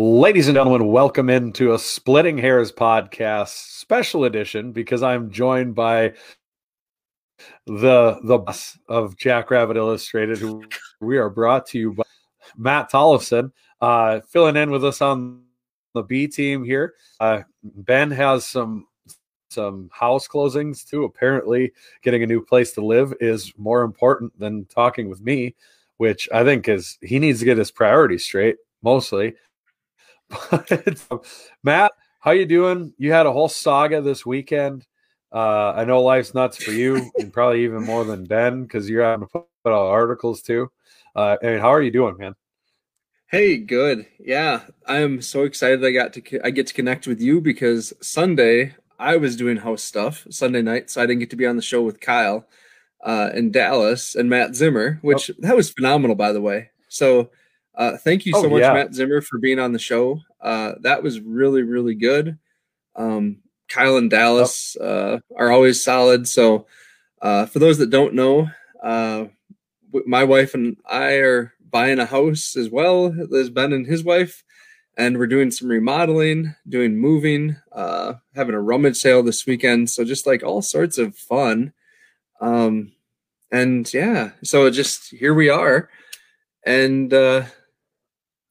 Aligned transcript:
Ladies 0.00 0.46
and 0.46 0.54
gentlemen, 0.54 0.92
welcome 0.92 1.28
into 1.28 1.72
a 1.72 1.78
Splitting 1.78 2.38
Hairs 2.38 2.70
podcast 2.70 3.48
special 3.48 4.26
edition 4.26 4.70
because 4.70 5.02
I'm 5.02 5.28
joined 5.28 5.74
by 5.74 6.12
the 7.66 8.20
the 8.22 8.38
boss 8.38 8.78
of 8.88 9.16
Jackrabbit 9.16 9.76
Illustrated, 9.76 10.38
who 10.38 10.62
we 11.00 11.18
are 11.18 11.28
brought 11.28 11.66
to 11.70 11.80
you 11.80 11.94
by 11.94 12.04
Matt 12.56 12.92
Tollefson, 12.92 13.50
uh, 13.80 14.20
filling 14.20 14.54
in 14.54 14.70
with 14.70 14.84
us 14.84 15.02
on 15.02 15.42
the 15.94 16.04
B 16.04 16.28
team 16.28 16.62
here. 16.62 16.94
Uh, 17.18 17.40
ben 17.64 18.12
has 18.12 18.46
some 18.46 18.86
some 19.50 19.90
house 19.92 20.28
closings 20.28 20.88
too. 20.88 21.02
Apparently, 21.02 21.72
getting 22.02 22.22
a 22.22 22.26
new 22.28 22.40
place 22.40 22.70
to 22.74 22.86
live 22.86 23.12
is 23.18 23.52
more 23.58 23.82
important 23.82 24.38
than 24.38 24.64
talking 24.66 25.08
with 25.08 25.20
me, 25.20 25.56
which 25.96 26.28
I 26.32 26.44
think 26.44 26.68
is 26.68 26.98
he 27.02 27.18
needs 27.18 27.40
to 27.40 27.44
get 27.44 27.58
his 27.58 27.72
priorities 27.72 28.24
straight 28.24 28.58
mostly. 28.80 29.34
But 30.50 31.26
Matt, 31.62 31.92
how 32.20 32.32
you 32.32 32.46
doing? 32.46 32.92
You 32.98 33.12
had 33.12 33.26
a 33.26 33.32
whole 33.32 33.48
saga 33.48 34.00
this 34.00 34.26
weekend. 34.26 34.86
Uh, 35.32 35.72
I 35.72 35.84
know 35.84 36.02
life's 36.02 36.34
nuts 36.34 36.62
for 36.62 36.70
you, 36.70 37.10
and 37.18 37.32
probably 37.32 37.64
even 37.64 37.84
more 37.84 38.04
than 38.04 38.24
Ben 38.24 38.62
because 38.62 38.88
you're 38.88 39.04
having 39.04 39.26
to 39.26 39.32
put 39.32 39.46
out 39.66 39.86
articles 39.86 40.42
too. 40.42 40.70
Uh, 41.14 41.36
I 41.42 41.46
mean, 41.46 41.60
how 41.60 41.72
are 41.72 41.82
you 41.82 41.90
doing, 41.90 42.16
man? 42.18 42.34
Hey, 43.26 43.58
good. 43.58 44.06
Yeah, 44.18 44.62
I'm 44.86 45.20
so 45.20 45.44
excited 45.44 45.84
I 45.84 45.92
got 45.92 46.14
to 46.14 46.40
I 46.46 46.50
get 46.50 46.66
to 46.68 46.74
connect 46.74 47.06
with 47.06 47.20
you 47.20 47.40
because 47.40 47.92
Sunday 48.00 48.74
I 48.98 49.16
was 49.16 49.36
doing 49.36 49.58
house 49.58 49.82
stuff 49.82 50.26
Sunday 50.30 50.62
night, 50.62 50.90
so 50.90 51.02
I 51.02 51.06
didn't 51.06 51.20
get 51.20 51.30
to 51.30 51.36
be 51.36 51.46
on 51.46 51.56
the 51.56 51.62
show 51.62 51.82
with 51.82 52.00
Kyle 52.00 52.46
uh, 53.04 53.30
in 53.34 53.50
Dallas 53.50 54.14
and 54.14 54.30
Matt 54.30 54.54
Zimmer, 54.54 54.98
which 55.02 55.30
oh. 55.30 55.34
that 55.40 55.56
was 55.56 55.70
phenomenal, 55.70 56.16
by 56.16 56.32
the 56.32 56.40
way. 56.40 56.70
So 56.88 57.30
uh, 57.78 57.96
thank 57.96 58.26
you 58.26 58.32
so 58.32 58.46
oh, 58.46 58.50
much, 58.50 58.60
yeah. 58.60 58.72
Matt 58.72 58.92
Zimmer, 58.92 59.20
for 59.20 59.38
being 59.38 59.60
on 59.60 59.72
the 59.72 59.78
show. 59.78 60.20
Uh, 60.40 60.72
that 60.80 61.00
was 61.00 61.20
really, 61.20 61.62
really 61.62 61.94
good. 61.94 62.36
Um, 62.96 63.38
Kyle 63.68 63.96
and 63.96 64.10
Dallas 64.10 64.76
uh, 64.76 65.20
are 65.36 65.52
always 65.52 65.82
solid. 65.82 66.26
So, 66.26 66.66
uh, 67.22 67.46
for 67.46 67.60
those 67.60 67.78
that 67.78 67.90
don't 67.90 68.14
know, 68.14 68.50
uh, 68.82 69.26
my 70.06 70.24
wife 70.24 70.54
and 70.54 70.76
I 70.88 71.18
are 71.18 71.54
buying 71.70 72.00
a 72.00 72.06
house 72.06 72.56
as 72.56 72.68
well 72.68 73.14
as 73.32 73.48
Ben 73.48 73.72
and 73.72 73.86
his 73.86 74.02
wife, 74.02 74.42
and 74.96 75.16
we're 75.16 75.28
doing 75.28 75.52
some 75.52 75.68
remodeling, 75.68 76.56
doing 76.68 76.96
moving, 76.96 77.56
uh, 77.70 78.14
having 78.34 78.56
a 78.56 78.60
rummage 78.60 78.96
sale 78.96 79.22
this 79.22 79.46
weekend. 79.46 79.88
So, 79.88 80.04
just 80.04 80.26
like 80.26 80.42
all 80.42 80.62
sorts 80.62 80.98
of 80.98 81.16
fun. 81.16 81.72
Um, 82.40 82.90
and 83.52 83.92
yeah, 83.94 84.32
so 84.42 84.68
just 84.68 85.10
here 85.10 85.32
we 85.32 85.48
are. 85.48 85.88
And 86.66 87.14
uh, 87.14 87.44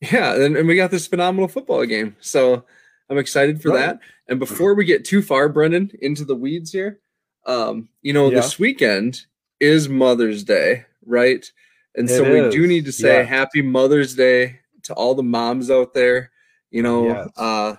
yeah, 0.02 0.36
and, 0.36 0.56
and 0.58 0.67
we 0.67 0.76
got 0.76 0.92
this 0.92 1.08
phenomenal 1.08 1.48
football 1.48 1.86
game. 1.86 2.16
So 2.20 2.64
I'm 3.09 3.17
excited 3.17 3.62
for 3.62 3.70
right. 3.70 3.80
that. 3.80 4.00
And 4.28 4.39
before 4.39 4.73
we 4.73 4.86
get 4.86 5.06
too 5.06 5.22
far, 5.22 5.50
Brendan, 5.50 5.92
into 6.02 6.26
the 6.26 6.36
weeds 6.36 6.72
here, 6.72 7.00
um, 7.45 7.89
you 8.02 8.14
know, 8.14 8.30
yeah. 8.30 8.36
this 8.36 8.59
weekend 8.59 9.26
is 9.59 9.88
Mother's 9.88 10.44
Day, 10.44 10.86
right? 11.06 11.50
And 11.95 12.09
it 12.09 12.14
so 12.14 12.26
is. 12.26 12.54
we 12.54 12.58
do 12.58 12.67
need 12.67 12.86
to 12.86 12.92
say 12.92 13.20
yeah. 13.20 13.23
happy 13.23 13.62
Mother's 13.62 14.16
Day 14.16 14.59
to 14.84 14.94
all 14.94 15.16
the 15.16 15.23
moms 15.23 15.72
out 15.72 15.94
there. 15.94 16.32
You 16.70 16.84
know, 16.84 17.08
yes. 17.08 17.30
uh, 17.38 17.76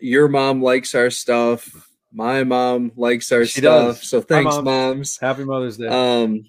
your 0.00 0.28
mom 0.28 0.62
likes 0.62 0.94
our 0.94 1.10
stuff. 1.10 1.88
My 2.12 2.42
mom 2.42 2.92
likes 2.96 3.30
our 3.32 3.44
she 3.44 3.60
stuff. 3.60 3.98
Does. 3.98 4.08
So 4.08 4.20
thanks, 4.20 4.56
mom. 4.56 4.64
moms. 4.64 5.18
Happy 5.18 5.44
Mother's 5.44 5.76
Day. 5.76 5.86
Um, 5.86 6.44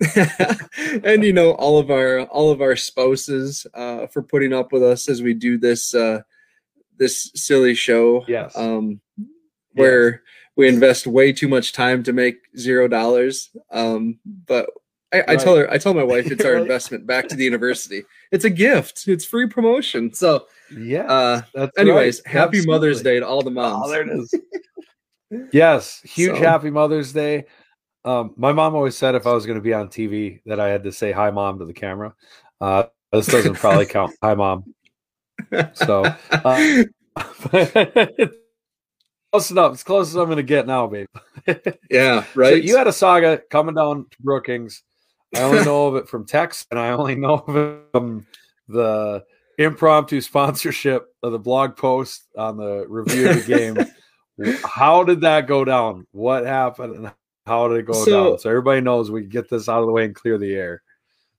and 1.04 1.24
you 1.24 1.32
know 1.32 1.52
all 1.52 1.78
of 1.78 1.90
our 1.90 2.20
all 2.26 2.50
of 2.50 2.60
our 2.60 2.76
spouses 2.76 3.66
uh, 3.74 4.06
for 4.08 4.22
putting 4.22 4.52
up 4.52 4.72
with 4.72 4.82
us 4.82 5.08
as 5.08 5.22
we 5.22 5.32
do 5.32 5.58
this 5.58 5.94
uh, 5.94 6.20
this 6.98 7.30
silly 7.34 7.74
show. 7.74 8.24
Yes. 8.28 8.56
Um, 8.56 9.00
where 9.72 10.10
yes. 10.10 10.20
we 10.56 10.68
invest 10.68 11.06
way 11.06 11.32
too 11.32 11.48
much 11.48 11.72
time 11.72 12.02
to 12.02 12.12
make 12.12 12.36
zero 12.56 12.88
dollars. 12.88 13.50
Um, 13.70 14.18
but 14.46 14.70
I, 15.12 15.18
right. 15.18 15.30
I, 15.30 15.36
tell 15.36 15.56
her, 15.56 15.70
I 15.70 15.78
tell 15.78 15.94
my 15.94 16.02
wife, 16.02 16.30
it's 16.30 16.44
our 16.44 16.56
investment 16.56 17.06
back 17.06 17.28
to 17.28 17.36
the 17.36 17.44
university. 17.44 18.04
It's 18.32 18.44
a 18.44 18.50
gift. 18.50 19.06
It's 19.06 19.24
free 19.24 19.46
promotion. 19.46 20.12
So 20.12 20.46
yeah. 20.76 21.42
Uh, 21.54 21.68
anyways, 21.78 22.22
right. 22.24 22.32
happy 22.32 22.58
Absolutely. 22.58 22.72
Mother's 22.72 23.02
Day 23.02 23.20
to 23.20 23.26
all 23.26 23.42
the 23.42 23.50
moms. 23.50 23.86
Oh, 23.86 23.90
there 23.90 24.02
it 24.02 24.18
is. 24.18 24.34
yes, 25.52 26.00
huge 26.02 26.36
so. 26.36 26.42
happy 26.42 26.70
Mother's 26.70 27.12
Day. 27.12 27.44
Um, 28.06 28.32
my 28.36 28.52
mom 28.52 28.76
always 28.76 28.96
said 28.96 29.16
if 29.16 29.26
I 29.26 29.32
was 29.32 29.46
going 29.46 29.58
to 29.58 29.62
be 29.62 29.74
on 29.74 29.88
TV 29.88 30.40
that 30.46 30.60
I 30.60 30.68
had 30.68 30.84
to 30.84 30.92
say 30.92 31.10
"Hi, 31.10 31.30
mom" 31.30 31.58
to 31.58 31.64
the 31.64 31.74
camera. 31.74 32.14
Uh, 32.60 32.84
this 33.12 33.26
doesn't 33.26 33.54
probably 33.54 33.86
count. 33.90 34.14
Hi, 34.22 34.34
mom. 34.34 34.72
So, 35.74 36.04
uh, 36.30 36.84
close 39.32 39.50
enough. 39.50 39.72
It's 39.72 39.82
close 39.82 40.08
as 40.08 40.14
I'm 40.14 40.26
going 40.26 40.36
to 40.36 40.44
get 40.44 40.68
now, 40.68 40.86
babe. 40.86 41.08
yeah, 41.90 42.24
right. 42.36 42.50
So 42.50 42.54
you 42.54 42.76
had 42.76 42.86
a 42.86 42.92
saga 42.92 43.42
coming 43.50 43.74
down 43.74 44.06
to 44.08 44.22
Brookings. 44.22 44.84
I 45.34 45.40
only 45.42 45.64
know 45.64 45.88
of 45.88 45.96
it 45.96 46.08
from 46.08 46.26
text, 46.26 46.68
and 46.70 46.78
I 46.78 46.90
only 46.90 47.16
know 47.16 47.42
of 47.46 47.56
it 47.56 47.80
from 47.90 48.24
the 48.68 49.24
impromptu 49.58 50.20
sponsorship 50.20 51.08
of 51.24 51.32
the 51.32 51.40
blog 51.40 51.76
post 51.76 52.28
on 52.38 52.56
the 52.56 52.86
review 52.88 53.30
of 53.30 53.44
the 53.44 53.56
game. 53.56 54.58
How 54.64 55.02
did 55.02 55.22
that 55.22 55.48
go 55.48 55.64
down? 55.64 56.06
What 56.12 56.46
happened? 56.46 57.10
How 57.46 57.68
did 57.68 57.78
it 57.78 57.86
go 57.86 57.92
so, 57.92 58.30
down? 58.30 58.38
So 58.38 58.50
everybody 58.50 58.80
knows 58.80 59.10
we 59.10 59.22
get 59.22 59.48
this 59.48 59.68
out 59.68 59.80
of 59.80 59.86
the 59.86 59.92
way 59.92 60.04
and 60.04 60.14
clear 60.14 60.38
the 60.38 60.54
air. 60.54 60.82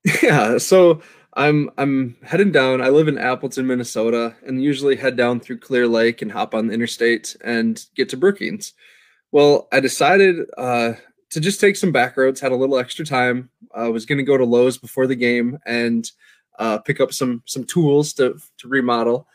Yeah. 0.23 0.57
So 0.57 1.01
I'm 1.33 1.69
I'm 1.77 2.15
heading 2.23 2.51
down. 2.51 2.81
I 2.81 2.89
live 2.89 3.09
in 3.09 3.17
Appleton, 3.17 3.67
Minnesota, 3.67 4.35
and 4.45 4.63
usually 4.63 4.95
head 4.95 5.17
down 5.17 5.41
through 5.41 5.59
Clear 5.59 5.85
Lake 5.85 6.21
and 6.21 6.31
hop 6.31 6.55
on 6.55 6.67
the 6.67 6.73
interstate 6.73 7.35
and 7.43 7.83
get 7.95 8.07
to 8.09 8.17
Brookings. 8.17 8.73
Well, 9.33 9.67
I 9.73 9.81
decided 9.81 10.47
uh, 10.57 10.93
to 11.31 11.39
just 11.41 11.59
take 11.59 11.75
some 11.75 11.91
back 11.91 12.15
roads. 12.15 12.39
Had 12.39 12.53
a 12.53 12.55
little 12.55 12.77
extra 12.77 13.05
time. 13.05 13.49
I 13.75 13.89
was 13.89 14.05
going 14.05 14.17
to 14.17 14.23
go 14.23 14.37
to 14.37 14.45
Lowe's 14.45 14.77
before 14.77 15.07
the 15.07 15.15
game 15.15 15.59
and 15.65 16.09
uh, 16.57 16.77
pick 16.77 17.01
up 17.01 17.11
some 17.13 17.43
some 17.45 17.65
tools 17.65 18.13
to 18.13 18.39
to 18.59 18.67
remodel. 18.67 19.27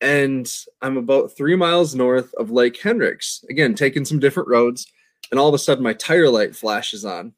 And 0.00 0.52
I'm 0.82 0.96
about 0.96 1.36
three 1.36 1.54
miles 1.54 1.94
north 1.94 2.34
of 2.34 2.50
Lake 2.50 2.80
Hendricks. 2.80 3.44
Again, 3.48 3.74
taking 3.74 4.04
some 4.04 4.18
different 4.18 4.48
roads 4.48 4.86
and 5.30 5.38
all 5.38 5.48
of 5.48 5.54
a 5.54 5.58
sudden 5.58 5.84
my 5.84 5.92
tire 5.94 6.28
light 6.28 6.54
flashes 6.54 7.04
on 7.04 7.32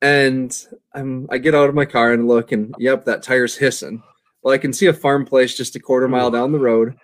and 0.00 0.66
I'm 0.94 1.28
I 1.30 1.38
get 1.38 1.54
out 1.54 1.68
of 1.68 1.74
my 1.74 1.84
car 1.84 2.12
and 2.12 2.28
look 2.28 2.52
and 2.52 2.74
yep 2.78 3.04
that 3.04 3.22
tire's 3.22 3.56
hissing 3.56 4.02
well 4.42 4.52
I 4.52 4.58
can 4.58 4.72
see 4.72 4.86
a 4.86 4.92
farm 4.92 5.24
place 5.24 5.56
just 5.56 5.76
a 5.76 5.80
quarter 5.80 6.08
mile 6.08 6.30
down 6.30 6.52
the 6.52 6.58
road 6.58 6.96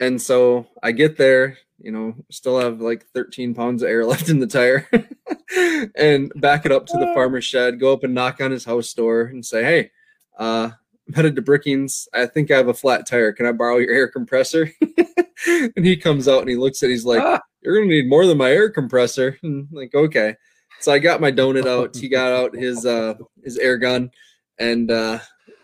and 0.00 0.20
so 0.20 0.66
I 0.82 0.92
get 0.92 1.16
there 1.16 1.58
you 1.78 1.90
know 1.90 2.14
still 2.30 2.58
have 2.58 2.80
like 2.80 3.06
13 3.14 3.54
pounds 3.54 3.82
of 3.82 3.88
air 3.88 4.04
left 4.06 4.28
in 4.28 4.38
the 4.38 4.46
tire 4.46 4.88
and 5.96 6.32
back 6.36 6.64
it 6.64 6.72
up 6.72 6.86
to 6.86 6.96
the 6.96 7.12
farmer's 7.14 7.44
shed 7.44 7.80
go 7.80 7.92
up 7.92 8.04
and 8.04 8.14
knock 8.14 8.40
on 8.40 8.52
his 8.52 8.64
house 8.64 8.92
door 8.94 9.22
and 9.22 9.44
say 9.44 9.62
hey 9.62 9.90
uh 10.38 10.70
I'm 11.06 11.12
headed 11.12 11.36
to 11.36 11.42
Brookings. 11.42 12.08
I 12.14 12.24
think 12.24 12.50
I 12.50 12.56
have 12.56 12.68
a 12.68 12.72
flat 12.72 13.06
tire. 13.06 13.34
Can 13.34 13.44
I 13.44 13.52
borrow 13.52 13.76
your 13.76 13.92
air 13.92 14.08
compressor? 14.08 14.72
and 15.46 15.84
he 15.84 15.98
comes 15.98 16.26
out 16.26 16.40
and 16.40 16.48
he 16.48 16.56
looks 16.56 16.82
at. 16.82 16.88
It, 16.88 16.92
he's 16.92 17.04
like, 17.04 17.20
ah 17.20 17.42
you're 17.64 17.76
gonna 17.76 17.88
need 17.88 18.08
more 18.08 18.26
than 18.26 18.38
my 18.38 18.50
air 18.50 18.70
compressor. 18.70 19.38
And 19.42 19.68
like, 19.72 19.94
okay. 19.94 20.36
So 20.80 20.92
I 20.92 20.98
got 20.98 21.20
my 21.20 21.32
donut 21.32 21.66
out. 21.66 21.96
He 21.96 22.08
got 22.08 22.32
out 22.32 22.54
his 22.54 22.84
uh 22.84 23.14
his 23.42 23.56
air 23.58 23.78
gun 23.78 24.10
and 24.58 24.90
uh 24.90 25.18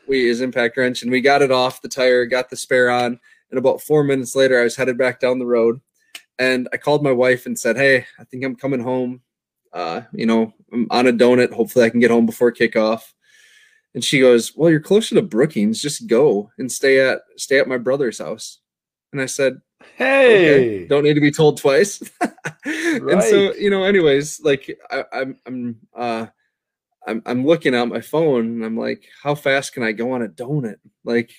we 0.09 0.27
his 0.27 0.41
impact 0.41 0.77
wrench 0.77 1.03
and 1.03 1.11
we 1.11 1.21
got 1.21 1.43
it 1.43 1.53
off 1.53 1.83
the 1.83 1.89
tire, 1.89 2.25
got 2.27 2.51
the 2.51 2.57
spare 2.57 2.91
on, 2.91 3.21
and 3.51 3.59
about 3.59 3.83
four 3.83 4.03
minutes 4.03 4.35
later 4.35 4.59
I 4.59 4.65
was 4.65 4.77
headed 4.77 4.99
back 4.99 5.21
down 5.21 5.39
the 5.39 5.47
road 5.47 5.81
and 6.41 6.69
I 6.73 6.79
called 6.79 7.05
my 7.05 7.13
wife 7.13 7.47
and 7.47 7.57
said, 7.57 7.77
Hey, 7.77 8.07
I 8.19 8.25
think 8.25 8.45
I'm 8.45 8.57
coming 8.57 8.81
home. 8.81 9.21
Uh, 9.73 10.01
you 10.13 10.27
know, 10.27 10.53
I'm 10.73 10.87
on 10.91 11.07
a 11.07 11.13
donut. 11.13 11.53
Hopefully 11.53 11.85
I 11.85 11.91
can 11.91 12.01
get 12.01 12.11
home 12.11 12.27
before 12.27 12.51
kickoff. 12.51 13.03
And 13.95 14.03
she 14.03 14.21
goes, 14.21 14.57
Well, 14.57 14.71
you're 14.71 14.81
closer 14.81 15.15
to 15.17 15.23
Brookings, 15.23 15.83
just 15.83 16.07
go 16.07 16.51
and 16.59 16.73
stay 16.73 16.99
at 17.01 17.21
stay 17.37 17.59
at 17.59 17.69
my 17.69 17.79
brother's 17.79 18.19
house. 18.19 18.59
And 19.13 19.21
I 19.21 19.27
said, 19.27 19.61
Hey, 19.97 20.55
okay. 20.55 20.87
don't 20.87 21.05
need 21.05 21.15
to 21.15 21.21
be 21.21 21.31
told 21.31 21.59
twice. 21.59 22.03
right. 22.21 22.33
And 22.65 23.23
so, 23.23 23.55
you 23.55 23.71
know, 23.71 23.85
anyways, 23.85 24.41
like 24.43 24.79
I, 24.91 25.05
I'm, 25.13 25.37
I'm, 25.47 25.77
uh, 25.95 26.27
I'm, 27.07 27.23
I'm 27.27 27.47
looking 27.47 27.75
at 27.75 27.89
my 27.89 28.01
phone 28.01 28.47
and 28.47 28.65
I'm 28.65 28.77
like, 28.77 29.05
how 29.23 29.35
fast 29.35 29.73
can 29.73 29.83
I 29.83 29.93
go 29.93 30.13
on 30.13 30.23
a 30.23 30.29
donut? 30.29 30.77
Like, 31.05 31.33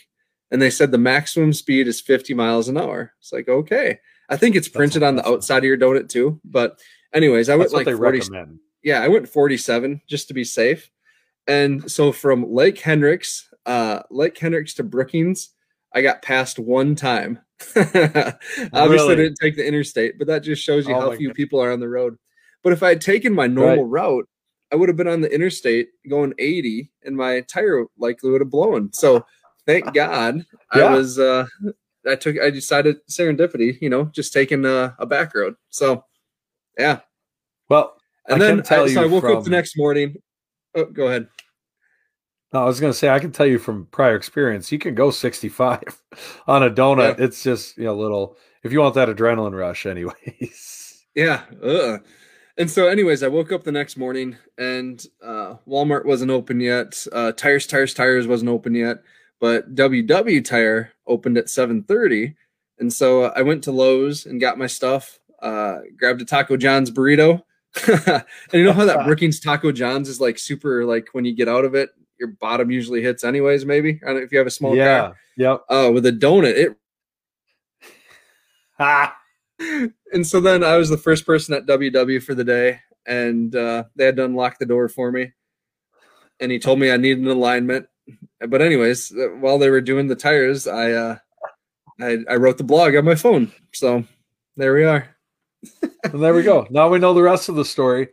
and 0.49 0.61
they 0.61 0.69
said 0.69 0.91
the 0.91 0.97
maximum 0.97 1.53
speed 1.53 1.87
is 1.87 2.01
50 2.01 2.33
miles 2.33 2.67
an 2.67 2.77
hour. 2.77 3.13
It's 3.19 3.31
like, 3.31 3.47
okay. 3.47 3.99
I 4.29 4.37
think 4.37 4.55
it's 4.55 4.67
printed 4.67 5.03
on 5.03 5.15
the 5.15 5.27
outside 5.27 5.59
of 5.59 5.63
your 5.65 5.77
donut 5.77 6.09
too. 6.09 6.39
But 6.43 6.79
anyways, 7.13 7.49
I 7.49 7.55
went 7.55 7.73
like 7.73 7.85
40, 7.85 7.97
recommend. 7.97 8.59
yeah, 8.83 9.01
I 9.01 9.07
went 9.07 9.29
47 9.29 10.01
just 10.07 10.27
to 10.27 10.33
be 10.33 10.43
safe. 10.43 10.89
And 11.47 11.89
so 11.91 12.11
from 12.11 12.51
Lake 12.51 12.79
Hendricks, 12.79 13.49
uh, 13.65 14.03
Lake 14.09 14.37
Hendricks 14.37 14.73
to 14.75 14.83
Brookings, 14.83 15.49
I 15.93 16.01
got 16.01 16.21
past 16.21 16.59
one 16.59 16.95
time. 16.95 17.39
Obviously, 17.75 18.73
really? 18.73 19.13
I 19.13 19.15
didn't 19.15 19.37
take 19.41 19.55
the 19.55 19.65
interstate, 19.65 20.17
but 20.17 20.27
that 20.27 20.39
just 20.39 20.63
shows 20.63 20.87
you 20.87 20.95
oh 20.95 21.01
how 21.01 21.15
few 21.15 21.29
God. 21.29 21.35
people 21.35 21.61
are 21.61 21.71
on 21.71 21.79
the 21.79 21.89
road. 21.89 22.17
But 22.63 22.73
if 22.73 22.83
I 22.83 22.89
had 22.89 23.01
taken 23.01 23.33
my 23.33 23.47
normal 23.47 23.85
right. 23.85 24.03
route, 24.03 24.29
I 24.71 24.75
would 24.75 24.89
have 24.89 24.95
been 24.95 25.07
on 25.07 25.21
the 25.21 25.33
interstate 25.33 25.89
going 26.09 26.33
80 26.39 26.91
and 27.03 27.15
my 27.15 27.41
tire 27.41 27.85
likely 27.97 28.31
would 28.31 28.41
have 28.41 28.49
blown. 28.49 28.91
So 28.93 29.25
thank 29.65 29.85
God 29.93 30.45
Yeah. 30.75 30.85
I 30.85 30.95
was 30.95 31.19
uh 31.19 31.45
I 32.07 32.15
took 32.15 32.39
I 32.39 32.49
decided 32.49 32.97
serendipity, 33.09 33.79
you 33.81 33.89
know, 33.89 34.05
just 34.05 34.33
taking 34.33 34.65
a, 34.65 34.95
a 34.97 35.05
back 35.05 35.35
road. 35.35 35.55
So 35.69 36.05
yeah. 36.77 36.99
Well, 37.69 37.95
And 38.27 38.41
I 38.41 38.45
then 38.45 38.59
I, 38.69 38.87
so 38.87 39.03
I 39.03 39.05
woke 39.05 39.23
up 39.25 39.43
the 39.43 39.49
next 39.49 39.77
morning. 39.77 40.15
Oh, 40.75 40.85
go 40.85 41.07
ahead. 41.07 41.27
No, 42.53 42.61
I 42.61 42.65
was 42.65 42.79
going 42.79 42.91
to 42.91 42.97
say 42.97 43.09
I 43.09 43.19
can 43.19 43.31
tell 43.31 43.45
you 43.45 43.59
from 43.59 43.85
prior 43.87 44.15
experience, 44.15 44.71
you 44.71 44.79
can 44.79 44.95
go 44.95 45.11
65 45.11 45.81
on 46.47 46.63
a 46.63 46.69
donut. 46.69 47.19
It's 47.19 47.43
just 47.43 47.77
you 47.77 47.85
know 47.85 47.95
little 47.95 48.37
if 48.63 48.71
you 48.71 48.79
want 48.79 48.95
that 48.95 49.09
adrenaline 49.09 49.57
rush, 49.57 49.85
anyways. 49.85 50.77
Yeah. 51.13 51.41
Ugh. 51.61 52.01
And 52.57 52.71
so, 52.71 52.87
anyways, 52.87 53.21
I 53.21 53.27
woke 53.27 53.51
up 53.51 53.65
the 53.65 53.71
next 53.73 53.97
morning 53.97 54.37
and 54.57 55.05
uh, 55.21 55.55
Walmart 55.67 56.05
wasn't 56.05 56.31
open 56.31 56.61
yet. 56.61 57.05
Uh, 57.11 57.33
tires, 57.33 57.67
tires, 57.67 57.93
tires 57.93 58.27
wasn't 58.27 58.49
open 58.49 58.75
yet, 58.75 59.03
but 59.41 59.75
WW 59.75 60.45
Tire 60.45 60.93
opened 61.07 61.37
at 61.37 61.49
seven 61.49 61.83
thirty. 61.83 62.35
And 62.79 62.91
so 62.93 63.23
uh, 63.23 63.33
I 63.35 63.41
went 63.41 63.63
to 63.65 63.71
Lowe's 63.71 64.25
and 64.25 64.39
got 64.39 64.57
my 64.57 64.67
stuff. 64.67 65.19
Uh, 65.41 65.79
grabbed 65.97 66.21
a 66.21 66.25
Taco 66.25 66.55
John's 66.55 66.91
burrito. 66.91 67.41
and 67.87 68.23
you 68.53 68.63
know 68.63 68.73
how 68.73 68.85
that 68.85 69.05
Brookings 69.05 69.39
Taco 69.39 69.71
John's 69.71 70.07
is 70.07 70.21
like 70.21 70.37
super 70.37 70.85
like 70.85 71.09
when 71.13 71.25
you 71.25 71.35
get 71.35 71.49
out 71.49 71.65
of 71.65 71.75
it, 71.75 71.89
your 72.21 72.29
bottom 72.39 72.71
usually 72.71 73.01
hits 73.01 73.25
anyways. 73.25 73.65
Maybe 73.65 73.99
I 74.03 74.07
don't 74.07 74.15
know 74.17 74.21
if 74.21 74.31
you 74.31 74.37
have 74.37 74.47
a 74.47 74.51
small 74.51 74.75
yeah. 74.75 75.11
Yep. 75.35 75.67
car. 75.67 75.85
Uh, 75.87 75.91
with 75.91 76.05
a 76.05 76.11
donut, 76.11 76.55
it 76.55 76.77
Ah. 78.79 79.15
and 80.13 80.25
so 80.25 80.39
then 80.39 80.63
I 80.63 80.77
was 80.77 80.89
the 80.89 80.97
first 80.97 81.25
person 81.25 81.53
at 81.53 81.65
WW 81.65 82.23
for 82.23 82.33
the 82.33 82.43
day, 82.43 82.79
and 83.05 83.55
uh, 83.55 83.83
they 83.95 84.05
had 84.05 84.15
to 84.17 84.25
unlock 84.25 84.57
the 84.57 84.65
door 84.65 84.87
for 84.89 85.11
me. 85.11 85.31
And 86.39 86.51
he 86.51 86.57
told 86.59 86.79
me 86.79 86.91
I 86.91 86.97
needed 86.97 87.23
an 87.23 87.29
alignment. 87.29 87.87
But 88.39 88.61
anyways, 88.61 89.11
uh, 89.11 89.27
while 89.39 89.59
they 89.59 89.69
were 89.69 89.81
doing 89.81 90.07
the 90.07 90.15
tires, 90.15 90.67
I 90.67 90.91
uh, 90.93 91.17
I, 91.99 92.17
I 92.29 92.35
wrote 92.37 92.57
the 92.57 92.63
blog 92.63 92.95
on 92.95 93.05
my 93.05 93.15
phone. 93.15 93.51
So 93.73 94.03
there 94.57 94.73
we 94.73 94.83
are. 94.83 95.07
And 96.03 96.21
there 96.23 96.33
we 96.33 96.41
go. 96.41 96.65
Now 96.71 96.89
we 96.89 96.97
know 96.97 97.13
the 97.13 97.21
rest 97.21 97.47
of 97.49 97.55
the 97.55 97.65
story. 97.65 98.09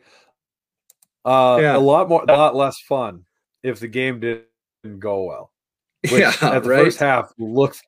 Uh, 1.24 1.58
Yeah. 1.60 1.76
a 1.76 1.78
lot 1.78 2.08
more, 2.10 2.22
a 2.28 2.32
lot 2.36 2.54
less 2.54 2.78
fun 2.80 3.24
if 3.62 3.80
the 3.80 3.88
game 3.88 4.20
didn't 4.20 4.98
go 4.98 5.24
well. 5.24 5.52
Which 6.02 6.12
yeah, 6.20 6.32
at 6.42 6.62
the 6.62 6.68
right. 6.70 6.84
first 6.84 7.00
half 7.00 7.32
looked 7.38 7.82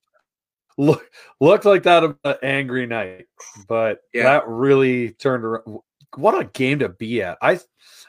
look 0.78 1.08
looked 1.40 1.64
like 1.64 1.84
that 1.84 2.02
of 2.04 2.16
an 2.24 2.36
angry 2.42 2.86
night, 2.86 3.26
but 3.68 4.00
Yeah. 4.12 4.24
that 4.24 4.48
really 4.48 5.10
turned 5.12 5.44
around. 5.44 5.80
What 6.16 6.40
a 6.40 6.44
game 6.44 6.80
to 6.80 6.88
be 6.88 7.22
at! 7.22 7.38
I 7.40 7.60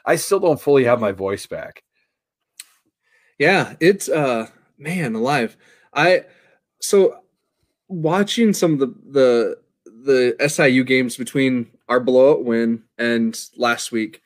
I 0.04 0.16
still 0.16 0.40
don't 0.40 0.60
fully 0.60 0.84
have 0.84 1.00
my 1.00 1.12
voice 1.12 1.46
back. 1.46 1.84
Yeah, 3.38 3.76
it's 3.80 4.08
uh 4.08 4.48
man 4.78 5.14
alive. 5.14 5.56
I 5.94 6.24
so 6.80 7.20
watching 7.88 8.52
some 8.52 8.74
of 8.74 8.78
the 8.80 8.86
the 9.10 10.34
the 10.38 10.48
SIU 10.48 10.82
games 10.82 11.16
between 11.16 11.70
our 11.88 12.00
blowout 12.00 12.44
win 12.44 12.82
and 12.98 13.38
last 13.56 13.92
week, 13.92 14.20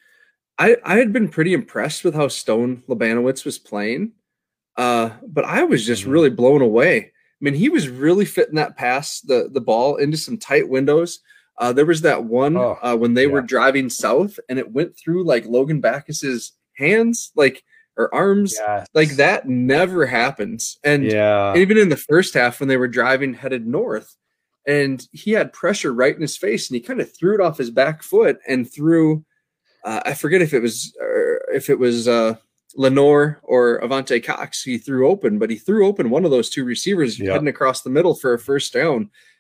I 0.59 0.77
I 0.85 0.97
had 0.97 1.13
been 1.13 1.29
pretty 1.29 1.53
impressed 1.53 2.05
with 2.05 2.15
how 2.15 2.29
Stone 2.29 2.83
Labanowski 2.89 3.45
was 3.45 3.59
playing. 3.59 4.13
Uh, 4.77 5.11
but 5.27 5.45
I 5.45 5.63
was 5.65 5.87
just 5.87 6.05
Mhm. 6.05 6.11
really 6.13 6.31
blown 6.31 6.61
away. 6.61 6.99
I 6.99 7.11
mean, 7.41 7.55
he 7.55 7.69
was 7.71 7.89
really 7.89 8.25
fitting 8.27 8.57
that 8.57 8.77
pass, 8.77 9.21
the 9.21 9.49
the 9.53 9.61
ball 9.61 9.97
into 9.97 10.17
some 10.17 10.37
tight 10.39 10.69
windows. 10.69 11.21
Uh, 11.59 11.73
there 11.73 11.87
was 11.87 12.03
that 12.03 12.25
one 12.25 12.57
Oh, 12.57 12.79
uh, 12.83 12.97
when 12.97 13.15
they 13.15 13.27
were 13.27 13.41
driving 13.41 13.89
south, 13.89 14.39
and 14.49 14.59
it 14.59 14.73
went 14.73 14.97
through 14.99 15.25
like 15.25 15.47
Logan 15.47 15.81
Backhaus's 15.81 16.53
hands, 16.77 17.33
like 17.37 17.63
or 17.99 18.15
arms, 18.15 18.55
Yeah, 18.61 18.85
like 18.93 19.11
that 19.17 19.49
never 19.49 20.05
happens. 20.05 20.79
And 20.85 21.05
Yeah, 21.05 21.57
even 21.57 21.79
in 21.79 21.89
the 21.89 21.97
first 21.97 22.35
half 22.35 22.61
when 22.61 22.69
they 22.69 22.77
were 22.77 22.89
driving 22.89 23.33
headed 23.33 23.67
north, 23.67 24.15
and 24.67 25.07
he 25.13 25.31
had 25.33 25.55
pressure 25.55 25.95
right 25.95 26.15
in 26.15 26.21
his 26.21 26.37
face, 26.37 26.69
and 26.69 26.75
he 26.75 26.81
kind 26.83 27.01
of 27.01 27.11
threw 27.17 27.35
it 27.35 27.41
off 27.41 27.57
his 27.57 27.71
back 27.71 28.03
foot 28.03 28.39
and 28.47 28.71
threw. 28.71 29.25
Uh, 29.87 30.01
I 30.05 30.15
forget 30.15 30.43
if 30.43 30.53
it 30.53 30.61
was 30.61 30.95
uh, 31.01 31.55
if 31.55 31.71
it 31.71 31.79
was 31.79 32.09
uh, 32.09 32.35
Lenoir 32.75 33.41
or 33.43 33.81
Avante 33.81 34.23
Cox. 34.23 34.63
He 34.63 34.79
threw 34.79 35.09
open, 35.09 35.39
but 35.39 35.49
he 35.49 35.57
threw 35.57 35.87
open 35.87 36.11
one 36.11 36.25
of 36.25 36.31
those 36.31 36.51
two 36.51 36.65
receivers 36.65 37.19
Yeah. 37.19 37.33
heading 37.33 37.49
across 37.49 37.83
the 37.83 37.91
middle 37.91 38.15
for 38.15 38.35
a 38.35 38.39
first 38.39 38.73
down, 38.73 38.97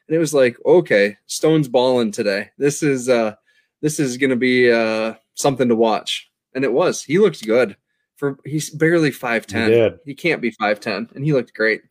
and 0.08 0.16
it 0.16 0.19
was 0.19 0.32
like, 0.32 0.56
okay, 0.64 1.16
Stone's 1.26 1.69
balling 1.69 2.12
today. 2.12 2.50
This 2.58 2.82
is 2.82 3.08
uh, 3.08 3.34
this 3.82 3.98
is 4.00 4.16
going 4.16 4.31
to 4.31 4.37
be 4.37 4.70
uh, 4.70 5.14
something 5.34 5.69
to 5.69 5.76
watch, 5.76 6.31
and 6.54 6.64
it 6.64 6.72
was. 6.72 7.02
He 7.02 7.19
looked 7.19 7.44
good. 7.44 7.76
For 8.16 8.38
he's 8.46 8.70
barely 8.70 9.10
five 9.10 9.46
ten. 9.46 9.70
he 9.70 9.76
He 10.06 10.14
can't 10.14 10.40
be 10.40 10.50
five 10.52 10.81
ten, 10.81 11.10
and 11.14 11.25
he 11.25 11.32
looked 11.34 11.52
great. 11.52 11.82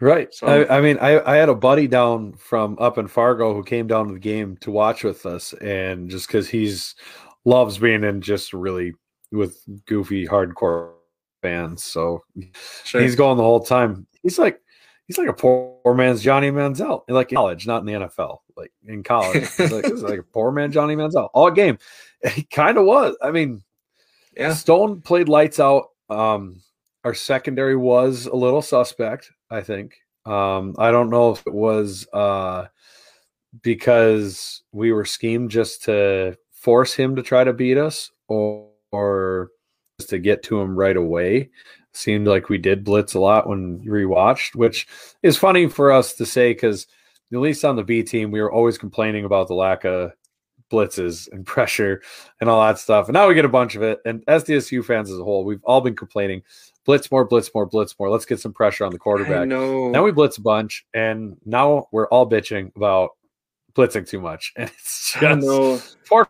Right. 0.00 0.32
So- 0.32 0.46
I, 0.46 0.78
I 0.78 0.80
mean, 0.80 0.98
I, 0.98 1.20
I 1.30 1.36
had 1.36 1.48
a 1.48 1.54
buddy 1.54 1.86
down 1.86 2.32
from 2.34 2.76
up 2.80 2.96
in 2.98 3.06
Fargo 3.08 3.54
who 3.54 3.62
came 3.62 3.86
down 3.86 4.08
to 4.08 4.14
the 4.14 4.18
game 4.20 4.56
to 4.58 4.70
watch 4.70 5.04
with 5.04 5.26
us, 5.26 5.52
and 5.54 6.08
just 6.10 6.26
because 6.26 6.48
he's 6.48 6.94
loves 7.44 7.78
being 7.78 8.04
in 8.04 8.20
just 8.20 8.52
really 8.52 8.94
with 9.32 9.62
goofy 9.86 10.26
hardcore 10.26 10.92
fans, 11.42 11.82
so 11.84 12.22
Sure. 12.84 13.00
he's 13.00 13.14
going 13.16 13.36
the 13.36 13.42
whole 13.42 13.60
time. 13.60 14.06
He's 14.22 14.38
like 14.38 14.60
he's 15.06 15.18
like 15.18 15.28
a 15.28 15.32
poor, 15.32 15.94
man's 15.94 16.22
Johnny 16.22 16.50
Manziel, 16.50 17.02
like 17.08 17.32
in 17.32 17.36
college, 17.36 17.66
not 17.66 17.80
in 17.80 17.86
the 17.86 17.92
NFL. 18.06 18.38
Like 18.56 18.72
in 18.86 19.02
college, 19.02 19.48
he's 19.56 19.72
like, 19.72 19.86
like 20.02 20.18
a 20.20 20.22
poor 20.22 20.50
man 20.52 20.70
Johnny 20.72 20.96
Manziel 20.96 21.28
all 21.34 21.50
game. 21.50 21.78
He 22.34 22.42
kind 22.42 22.76
of 22.76 22.84
was. 22.84 23.16
I 23.22 23.30
mean, 23.30 23.62
yeah, 24.36 24.52
Stone 24.54 25.00
played 25.02 25.28
lights 25.28 25.58
out. 25.60 25.88
Um, 26.10 26.60
our 27.04 27.14
secondary 27.14 27.76
was 27.76 28.26
a 28.26 28.34
little 28.36 28.60
suspect, 28.60 29.30
I 29.50 29.60
think. 29.62 29.96
Um, 30.26 30.74
I 30.78 30.90
don't 30.90 31.10
know 31.10 31.30
if 31.32 31.46
it 31.46 31.52
was 31.52 32.06
uh, 32.12 32.66
because 33.62 34.62
we 34.72 34.92
were 34.92 35.04
schemed 35.04 35.50
just 35.50 35.84
to 35.84 36.36
force 36.52 36.94
him 36.94 37.16
to 37.16 37.22
try 37.22 37.42
to 37.42 37.52
beat 37.52 37.78
us 37.78 38.10
or, 38.28 38.68
or 38.92 39.50
just 39.98 40.10
to 40.10 40.18
get 40.18 40.42
to 40.44 40.60
him 40.60 40.76
right 40.76 40.96
away. 40.96 41.50
Seemed 41.92 42.28
like 42.28 42.48
we 42.48 42.58
did 42.58 42.84
blitz 42.84 43.14
a 43.14 43.20
lot 43.20 43.48
when 43.48 43.80
rewatched, 43.80 44.54
which 44.54 44.86
is 45.22 45.36
funny 45.36 45.68
for 45.68 45.90
us 45.90 46.14
to 46.14 46.26
say 46.26 46.52
because 46.52 46.86
at 47.32 47.38
least 47.38 47.64
on 47.64 47.76
the 47.76 47.82
B 47.82 48.02
team, 48.02 48.30
we 48.30 48.40
were 48.40 48.52
always 48.52 48.78
complaining 48.78 49.24
about 49.24 49.48
the 49.48 49.54
lack 49.54 49.84
of 49.84 50.12
blitzes 50.70 51.30
and 51.32 51.44
pressure 51.46 52.00
and 52.40 52.48
all 52.48 52.64
that 52.64 52.78
stuff. 52.78 53.08
And 53.08 53.14
now 53.14 53.26
we 53.26 53.34
get 53.34 53.44
a 53.44 53.48
bunch 53.48 53.74
of 53.74 53.82
it. 53.82 54.00
And 54.04 54.24
SDSU 54.26 54.84
fans 54.84 55.10
as 55.10 55.18
a 55.18 55.24
whole, 55.24 55.44
we've 55.44 55.64
all 55.64 55.80
been 55.80 55.96
complaining 55.96 56.42
blitz 56.84 57.10
more, 57.10 57.24
blitz 57.24 57.50
more, 57.54 57.66
blitz 57.66 57.94
more. 57.98 58.10
Let's 58.10 58.26
get 58.26 58.40
some 58.40 58.52
pressure 58.52 58.84
on 58.84 58.92
the 58.92 58.98
quarterback. 58.98 59.48
Now 59.48 60.02
we 60.02 60.12
blitz 60.12 60.38
a 60.38 60.42
bunch, 60.42 60.86
and 60.94 61.36
now 61.44 61.88
we're 61.92 62.08
all 62.08 62.28
bitching 62.28 62.74
about 62.76 63.10
blitzing 63.74 64.08
too 64.08 64.20
much. 64.20 64.52
And 64.58 64.70
it's 64.70 65.16
just 65.18 65.96
poor. 66.08 66.28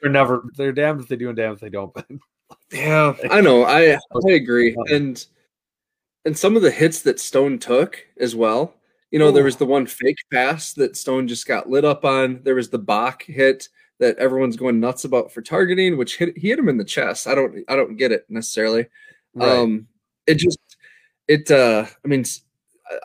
They're 0.00 0.10
never. 0.10 0.44
They're 0.56 0.72
damned 0.72 1.00
if 1.00 1.08
they 1.08 1.16
do 1.16 1.28
and 1.28 1.36
damned 1.36 1.54
if 1.54 1.60
they 1.60 1.70
don't. 1.70 1.94
Yeah, 2.72 3.14
I 3.30 3.40
know. 3.40 3.64
I 3.64 3.92
I 3.94 4.30
agree. 4.30 4.76
And 4.88 5.24
and 6.24 6.36
some 6.36 6.56
of 6.56 6.62
the 6.62 6.70
hits 6.70 7.02
that 7.02 7.20
Stone 7.20 7.60
took 7.60 8.04
as 8.18 8.34
well. 8.34 8.74
You 9.10 9.18
know, 9.18 9.30
there 9.30 9.44
was 9.44 9.56
the 9.56 9.66
one 9.66 9.86
fake 9.86 10.18
pass 10.32 10.72
that 10.74 10.96
Stone 10.96 11.28
just 11.28 11.46
got 11.46 11.68
lit 11.68 11.84
up 11.84 12.04
on. 12.04 12.40
There 12.42 12.54
was 12.54 12.70
the 12.70 12.78
Bach 12.78 13.22
hit 13.22 13.68
that 14.00 14.16
everyone's 14.16 14.56
going 14.56 14.80
nuts 14.80 15.04
about 15.04 15.30
for 15.30 15.42
targeting, 15.42 15.96
which 15.96 16.16
hit 16.16 16.36
he 16.36 16.48
hit 16.48 16.58
him 16.58 16.68
in 16.68 16.78
the 16.78 16.84
chest. 16.84 17.26
I 17.26 17.34
don't 17.34 17.64
I 17.68 17.76
don't 17.76 17.96
get 17.96 18.12
it 18.12 18.24
necessarily. 18.28 18.86
Um, 19.38 19.86
it 20.26 20.36
just 20.36 20.58
it. 21.28 21.50
uh 21.50 21.86
I 22.04 22.08
mean, 22.08 22.24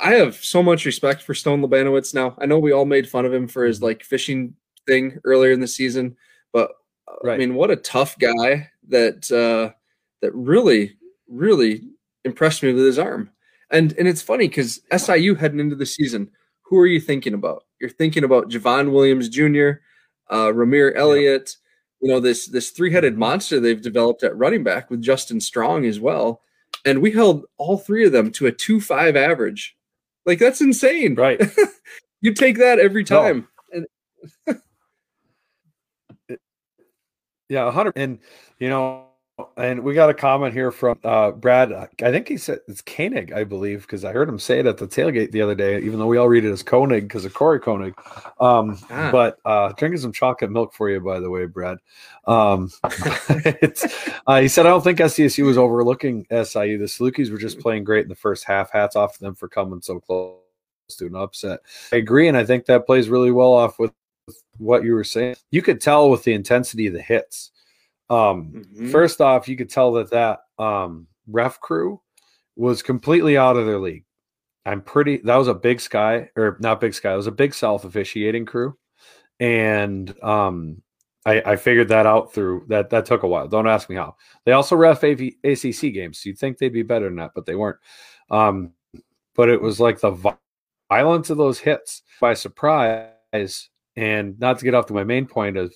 I 0.01 0.13
have 0.13 0.35
so 0.35 0.63
much 0.63 0.85
respect 0.85 1.21
for 1.21 1.35
Stone 1.35 1.61
Labanowski. 1.61 2.15
Now 2.15 2.35
I 2.39 2.45
know 2.45 2.57
we 2.57 2.71
all 2.71 2.85
made 2.85 3.07
fun 3.07 3.25
of 3.25 3.33
him 3.33 3.47
for 3.47 3.65
his 3.65 3.81
like 3.81 4.03
fishing 4.03 4.55
thing 4.87 5.19
earlier 5.23 5.51
in 5.51 5.59
the 5.59 5.67
season, 5.67 6.15
but 6.51 6.71
uh, 7.07 7.29
I 7.29 7.37
mean, 7.37 7.55
what 7.55 7.71
a 7.71 7.75
tough 7.75 8.17
guy 8.17 8.69
that 8.87 9.31
uh 9.31 9.75
that 10.21 10.33
really 10.33 10.97
really 11.27 11.83
impressed 12.23 12.63
me 12.63 12.73
with 12.73 12.85
his 12.85 12.99
arm. 12.99 13.29
And 13.69 13.93
and 13.97 14.07
it's 14.07 14.21
funny 14.21 14.47
because 14.47 14.81
SIU 14.95 15.35
heading 15.35 15.59
into 15.59 15.75
the 15.75 15.85
season, 15.85 16.31
who 16.61 16.77
are 16.79 16.87
you 16.87 17.01
thinking 17.01 17.33
about? 17.33 17.65
You're 17.81 17.89
thinking 17.89 18.23
about 18.23 18.49
Javon 18.49 18.91
Williams 18.91 19.27
Jr., 19.27 19.81
uh, 20.29 20.47
Romeir 20.47 20.93
Elliott. 20.95 21.55
You 22.01 22.09
know 22.09 22.19
this 22.19 22.47
this 22.47 22.69
three 22.71 22.91
headed 22.91 23.17
monster 23.17 23.59
they've 23.59 23.81
developed 23.81 24.23
at 24.23 24.37
running 24.37 24.63
back 24.63 24.89
with 24.89 25.01
Justin 25.01 25.39
Strong 25.39 25.85
as 25.85 25.99
well, 25.99 26.41
and 26.85 27.01
we 27.01 27.11
held 27.11 27.45
all 27.57 27.77
three 27.77 28.05
of 28.05 28.11
them 28.11 28.31
to 28.33 28.47
a 28.47 28.51
two 28.51 28.79
five 28.81 29.15
average. 29.15 29.75
Like 30.25 30.39
that's 30.39 30.61
insane. 30.61 31.15
right. 31.15 31.41
You 32.21 32.33
take 32.33 32.57
that 32.57 32.79
every 32.79 33.03
No. 33.03 33.07
time. 33.07 33.47
Yeah, 37.49 37.67
a 37.67 37.71
hundred. 37.71 37.93
And 37.95 38.19
you 38.59 38.69
know, 38.69 39.05
and 39.57 39.83
we 39.83 39.93
got 39.93 40.09
a 40.09 40.13
comment 40.13 40.53
here 40.53 40.71
from 40.71 40.97
uh, 41.03 41.31
Brad. 41.31 41.71
I 41.73 41.87
think 42.11 42.27
he 42.27 42.37
said 42.37 42.59
it's 42.67 42.81
Koenig, 42.81 43.33
I 43.33 43.43
believe, 43.43 43.81
because 43.81 44.05
I 44.05 44.11
heard 44.11 44.29
him 44.29 44.39
say 44.39 44.59
it 44.59 44.65
at 44.65 44.77
the 44.77 44.87
tailgate 44.87 45.31
the 45.31 45.41
other 45.41 45.55
day, 45.55 45.79
even 45.79 45.99
though 45.99 46.07
we 46.07 46.17
all 46.17 46.29
read 46.29 46.45
it 46.45 46.51
as 46.51 46.63
Koenig 46.63 47.03
because 47.03 47.25
of 47.25 47.33
Corey 47.33 47.59
Koenig. 47.59 47.93
Um, 48.39 48.77
ah. 48.89 49.09
But 49.11 49.39
uh, 49.45 49.73
drinking 49.73 49.99
some 49.99 50.13
chocolate 50.13 50.51
milk 50.51 50.73
for 50.73 50.89
you, 50.89 51.01
by 51.01 51.19
the 51.19 51.29
way, 51.29 51.45
Brad. 51.45 51.77
Um, 52.27 52.71
it's, 52.83 54.09
uh, 54.25 54.39
he 54.39 54.47
said, 54.47 54.65
I 54.65 54.69
don't 54.69 54.83
think 54.83 54.99
SDSU 54.99 55.45
was 55.45 55.57
overlooking 55.57 56.25
SIU. 56.29 56.77
The 56.77 56.85
Salukis 56.85 57.31
were 57.31 57.37
just 57.37 57.59
playing 57.59 57.83
great 57.83 58.03
in 58.03 58.09
the 58.09 58.15
first 58.15 58.45
half. 58.45 58.71
Hats 58.71 58.95
off 58.95 59.15
to 59.15 59.19
them 59.19 59.35
for 59.35 59.49
coming 59.49 59.81
so 59.81 59.99
close 59.99 60.37
to 60.91 61.07
an 61.07 61.15
upset. 61.15 61.59
I 61.91 61.97
agree, 61.97 62.29
and 62.29 62.37
I 62.37 62.45
think 62.45 62.65
that 62.65 62.85
plays 62.85 63.09
really 63.09 63.31
well 63.31 63.53
off 63.53 63.79
with 63.79 63.91
what 64.57 64.83
you 64.83 64.93
were 64.93 65.03
saying. 65.03 65.35
You 65.51 65.61
could 65.61 65.81
tell 65.81 66.09
with 66.09 66.23
the 66.23 66.33
intensity 66.33 66.87
of 66.87 66.93
the 66.93 67.01
hits 67.01 67.51
um, 68.09 68.51
mm-hmm. 68.53 68.91
First 68.91 69.21
off, 69.21 69.47
you 69.47 69.55
could 69.55 69.69
tell 69.69 69.93
that 69.93 70.11
that 70.11 70.39
um, 70.63 71.07
ref 71.27 71.59
crew 71.59 72.01
was 72.55 72.83
completely 72.83 73.37
out 73.37 73.57
of 73.57 73.65
their 73.65 73.79
league. 73.79 74.05
I'm 74.65 74.81
pretty. 74.81 75.17
That 75.17 75.35
was 75.35 75.47
a 75.47 75.53
Big 75.53 75.79
Sky 75.79 76.29
or 76.35 76.57
not 76.59 76.81
Big 76.81 76.93
Sky. 76.93 77.13
It 77.13 77.17
was 77.17 77.27
a 77.27 77.31
Big 77.31 77.53
South 77.53 77.85
officiating 77.85 78.45
crew, 78.45 78.77
and 79.39 80.13
um, 80.23 80.81
I, 81.25 81.41
I 81.41 81.55
figured 81.55 81.89
that 81.89 82.05
out 82.05 82.33
through 82.33 82.65
that. 82.69 82.89
That 82.89 83.05
took 83.05 83.23
a 83.23 83.27
while. 83.27 83.47
Don't 83.47 83.67
ask 83.67 83.89
me 83.89 83.95
how. 83.95 84.15
They 84.45 84.53
also 84.53 84.75
ref 84.75 85.03
AV, 85.03 85.21
ACC 85.43 85.93
games. 85.93 86.19
So 86.19 86.29
you'd 86.29 86.39
think 86.39 86.57
they'd 86.57 86.69
be 86.69 86.83
better 86.83 87.05
than 87.05 87.17
that, 87.17 87.31
but 87.35 87.45
they 87.45 87.55
weren't. 87.55 87.77
Um, 88.29 88.71
but 89.35 89.49
it 89.49 89.61
was 89.61 89.79
like 89.79 89.99
the 89.99 90.35
violence 90.89 91.29
of 91.29 91.37
those 91.37 91.59
hits 91.59 92.03
by 92.21 92.33
surprise. 92.33 93.69
And 93.97 94.39
not 94.39 94.59
to 94.59 94.65
get 94.65 94.73
off 94.73 94.87
to 94.87 94.93
my 94.93 95.03
main 95.03 95.25
point 95.25 95.57
of 95.57 95.73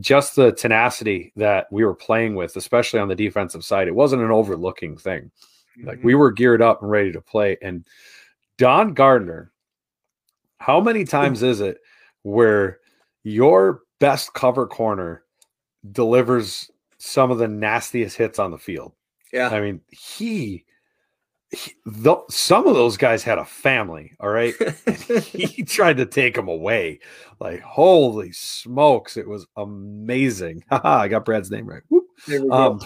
just 0.00 0.36
the 0.36 0.52
tenacity 0.52 1.32
that 1.36 1.66
we 1.70 1.84
were 1.84 1.94
playing 1.94 2.34
with, 2.34 2.56
especially 2.56 3.00
on 3.00 3.08
the 3.08 3.14
defensive 3.14 3.64
side, 3.64 3.88
it 3.88 3.94
wasn't 3.94 4.22
an 4.22 4.30
overlooking 4.30 4.96
thing. 4.96 5.30
Mm-hmm. 5.78 5.88
Like 5.88 6.04
we 6.04 6.14
were 6.14 6.32
geared 6.32 6.62
up 6.62 6.82
and 6.82 6.90
ready 6.90 7.12
to 7.12 7.20
play. 7.20 7.56
And 7.62 7.86
Don 8.58 8.94
Gardner, 8.94 9.52
how 10.58 10.80
many 10.80 11.04
times 11.04 11.42
is 11.42 11.60
it 11.60 11.78
where 12.22 12.78
your 13.22 13.82
best 14.00 14.34
cover 14.34 14.66
corner 14.66 15.24
delivers 15.92 16.70
some 16.98 17.30
of 17.30 17.38
the 17.38 17.48
nastiest 17.48 18.16
hits 18.16 18.38
on 18.38 18.50
the 18.50 18.58
field? 18.58 18.92
Yeah. 19.32 19.48
I 19.48 19.60
mean, 19.60 19.80
he 19.90 20.63
the, 21.84 22.16
some 22.30 22.66
of 22.66 22.74
those 22.74 22.96
guys 22.96 23.22
had 23.22 23.38
a 23.38 23.44
family, 23.44 24.12
all 24.20 24.30
right. 24.30 24.54
he 25.24 25.62
tried 25.62 25.96
to 25.98 26.06
take 26.06 26.34
them 26.34 26.48
away. 26.48 27.00
Like, 27.40 27.60
holy 27.60 28.32
smokes, 28.32 29.16
it 29.16 29.28
was 29.28 29.46
amazing. 29.56 30.64
I 30.70 31.08
got 31.08 31.24
Brad's 31.24 31.50
name 31.50 31.66
right. 31.66 31.82
Um, 32.50 32.80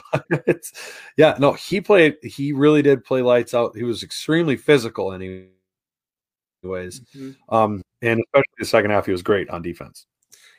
yeah, 1.17 1.37
no, 1.39 1.53
he 1.53 1.81
played, 1.81 2.17
he 2.23 2.53
really 2.53 2.83
did 2.83 3.05
play 3.05 3.23
lights 3.23 3.55
out. 3.55 3.77
He 3.77 3.85
was 3.85 4.03
extremely 4.03 4.57
physical, 4.57 5.13
anyways. 5.13 5.51
Mm-hmm. 6.65 7.31
Um, 7.49 7.83
and 8.03 8.21
especially 8.27 8.55
the 8.59 8.65
second 8.65 8.91
half, 8.91 9.07
he 9.07 9.13
was 9.13 9.23
great 9.23 9.49
on 9.51 9.63
defense. 9.63 10.07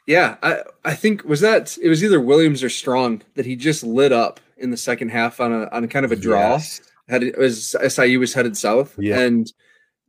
Yeah, 0.07 0.37
I, 0.41 0.63
I 0.85 0.95
think 0.95 1.23
was 1.23 1.41
that 1.41 1.77
it 1.81 1.89
was 1.89 2.03
either 2.03 2.19
Williams 2.19 2.63
or 2.63 2.69
Strong 2.69 3.21
that 3.35 3.45
he 3.45 3.55
just 3.55 3.83
lit 3.83 4.11
up 4.11 4.39
in 4.57 4.71
the 4.71 4.77
second 4.77 5.09
half 5.09 5.39
on 5.39 5.53
a 5.53 5.69
on 5.71 5.83
a 5.83 5.87
kind 5.87 6.03
of 6.03 6.11
a 6.11 6.15
draw. 6.15 6.53
Yes 6.53 6.81
had 7.09 7.23
it 7.23 7.37
was 7.37 7.75
SIU 7.87 8.19
was 8.19 8.33
headed 8.33 8.55
south, 8.55 8.95
yeah. 8.99 9.19
and 9.19 9.51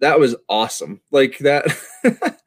that 0.00 0.21
was 0.21 0.37
awesome. 0.49 1.00
Like 1.11 1.38
that, 1.38 1.66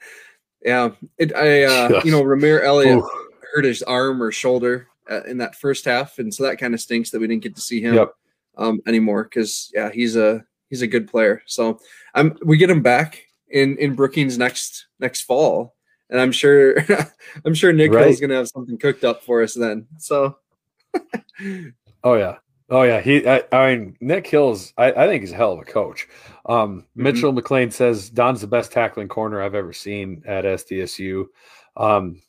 yeah. 0.64 0.92
It, 1.18 1.36
I 1.36 1.64
uh, 1.64 2.02
you 2.06 2.12
know 2.12 2.24
Romeir 2.24 2.64
Elliott 2.64 3.00
Ooh. 3.00 3.10
hurt 3.54 3.66
his 3.66 3.82
arm 3.84 4.22
or 4.22 4.32
shoulder 4.32 4.88
uh, 5.10 5.24
in 5.24 5.38
that 5.40 5.56
first 5.56 5.86
half, 5.86 6.20
and 6.20 6.34
so 6.34 6.44
that 6.44 6.60
kind 6.60 6.74
of 6.74 6.82
stinks 6.82 7.10
that 7.12 7.20
we 7.20 7.28
didn't 7.28 7.44
get 7.44 7.56
to 7.56 7.62
see 7.62 7.82
him 7.82 7.96
yep. 7.96 8.12
um, 8.58 8.80
anymore. 8.86 9.24
Because 9.24 9.72
yeah, 9.74 9.92
he's 9.92 10.16
a 10.16 10.46
he's 10.70 10.84
a 10.84 10.88
good 10.88 11.08
player. 11.08 11.42
So 11.48 11.80
I'm 12.14 12.38
we 12.46 12.58
get 12.58 12.70
him 12.70 12.84
back 12.84 13.24
in 13.50 13.78
in 13.78 13.96
Brookings 13.96 14.38
next 14.38 14.88
next 15.00 15.22
fall, 15.22 15.76
and 16.10 16.22
I'm 16.22 16.32
sure 16.32 16.76
I'm 17.46 17.56
sure 17.56 17.74
Nick 17.74 17.92
right. 17.92 18.08
is 18.08 18.20
going 18.20 18.30
to 18.30 18.36
have 18.36 18.50
something 18.50 18.78
cooked 18.78 19.04
up 19.04 19.24
for 19.24 19.42
us 19.42 19.56
then. 19.56 19.88
So. 19.98 20.38
oh 22.04 22.14
yeah, 22.14 22.36
Oh 22.70 22.84
yeah, 22.84 23.02
he. 23.02 23.28
I, 23.28 23.44
I 23.52 23.76
mean, 23.76 23.98
Nick 24.00 24.28
Hill's. 24.28 24.74
I, 24.78 24.92
I, 24.92 25.08
think 25.08 25.22
he's 25.22 25.32
a 25.32 25.36
hell 25.36 25.54
of 25.54 25.60
a 25.60 25.66
coach. 25.66 26.08
Um, 26.46 26.82
mm-hmm. 26.82 27.04
Mitchell 27.04 27.32
McLean 27.32 27.72
says 27.72 28.10
Don's 28.10 28.42
the 28.42 28.48
best 28.48 28.72
tackling 28.72 29.10
corner 29.10 29.42
I've 29.42 29.56
ever 29.56 29.74
seen 29.74 30.24
at 30.26 30.46
SDSU. 30.46 31.26
Um, 31.76 32.22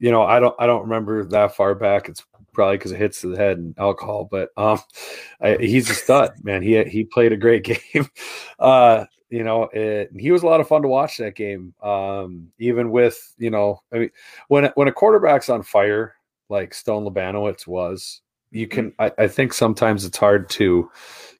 you 0.00 0.10
know, 0.10 0.22
I 0.22 0.40
don't. 0.40 0.54
I 0.58 0.66
don't 0.66 0.82
remember 0.82 1.24
that 1.26 1.56
far 1.56 1.74
back. 1.74 2.08
It's 2.08 2.24
probably 2.52 2.78
because 2.78 2.92
it 2.92 2.98
hits 2.98 3.20
to 3.22 3.28
the 3.28 3.36
head 3.36 3.58
and 3.58 3.76
alcohol. 3.78 4.28
But 4.30 4.50
um, 4.56 4.80
I, 5.40 5.56
he's 5.60 5.90
a 5.90 5.94
stud, 5.94 6.32
man. 6.42 6.62
He 6.62 6.82
he 6.84 7.04
played 7.04 7.32
a 7.32 7.36
great 7.36 7.64
game. 7.92 8.08
Uh, 8.58 9.06
you 9.28 9.42
know, 9.42 9.64
it, 9.72 10.10
he 10.16 10.30
was 10.30 10.42
a 10.42 10.46
lot 10.46 10.60
of 10.60 10.68
fun 10.68 10.82
to 10.82 10.88
watch 10.88 11.16
that 11.16 11.34
game. 11.34 11.74
Um, 11.82 12.52
even 12.58 12.90
with 12.90 13.34
you 13.38 13.50
know, 13.50 13.80
I 13.92 13.98
mean, 13.98 14.10
when 14.48 14.70
when 14.76 14.88
a 14.88 14.92
quarterback's 14.92 15.48
on 15.48 15.62
fire 15.62 16.14
like 16.48 16.74
Stone 16.74 17.04
Labanowski 17.04 17.66
was, 17.66 18.20
you 18.54 18.68
can 18.68 18.92
I, 18.98 19.12
I, 19.18 19.28
think 19.28 19.52
sometimes 19.52 20.04
it's 20.04 20.16
hard 20.16 20.48
to 20.50 20.90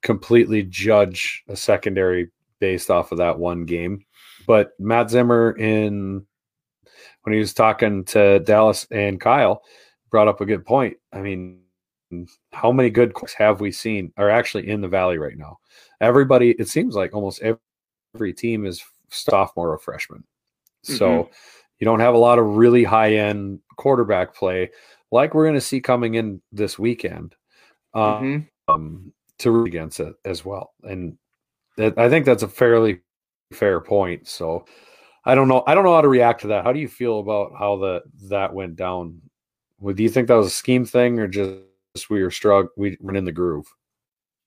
completely 0.02 0.62
judge 0.64 1.42
a 1.48 1.56
secondary 1.56 2.30
based 2.60 2.90
off 2.90 3.12
of 3.12 3.18
that 3.18 3.38
one 3.38 3.64
game 3.64 4.04
but 4.46 4.72
matt 4.78 5.10
zimmer 5.10 5.52
in 5.52 6.26
when 7.22 7.32
he 7.32 7.38
was 7.38 7.54
talking 7.54 8.04
to 8.04 8.40
dallas 8.40 8.86
and 8.90 9.20
kyle 9.20 9.62
brought 10.14 10.28
up 10.28 10.40
a 10.40 10.46
good 10.46 10.64
point. 10.64 10.96
I 11.12 11.22
mean 11.22 11.58
how 12.52 12.70
many 12.70 12.88
good 12.88 13.14
quarterbacks 13.14 13.34
have 13.34 13.60
we 13.60 13.72
seen 13.72 14.12
are 14.16 14.30
actually 14.30 14.68
in 14.68 14.80
the 14.80 14.86
valley 14.86 15.18
right 15.18 15.36
now? 15.36 15.58
Everybody 16.00 16.50
it 16.52 16.68
seems 16.68 16.94
like 16.94 17.12
almost 17.12 17.42
every 18.14 18.32
team 18.32 18.64
is 18.64 18.80
sophomore 19.10 19.72
or 19.72 19.78
freshman. 19.78 20.22
Mm-hmm. 20.86 20.94
so 20.94 21.30
you 21.80 21.84
don't 21.84 21.98
have 21.98 22.14
a 22.14 22.18
lot 22.18 22.38
of 22.38 22.44
really 22.44 22.84
high 22.84 23.14
end 23.14 23.58
quarterback 23.76 24.36
play 24.36 24.70
like 25.14 25.32
we're 25.32 25.44
going 25.44 25.54
to 25.54 25.60
see 25.60 25.80
coming 25.80 26.16
in 26.16 26.42
this 26.50 26.76
weekend 26.76 27.36
um, 27.94 28.02
mm-hmm. 28.02 28.74
um, 28.74 29.12
to 29.38 29.52
root 29.52 29.68
against 29.68 30.00
it 30.00 30.12
as 30.24 30.44
well. 30.44 30.72
And 30.82 31.16
that, 31.76 31.96
I 31.96 32.10
think 32.10 32.26
that's 32.26 32.42
a 32.42 32.48
fairly 32.48 33.00
fair 33.52 33.80
point. 33.80 34.26
So 34.26 34.66
I 35.24 35.36
don't 35.36 35.46
know. 35.46 35.62
I 35.68 35.74
don't 35.74 35.84
know 35.84 35.94
how 35.94 36.00
to 36.00 36.08
react 36.08 36.40
to 36.40 36.48
that. 36.48 36.64
How 36.64 36.72
do 36.72 36.80
you 36.80 36.88
feel 36.88 37.20
about 37.20 37.52
how 37.56 37.76
the 37.76 38.02
that 38.28 38.52
went 38.52 38.74
down? 38.74 39.20
Do 39.80 40.02
you 40.02 40.08
think 40.08 40.26
that 40.26 40.34
was 40.34 40.48
a 40.48 40.50
scheme 40.50 40.84
thing 40.84 41.20
or 41.20 41.28
just 41.28 42.10
we 42.10 42.20
were 42.20 42.32
struck? 42.32 42.66
We 42.76 42.98
were 43.00 43.14
in 43.14 43.24
the 43.24 43.32
groove. 43.32 43.66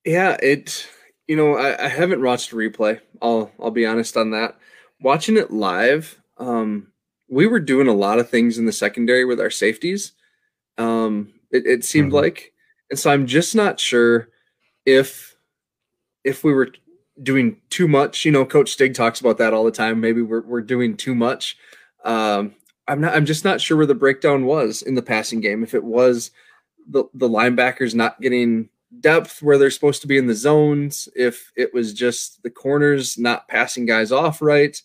Yeah, 0.03 0.35
it. 0.43 0.85
You 1.29 1.37
know, 1.37 1.55
I, 1.55 1.85
I 1.85 1.87
haven't 1.87 2.21
watched 2.21 2.51
a 2.51 2.55
replay. 2.55 2.99
I'll 3.21 3.51
I'll 3.61 3.71
be 3.71 3.85
honest 3.85 4.17
on 4.17 4.31
that. 4.31 4.57
Watching 4.99 5.37
it 5.37 5.49
live, 5.49 6.21
um, 6.37 6.87
we 7.29 7.47
were 7.47 7.61
doing 7.61 7.87
a 7.87 7.93
lot 7.93 8.19
of 8.19 8.29
things 8.29 8.57
in 8.57 8.65
the 8.65 8.73
secondary 8.73 9.23
with 9.23 9.39
our 9.39 9.49
safeties 9.49 10.11
um, 10.77 11.33
it, 11.51 11.65
it 11.65 11.85
seemed 11.85 12.07
mm-hmm. 12.07 12.17
like, 12.17 12.53
and 12.89 12.99
so 12.99 13.11
I'm 13.11 13.27
just 13.27 13.55
not 13.55 13.79
sure 13.79 14.29
if 14.85 15.35
if 16.23 16.43
we 16.43 16.53
were 16.53 16.69
doing 17.21 17.57
too 17.69 17.87
much. 17.87 18.25
You 18.25 18.31
know, 18.31 18.45
Coach 18.45 18.71
Stig 18.71 18.93
talks 18.93 19.19
about 19.19 19.37
that 19.39 19.53
all 19.53 19.63
the 19.63 19.71
time. 19.71 19.99
Maybe 19.99 20.21
we're 20.21 20.41
we're 20.41 20.61
doing 20.61 20.97
too 20.97 21.15
much. 21.15 21.57
Um, 22.03 22.55
I'm 22.87 23.01
not. 23.01 23.15
I'm 23.15 23.25
just 23.25 23.43
not 23.43 23.61
sure 23.61 23.77
where 23.77 23.85
the 23.85 23.95
breakdown 23.95 24.45
was 24.45 24.81
in 24.81 24.95
the 24.95 25.01
passing 25.01 25.41
game. 25.41 25.63
If 25.63 25.73
it 25.73 25.83
was 25.83 26.31
the 26.89 27.05
the 27.13 27.29
linebackers 27.29 27.93
not 27.93 28.21
getting 28.21 28.69
depth 28.99 29.41
where 29.41 29.57
they're 29.57 29.69
supposed 29.69 30.01
to 30.01 30.07
be 30.07 30.17
in 30.17 30.27
the 30.27 30.35
zones, 30.35 31.09
if 31.15 31.51
it 31.55 31.73
was 31.73 31.93
just 31.93 32.41
the 32.43 32.49
corners 32.49 33.17
not 33.17 33.47
passing 33.47 33.85
guys 33.85 34.11
off 34.11 34.41
right, 34.41 34.81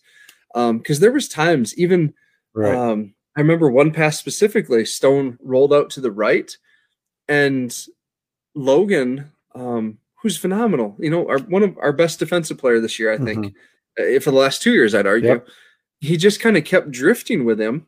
because 0.53 0.97
um, 0.97 1.01
there 1.01 1.11
was 1.11 1.27
times 1.29 1.77
even 1.77 2.13
right. 2.53 2.75
um, 2.75 3.13
I 3.35 3.41
remember 3.41 3.69
one 3.69 3.91
pass 3.91 4.19
specifically, 4.19 4.85
Stone 4.85 5.39
rolled 5.41 5.73
out 5.73 5.89
to 5.91 6.01
the 6.01 6.11
right, 6.11 6.55
and 7.27 7.75
Logan, 8.55 9.31
um, 9.55 9.97
who's 10.21 10.37
phenomenal, 10.37 10.95
you 10.99 11.09
know, 11.09 11.27
our, 11.27 11.39
one 11.39 11.63
of 11.63 11.77
our 11.79 11.93
best 11.93 12.19
defensive 12.19 12.57
player 12.57 12.79
this 12.79 12.99
year, 12.99 13.11
I 13.11 13.17
think, 13.17 13.53
mm-hmm. 13.99 14.19
for 14.19 14.31
the 14.31 14.37
last 14.37 14.61
two 14.61 14.73
years, 14.73 14.93
I'd 14.93 15.07
argue. 15.07 15.29
Yep. 15.29 15.47
He 15.99 16.17
just 16.17 16.39
kind 16.41 16.57
of 16.57 16.63
kept 16.63 16.91
drifting 16.91 17.45
with 17.45 17.59
him, 17.59 17.87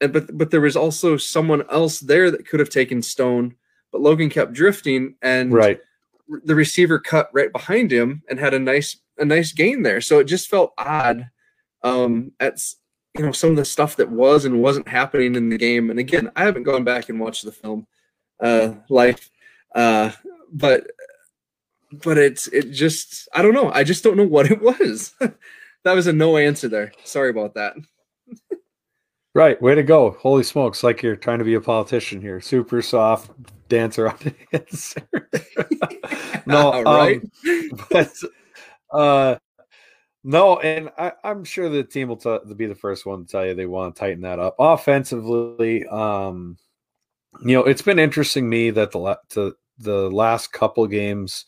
and 0.00 0.12
but 0.12 0.36
but 0.36 0.50
there 0.50 0.60
was 0.60 0.76
also 0.76 1.16
someone 1.16 1.64
else 1.70 2.00
there 2.00 2.30
that 2.30 2.46
could 2.46 2.60
have 2.60 2.70
taken 2.70 3.00
Stone, 3.02 3.54
but 3.92 4.00
Logan 4.00 4.28
kept 4.30 4.52
drifting, 4.52 5.14
and 5.22 5.52
right. 5.52 5.80
the 6.44 6.54
receiver 6.54 6.98
cut 6.98 7.30
right 7.32 7.52
behind 7.52 7.92
him 7.92 8.22
and 8.28 8.38
had 8.38 8.52
a 8.52 8.58
nice 8.58 8.96
a 9.18 9.24
nice 9.24 9.52
gain 9.52 9.82
there. 9.82 10.00
So 10.00 10.18
it 10.18 10.24
just 10.24 10.50
felt 10.50 10.74
odd 10.76 11.30
um, 11.82 12.32
at 12.40 12.58
you 13.16 13.24
know 13.24 13.32
some 13.32 13.50
of 13.50 13.56
the 13.56 13.64
stuff 13.64 13.96
that 13.96 14.10
was 14.10 14.44
and 14.44 14.62
wasn't 14.62 14.88
happening 14.88 15.34
in 15.34 15.48
the 15.48 15.58
game. 15.58 15.90
And 15.90 15.98
again, 15.98 16.30
I 16.36 16.44
haven't 16.44 16.62
gone 16.62 16.84
back 16.84 17.08
and 17.08 17.20
watched 17.20 17.44
the 17.44 17.52
film 17.52 17.86
uh, 18.40 18.74
life, 18.88 19.30
uh, 19.74 20.12
but 20.52 20.86
but 21.92 22.18
it's 22.18 22.46
it 22.48 22.70
just 22.70 23.28
I 23.34 23.42
don't 23.42 23.54
know. 23.54 23.70
I 23.72 23.84
just 23.84 24.02
don't 24.02 24.16
know 24.16 24.26
what 24.26 24.50
it 24.50 24.62
was. 24.62 25.14
that 25.20 25.94
was 25.94 26.06
a 26.06 26.12
no 26.12 26.36
answer 26.36 26.68
there. 26.68 26.92
Sorry 27.04 27.30
about 27.30 27.54
that. 27.54 27.74
right, 29.34 29.60
way 29.60 29.74
to 29.74 29.82
go! 29.82 30.12
Holy 30.12 30.42
smokes! 30.42 30.82
Like 30.82 31.02
you're 31.02 31.16
trying 31.16 31.38
to 31.38 31.44
be 31.44 31.54
a 31.54 31.60
politician 31.60 32.20
here. 32.20 32.40
Super 32.40 32.80
soft, 32.80 33.30
dance 33.68 33.98
around 33.98 34.20
the 34.20 34.34
answer. 34.52 35.28
no, 36.46 36.82
right. 36.82 37.22
Um, 37.22 37.70
but 37.90 38.12
uh, 38.90 39.36
no, 40.24 40.58
and 40.60 40.90
I, 40.96 41.12
am 41.24 41.44
sure 41.44 41.68
the 41.68 41.82
team 41.82 42.08
will 42.08 42.16
t- 42.16 42.38
be 42.54 42.66
the 42.66 42.74
first 42.74 43.06
one 43.06 43.24
to 43.24 43.30
tell 43.30 43.46
you 43.46 43.54
they 43.54 43.66
want 43.66 43.94
to 43.94 44.00
tighten 44.00 44.22
that 44.22 44.38
up. 44.38 44.54
Offensively, 44.58 45.86
um, 45.88 46.56
you 47.44 47.56
know, 47.56 47.64
it's 47.64 47.82
been 47.82 47.98
interesting 47.98 48.48
me 48.48 48.70
that 48.70 48.92
the 48.92 48.98
la- 48.98 49.16
to 49.30 49.56
the 49.78 50.10
last 50.10 50.52
couple 50.52 50.86
games 50.86 51.44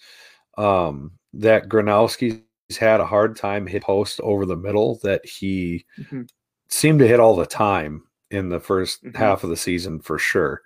um, 0.58 1.12
that 1.34 1.68
Gronowski's 1.68 2.40
had 2.78 3.00
a 3.00 3.06
hard 3.06 3.36
time 3.36 3.66
hit 3.66 3.82
post 3.82 4.20
over 4.20 4.46
the 4.46 4.56
middle 4.56 4.98
that 5.02 5.24
he 5.24 5.84
mm-hmm. 5.98 6.22
seemed 6.68 6.98
to 6.98 7.08
hit 7.08 7.20
all 7.20 7.36
the 7.36 7.46
time 7.46 8.02
in 8.30 8.48
the 8.48 8.60
1st 8.60 9.04
mm-hmm. 9.04 9.16
half 9.16 9.44
of 9.44 9.50
the 9.50 9.56
season 9.56 10.00
for 10.00 10.18
sure. 10.18 10.62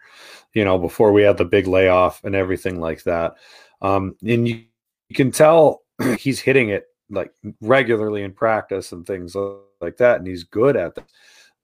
You 0.55 0.65
know, 0.65 0.79
before 0.79 1.13
we 1.13 1.23
had 1.23 1.37
the 1.37 1.45
big 1.45 1.67
layoff 1.67 2.25
and 2.25 2.35
everything 2.35 2.81
like 2.81 3.03
that. 3.05 3.35
Um, 3.83 4.17
and 4.27 4.49
you, 4.49 4.65
you 5.09 5.17
can 5.17 5.31
tell 5.31 5.83
he's 6.19 6.41
hitting 6.41 6.71
it 6.71 6.85
like 7.11 7.33
regularly 7.61 8.23
in 8.23 8.33
practice 8.33 8.93
and 8.93 9.07
things 9.07 9.35
like 9.81 9.97
that, 9.99 10.19
and 10.19 10.27
he's 10.27 10.45
good 10.45 10.77
at 10.77 10.95
that. 10.95 11.07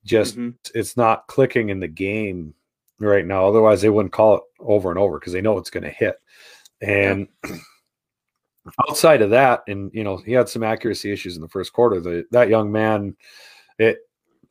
Just 0.05 0.37
mm-hmm. 0.37 0.51
it's 0.75 0.97
not 0.97 1.27
clicking 1.27 1.71
in 1.71 1.81
the 1.81 1.89
game 1.89 2.55
right 3.01 3.27
now. 3.27 3.49
Otherwise, 3.49 3.81
they 3.83 3.89
wouldn't 3.89 4.13
call 4.13 4.37
it 4.37 4.43
over 4.61 4.91
and 4.91 4.99
over 4.99 5.19
because 5.19 5.33
they 5.33 5.41
know 5.41 5.59
it's 5.59 5.71
going 5.71 5.85
to 5.85 5.91
hit. 5.91 6.17
And 6.81 7.29
yeah. 7.49 7.57
outside 8.89 9.23
of 9.23 9.31
that, 9.31 9.63
and 9.69 9.91
you 9.95 10.05
know, 10.05 10.17
he 10.19 10.33
had 10.33 10.49
some 10.49 10.63
accuracy 10.63 11.13
issues 11.13 11.37
in 11.37 11.43
the 11.43 11.49
first 11.49 11.73
quarter. 11.73 12.01
The, 12.01 12.25
that 12.31 12.49
young 12.49 12.71
man, 12.71 13.17
it 13.79 13.99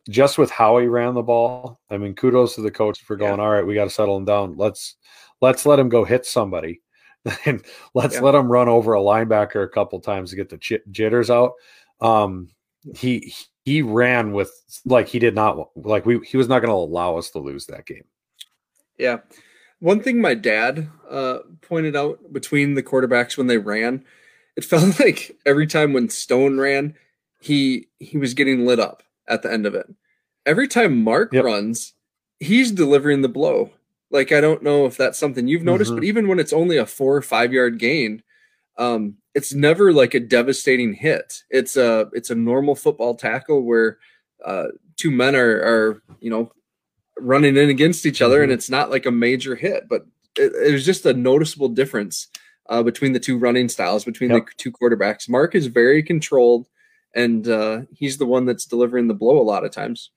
just 0.09 0.37
with 0.37 0.51
how 0.51 0.77
he 0.79 0.87
ran 0.87 1.13
the 1.13 1.21
ball. 1.21 1.79
I 1.89 1.97
mean, 1.97 2.13
kudos 2.15 2.55
to 2.55 2.61
the 2.61 2.71
coach 2.71 3.01
for 3.01 3.15
going. 3.15 3.37
Yeah. 3.37 3.45
All 3.45 3.51
right, 3.51 3.65
we 3.65 3.75
got 3.75 3.85
to 3.85 3.89
settle 3.89 4.17
him 4.17 4.25
down. 4.25 4.57
Let's 4.57 4.95
let's 5.41 5.65
let 5.65 5.79
him 5.79 5.89
go 5.89 6.03
hit 6.03 6.25
somebody 6.25 6.81
and 7.45 7.63
let's 7.93 8.15
yeah. 8.15 8.21
let 8.21 8.35
him 8.35 8.51
run 8.51 8.69
over 8.69 8.93
a 8.93 9.01
linebacker 9.01 9.63
a 9.63 9.69
couple 9.69 9.99
times 9.99 10.29
to 10.29 10.35
get 10.35 10.49
the 10.49 10.57
j- 10.57 10.81
jitters 10.91 11.29
out. 11.29 11.53
Um, 12.01 12.49
he 12.95 13.33
he 13.63 13.81
ran 13.81 14.33
with 14.33 14.51
like 14.85 15.07
he 15.07 15.19
did 15.19 15.35
not 15.35 15.69
like 15.75 16.05
we 16.05 16.19
he 16.25 16.37
was 16.37 16.49
not 16.49 16.59
going 16.59 16.69
to 16.69 16.73
allow 16.73 17.17
us 17.17 17.29
to 17.31 17.39
lose 17.39 17.65
that 17.67 17.85
game. 17.85 18.03
Yeah. 18.97 19.19
One 19.79 20.01
thing 20.01 20.21
my 20.21 20.33
dad 20.33 20.89
uh, 21.09 21.39
pointed 21.61 21.95
out 21.95 22.19
between 22.31 22.73
the 22.73 22.83
quarterbacks 22.83 23.37
when 23.37 23.47
they 23.47 23.57
ran, 23.57 24.05
it 24.55 24.65
felt 24.65 24.99
like 24.99 25.37
every 25.45 25.67
time 25.67 25.93
when 25.93 26.09
Stone 26.09 26.59
ran, 26.59 26.95
he 27.41 27.87
he 27.99 28.17
was 28.17 28.33
getting 28.33 28.65
lit 28.65 28.79
up 28.79 29.03
at 29.27 29.41
the 29.41 29.51
end 29.51 29.65
of 29.65 29.75
it. 29.75 29.87
Every 30.45 30.67
time 30.67 31.03
Mark 31.03 31.31
yep. 31.31 31.45
runs, 31.45 31.93
he's 32.39 32.71
delivering 32.71 33.21
the 33.21 33.29
blow. 33.29 33.71
Like 34.13 34.31
I 34.31 34.39
don't 34.39 34.61
know 34.61 34.85
if 34.85 34.95
that's 34.95 35.17
something 35.17 35.47
you've 35.47 35.63
noticed, 35.63 35.89
mm-hmm. 35.89 35.97
but 35.97 36.05
even 36.05 36.27
when 36.27 36.39
it's 36.39 36.53
only 36.53 36.77
a 36.77 36.85
four 36.85 37.15
or 37.15 37.21
five 37.23 37.51
yard 37.51 37.79
gain, 37.79 38.21
um, 38.77 39.17
it's 39.33 39.53
never 39.53 39.91
like 39.91 40.13
a 40.13 40.19
devastating 40.19 40.93
hit. 40.93 41.41
It's 41.49 41.75
a 41.75 42.09
it's 42.13 42.29
a 42.29 42.35
normal 42.35 42.75
football 42.75 43.15
tackle 43.15 43.63
where 43.63 43.97
uh, 44.45 44.67
two 44.97 45.09
men 45.09 45.35
are 45.35 45.55
are 45.55 46.03
you 46.19 46.29
know 46.29 46.51
running 47.17 47.57
in 47.57 47.69
against 47.69 48.05
each 48.05 48.21
other, 48.21 48.37
mm-hmm. 48.37 48.43
and 48.43 48.51
it's 48.51 48.69
not 48.69 48.91
like 48.91 49.07
a 49.07 49.11
major 49.11 49.55
hit, 49.55 49.89
but 49.89 50.05
it, 50.37 50.53
it 50.67 50.71
was 50.71 50.85
just 50.85 51.07
a 51.07 51.13
noticeable 51.13 51.69
difference 51.69 52.27
uh, 52.69 52.83
between 52.83 53.13
the 53.13 53.19
two 53.19 53.39
running 53.39 53.67
styles 53.67 54.05
between 54.05 54.29
yep. 54.29 54.45
the 54.45 54.51
two 54.57 54.71
quarterbacks. 54.71 55.27
Mark 55.27 55.55
is 55.55 55.67
very 55.67 56.03
controlled, 56.03 56.67
and 57.15 57.47
uh, 57.47 57.81
he's 57.91 58.19
the 58.19 58.27
one 58.27 58.45
that's 58.45 58.65
delivering 58.65 59.07
the 59.07 59.13
blow 59.15 59.39
a 59.39 59.43
lot 59.43 59.65
of 59.65 59.71
times. 59.71 60.11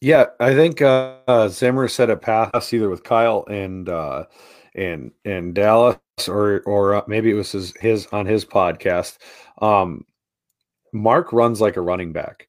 Yeah, 0.00 0.26
I 0.38 0.54
think 0.54 0.80
uh, 0.80 1.48
Zimmer 1.48 1.88
said 1.88 2.10
it 2.10 2.20
past 2.22 2.72
either 2.72 2.88
with 2.88 3.02
Kyle 3.02 3.44
and 3.48 3.88
uh, 3.88 4.24
and 4.74 5.10
and 5.24 5.54
Dallas, 5.54 5.98
or 6.28 6.62
or 6.66 6.94
uh, 6.94 7.02
maybe 7.08 7.30
it 7.30 7.34
was 7.34 7.52
his, 7.52 7.74
his 7.80 8.06
on 8.12 8.26
his 8.26 8.44
podcast. 8.44 9.18
Um, 9.60 10.04
Mark 10.92 11.32
runs 11.32 11.60
like 11.60 11.76
a 11.76 11.80
running 11.80 12.12
back, 12.12 12.48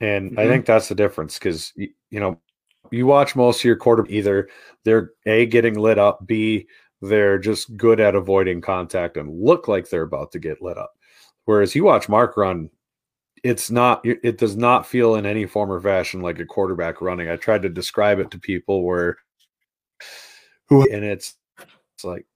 and 0.00 0.30
mm-hmm. 0.30 0.38
I 0.38 0.46
think 0.46 0.64
that's 0.64 0.88
the 0.88 0.94
difference 0.94 1.38
because 1.38 1.72
you, 1.74 1.88
you 2.10 2.20
know 2.20 2.40
you 2.92 3.06
watch 3.06 3.34
most 3.34 3.60
of 3.60 3.64
your 3.64 3.76
quarter 3.76 4.06
either 4.08 4.48
they're 4.84 5.10
a 5.26 5.46
getting 5.46 5.74
lit 5.74 5.98
up, 5.98 6.24
b 6.24 6.68
they're 7.02 7.38
just 7.38 7.76
good 7.76 8.00
at 8.00 8.14
avoiding 8.14 8.60
contact 8.60 9.16
and 9.16 9.42
look 9.42 9.68
like 9.68 9.90
they're 9.90 10.02
about 10.02 10.32
to 10.32 10.38
get 10.38 10.62
lit 10.62 10.78
up. 10.78 10.92
Whereas 11.44 11.74
you 11.74 11.84
watch 11.84 12.08
Mark 12.08 12.36
run, 12.36 12.70
it's 13.42 13.70
not 13.70 14.00
it 14.04 14.38
does 14.38 14.56
not 14.56 14.86
feel 14.86 15.14
in 15.16 15.26
any 15.26 15.46
form 15.46 15.70
or 15.70 15.80
fashion 15.80 16.20
like 16.20 16.38
a 16.38 16.46
quarterback 16.46 17.00
running. 17.00 17.28
I 17.28 17.36
tried 17.36 17.62
to 17.62 17.68
describe 17.68 18.18
it 18.18 18.30
to 18.30 18.38
people 18.38 18.82
where 18.82 19.18
who 20.68 20.90
and 20.90 21.04
it's 21.04 21.36
it's 21.94 22.04
like 22.04 22.26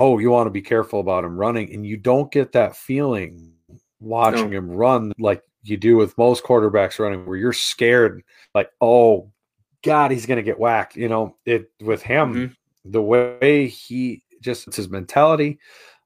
oh, 0.00 0.18
you 0.18 0.30
want 0.30 0.48
to 0.48 0.50
be 0.50 0.62
careful 0.62 0.98
about 0.98 1.24
him 1.24 1.36
running 1.36 1.72
and 1.72 1.86
you 1.86 1.96
don't 1.96 2.32
get 2.32 2.50
that 2.52 2.74
feeling 2.74 3.52
watching 4.00 4.50
no. 4.50 4.58
him 4.58 4.68
run 4.68 5.12
like 5.18 5.42
you 5.62 5.76
do 5.76 5.96
with 5.96 6.18
most 6.18 6.42
quarterbacks 6.42 6.98
running 6.98 7.24
where 7.24 7.36
you're 7.36 7.52
scared 7.52 8.22
like 8.52 8.68
oh 8.80 9.30
god 9.84 10.10
he's 10.10 10.26
going 10.26 10.38
to 10.38 10.42
get 10.42 10.58
whacked 10.58 10.96
you 10.96 11.08
know 11.08 11.36
it 11.46 11.70
with 11.80 12.02
him 12.02 12.34
mm-hmm. 12.34 12.90
the 12.90 13.00
way 13.00 13.68
he 13.68 14.24
just 14.40 14.66
it's 14.66 14.76
his 14.76 14.88
mentality 14.88 15.60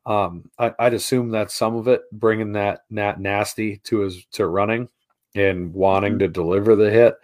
um, 0.07 0.49
I, 0.57 0.73
would 0.79 0.95
assume 0.95 1.31
that's 1.31 1.55
some 1.55 1.75
of 1.75 1.89
it, 1.89 2.03
bringing 2.13 2.53
that 2.53 2.85
nat 2.91 3.21
nasty 3.21 3.79
to 3.85 3.99
his 4.01 4.25
to 4.33 4.47
running 4.47 4.89
and 5.35 5.75
wanting 5.75 6.13
mm-hmm. 6.13 6.21
to 6.21 6.29
deliver 6.29 6.77
the 6.77 6.91
hit. 6.91 7.17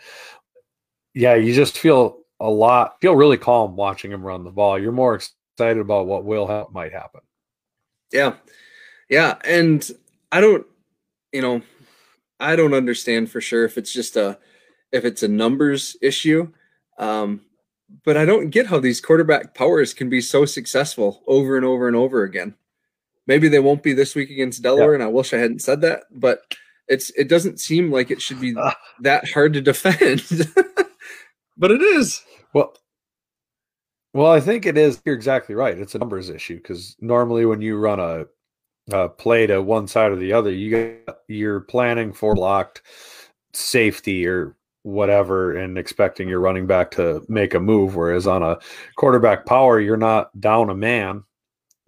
Yeah, 1.14 1.36
you 1.36 1.54
just 1.54 1.78
feel 1.78 2.18
a 2.40 2.50
lot, 2.50 3.00
feel 3.00 3.14
really 3.14 3.38
calm 3.38 3.76
watching 3.76 4.10
him 4.10 4.26
run 4.26 4.42
the 4.42 4.50
ball. 4.50 4.78
You're 4.78 4.90
more 4.90 5.14
excited 5.14 5.78
about 5.78 6.06
what 6.06 6.24
will 6.24 6.48
ha- 6.48 6.66
might 6.72 6.92
happen. 6.92 7.20
Yeah, 8.12 8.34
yeah, 9.08 9.36
and 9.44 9.88
I 10.32 10.40
don't, 10.40 10.66
you 11.32 11.40
know, 11.40 11.62
I 12.40 12.56
don't 12.56 12.74
understand 12.74 13.30
for 13.30 13.40
sure 13.40 13.64
if 13.64 13.78
it's 13.78 13.92
just 13.92 14.16
a 14.16 14.38
if 14.90 15.04
it's 15.04 15.22
a 15.22 15.28
numbers 15.28 15.96
issue. 16.02 16.52
Um, 16.98 17.42
but 18.04 18.16
I 18.16 18.24
don't 18.24 18.50
get 18.50 18.66
how 18.66 18.80
these 18.80 19.00
quarterback 19.00 19.54
powers 19.54 19.94
can 19.94 20.08
be 20.08 20.20
so 20.20 20.44
successful 20.46 21.22
over 21.28 21.56
and 21.56 21.64
over 21.64 21.86
and 21.86 21.96
over 21.96 22.24
again. 22.24 22.54
Maybe 23.26 23.48
they 23.48 23.60
won't 23.60 23.82
be 23.82 23.92
this 23.92 24.14
week 24.14 24.30
against 24.30 24.62
Delaware, 24.62 24.90
yeah. 24.90 24.94
and 24.94 25.02
I 25.02 25.08
wish 25.08 25.32
I 25.32 25.38
hadn't 25.38 25.62
said 25.62 25.80
that, 25.82 26.04
but 26.10 26.42
it's 26.88 27.10
it 27.10 27.28
doesn't 27.28 27.60
seem 27.60 27.90
like 27.90 28.10
it 28.10 28.20
should 28.20 28.40
be 28.40 28.54
uh, 28.56 28.72
that 29.00 29.30
hard 29.30 29.52
to 29.54 29.60
defend. 29.60 30.22
but 31.56 31.70
it 31.70 31.80
is. 31.80 32.22
Well, 32.52 32.76
well, 34.12 34.30
I 34.30 34.40
think 34.40 34.66
it 34.66 34.76
is. 34.76 35.00
You're 35.04 35.14
exactly 35.14 35.54
right. 35.54 35.78
It's 35.78 35.94
a 35.94 35.98
numbers 35.98 36.28
issue 36.28 36.56
because 36.56 36.96
normally 37.00 37.46
when 37.46 37.60
you 37.60 37.78
run 37.78 38.00
a, 38.00 38.26
a 38.94 39.08
play 39.08 39.46
to 39.46 39.62
one 39.62 39.86
side 39.86 40.10
or 40.10 40.16
the 40.16 40.32
other, 40.32 40.52
you 40.52 40.70
get, 40.70 41.18
you're 41.28 41.60
planning 41.60 42.12
for 42.12 42.34
blocked 42.34 42.82
safety 43.54 44.26
or 44.26 44.56
whatever 44.82 45.56
and 45.56 45.78
expecting 45.78 46.28
your 46.28 46.40
running 46.40 46.66
back 46.66 46.90
to 46.90 47.24
make 47.28 47.54
a 47.54 47.60
move. 47.60 47.94
Whereas 47.94 48.26
on 48.26 48.42
a 48.42 48.58
quarterback 48.96 49.46
power, 49.46 49.80
you're 49.80 49.96
not 49.96 50.38
down 50.40 50.68
a 50.68 50.74
man 50.74 51.24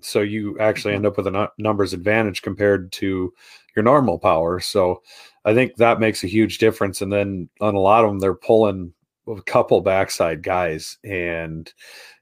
so 0.05 0.21
you 0.21 0.59
actually 0.59 0.93
mm-hmm. 0.93 1.07
end 1.07 1.07
up 1.07 1.17
with 1.17 1.27
a 1.27 1.51
numbers 1.59 1.93
advantage 1.93 2.43
compared 2.43 2.93
to 2.93 3.33
your 3.75 3.83
normal 3.83 4.19
power. 4.19 4.61
So 4.61 5.03
I 5.45 5.55
think 5.55 5.77
that 5.77 6.01
makes 6.01 6.23
a 6.23 6.29
huge 6.29 6.59
difference. 6.59 7.03
And 7.03 7.13
then 7.13 7.49
on 7.61 7.75
a 7.75 7.81
lot 7.81 8.05
of 8.05 8.11
them, 8.11 8.21
they're 8.21 8.35
pulling 8.35 8.93
a 9.27 9.43
couple 9.43 9.81
backside 9.81 10.43
guys, 10.43 10.99
and 11.05 11.73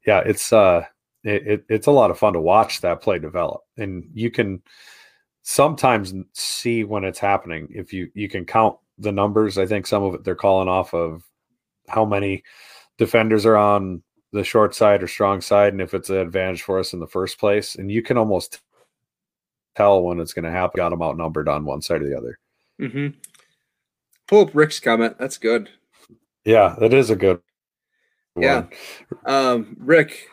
yeah, 0.07 0.21
it's 0.25 0.53
uh, 0.53 0.85
it, 1.25 1.47
it, 1.47 1.65
it's 1.69 1.87
a 1.87 1.93
lot 1.93 2.11
of 2.11 2.19
fun 2.19 2.33
to 2.35 2.41
watch 2.41 2.81
that 2.81 3.01
play 3.01 3.19
develop, 3.19 3.63
and 3.77 4.05
you 4.15 4.31
can 4.31 4.63
sometimes 5.43 6.15
see 6.33 6.85
when 6.85 7.05
it's 7.05 7.19
happening 7.19 7.69
if 7.71 7.93
you 7.93 8.09
you 8.15 8.29
can 8.29 8.45
count 8.45 8.77
the 8.99 9.13
numbers. 9.13 9.59
I 9.59 9.67
think 9.67 9.87
some 9.87 10.03
of 10.03 10.15
it 10.15 10.25
they're 10.25 10.35
calling 10.35 10.69
off 10.69 10.95
of 10.95 11.25
how 11.89 12.05
many 12.05 12.45
defenders 12.99 13.45
are 13.45 13.57
on 13.57 14.03
the 14.33 14.45
short 14.45 14.75
side 14.75 15.03
or 15.03 15.09
strong 15.09 15.41
side 15.41 15.73
and 15.73 15.83
if 15.83 15.95
it's 15.95 16.11
an 16.11 16.17
advantage 16.17 16.63
for 16.63 16.79
us 16.79 16.93
in 16.93 17.01
the 17.01 17.07
first 17.07 17.39
place. 17.39 17.75
And 17.75 17.91
you 17.91 18.03
can 18.03 18.17
almost 18.17 18.61
tell 19.77 20.03
when 20.03 20.21
it's 20.21 20.33
going 20.33 20.45
to 20.45 20.51
happen. 20.51 20.79
Got 20.79 20.91
them 20.91 21.03
outnumbered 21.03 21.49
on 21.49 21.65
one 21.65 21.83
side 21.83 22.03
or 22.03 22.09
the 22.09 22.17
other. 22.17 22.39
Mm-hmm. 22.81 23.19
Pull 24.29 24.41
up 24.41 24.55
Rick's 24.55 24.81
comment. 24.81 25.19
That's 25.19 25.39
good. 25.39 25.69
Yeah, 26.45 26.75
that 26.81 26.95
is 26.95 27.11
a 27.11 27.17
good 27.17 27.41
one. 28.35 28.45
Yeah. 28.45 28.65
Um, 29.27 29.77
Rick, 29.79 30.29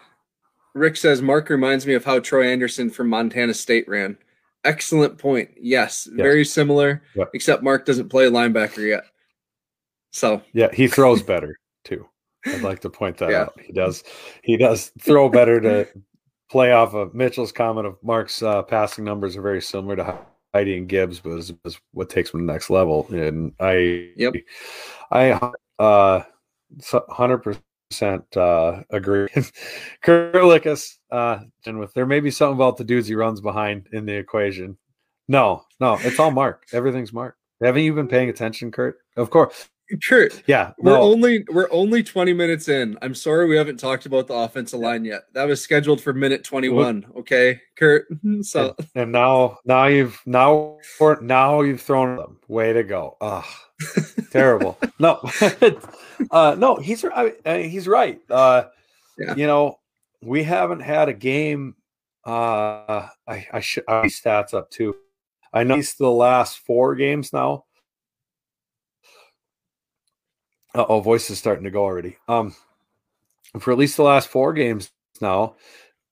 Rick 0.73 0.95
says 0.95 1.21
Mark 1.21 1.49
reminds 1.49 1.85
me 1.85 1.93
of 1.93 2.05
how 2.05 2.19
Troy 2.19 2.49
Anderson 2.49 2.89
from 2.89 3.09
Montana 3.09 3.53
State 3.53 3.87
ran. 3.87 4.17
Excellent 4.63 5.17
point. 5.17 5.49
Yes, 5.59 6.07
yes. 6.09 6.17
very 6.17 6.43
similar, 6.45 7.03
yep. 7.15 7.29
except 7.33 7.63
Mark 7.63 7.85
doesn't 7.85 8.09
play 8.09 8.25
linebacker 8.25 8.87
yet. 8.87 9.03
So 10.11 10.41
yeah, 10.53 10.69
he 10.73 10.87
throws 10.87 11.21
better 11.21 11.59
too. 11.83 12.07
I'd 12.45 12.61
like 12.61 12.79
to 12.81 12.89
point 12.89 13.17
that 13.17 13.31
yeah. 13.31 13.41
out. 13.41 13.59
He 13.61 13.73
does 13.73 14.03
he 14.43 14.57
does 14.57 14.91
throw 14.99 15.29
better 15.29 15.59
to 15.61 15.87
play 16.49 16.71
off 16.71 16.93
of 16.93 17.13
Mitchell's 17.13 17.51
comment 17.51 17.87
of 17.87 17.97
Mark's 18.03 18.41
uh, 18.41 18.63
passing 18.63 19.03
numbers 19.03 19.37
are 19.37 19.41
very 19.41 19.61
similar 19.61 19.95
to 19.97 20.19
Heidi 20.53 20.77
and 20.77 20.87
Gibbs, 20.89 21.19
but 21.19 21.31
is, 21.31 21.53
is 21.63 21.79
what 21.91 22.09
takes 22.09 22.33
him 22.33 22.39
to 22.39 22.45
the 22.45 22.51
next 22.51 22.69
level. 22.69 23.07
And 23.11 23.53
I, 23.59 24.09
yep, 24.15 24.33
I, 25.11 25.51
uh, 25.77 26.23
hundred 27.09 27.57
percent 27.91 28.35
uh, 28.35 28.81
agree. 28.89 29.27
Kurt 30.01 30.33
Lickis, 30.33 30.97
uh, 31.11 31.39
and 31.65 31.79
with 31.79 31.93
there 31.93 32.05
may 32.05 32.19
be 32.19 32.31
something 32.31 32.55
about 32.55 32.77
the 32.77 32.83
dudes 32.83 33.07
he 33.07 33.15
runs 33.15 33.41
behind 33.41 33.87
in 33.91 34.05
the 34.05 34.15
equation. 34.15 34.77
No, 35.27 35.63
no, 35.79 35.97
it's 36.01 36.19
all 36.19 36.31
Mark. 36.31 36.65
Everything's 36.73 37.13
Mark. 37.13 37.35
Haven't 37.61 37.83
you 37.83 37.93
been 37.93 38.07
paying 38.07 38.29
attention, 38.29 38.71
Kurt? 38.71 38.97
Of 39.15 39.29
course. 39.29 39.69
Kurt, 40.07 40.43
yeah, 40.45 40.73
we're 40.77 40.91
no. 40.91 41.01
only 41.01 41.45
we're 41.49 41.69
only 41.71 42.03
20 42.03 42.33
minutes 42.33 42.67
in. 42.67 42.97
I'm 43.01 43.15
sorry 43.15 43.47
we 43.47 43.57
haven't 43.57 43.77
talked 43.77 44.05
about 44.05 44.27
the 44.27 44.35
offensive 44.35 44.79
line 44.79 45.03
yet. 45.03 45.23
That 45.33 45.45
was 45.45 45.61
scheduled 45.61 45.99
for 45.99 46.13
minute 46.13 46.43
21. 46.43 47.05
Okay, 47.17 47.59
Kurt. 47.75 48.07
So 48.41 48.75
and, 48.77 48.87
and 48.95 49.11
now 49.11 49.57
now 49.65 49.85
you've 49.85 50.19
now 50.25 50.77
for 50.97 51.19
now 51.21 51.61
you've 51.61 51.81
thrown 51.81 52.17
them. 52.17 52.37
Way 52.47 52.73
to 52.73 52.83
go. 52.83 53.17
Oh, 53.19 53.45
terrible. 54.31 54.77
No, 54.99 55.19
uh, 56.31 56.55
no, 56.57 56.75
he's 56.75 57.03
I, 57.03 57.33
he's 57.45 57.87
right. 57.87 58.19
Uh, 58.29 58.65
yeah. 59.17 59.35
You 59.35 59.47
know, 59.47 59.79
we 60.21 60.43
haven't 60.43 60.81
had 60.81 61.09
a 61.09 61.13
game. 61.13 61.75
Uh, 62.25 63.07
I 63.27 63.47
I 63.51 63.59
should 63.61 63.85
I 63.87 64.05
stats 64.05 64.53
up 64.53 64.69
too. 64.69 64.95
I 65.51 65.63
know 65.63 65.75
he's 65.75 65.95
the 65.95 66.11
last 66.11 66.59
four 66.59 66.95
games 66.95 67.33
now 67.33 67.65
oh, 70.75 70.99
voice 70.99 71.29
is 71.29 71.37
starting 71.37 71.63
to 71.63 71.71
go 71.71 71.83
already. 71.83 72.17
Um, 72.27 72.55
for 73.59 73.71
at 73.71 73.77
least 73.77 73.97
the 73.97 74.03
last 74.03 74.27
four 74.27 74.53
games 74.53 74.91
now, 75.21 75.55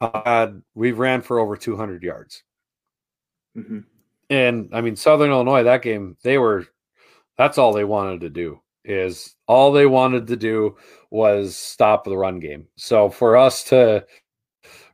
uh, 0.02 0.48
we've 0.76 1.00
ran 1.00 1.22
for 1.22 1.40
over 1.40 1.56
200 1.56 2.04
yards. 2.04 2.44
Mm-hmm. 3.56 3.80
And 4.30 4.70
I 4.74 4.82
mean, 4.82 4.96
Southern 4.96 5.32
Illinois, 5.32 5.64
that 5.64 5.82
game, 5.82 6.18
they 6.24 6.38
were, 6.38 6.68
that's 7.38 7.58
all 7.58 7.74
they 7.74 7.84
wanted 7.84 8.22
to 8.22 8.30
do 8.30 8.62
is 8.84 9.36
all 9.48 9.72
they 9.72 9.86
wanted 9.86 10.28
to 10.28 10.36
do 10.36 10.78
was 11.12 11.56
stop 11.56 12.04
the 12.04 12.18
run 12.18 12.40
game. 12.40 12.68
So 12.78 13.10
for 13.10 13.38
us 13.38 13.64
to 13.66 14.06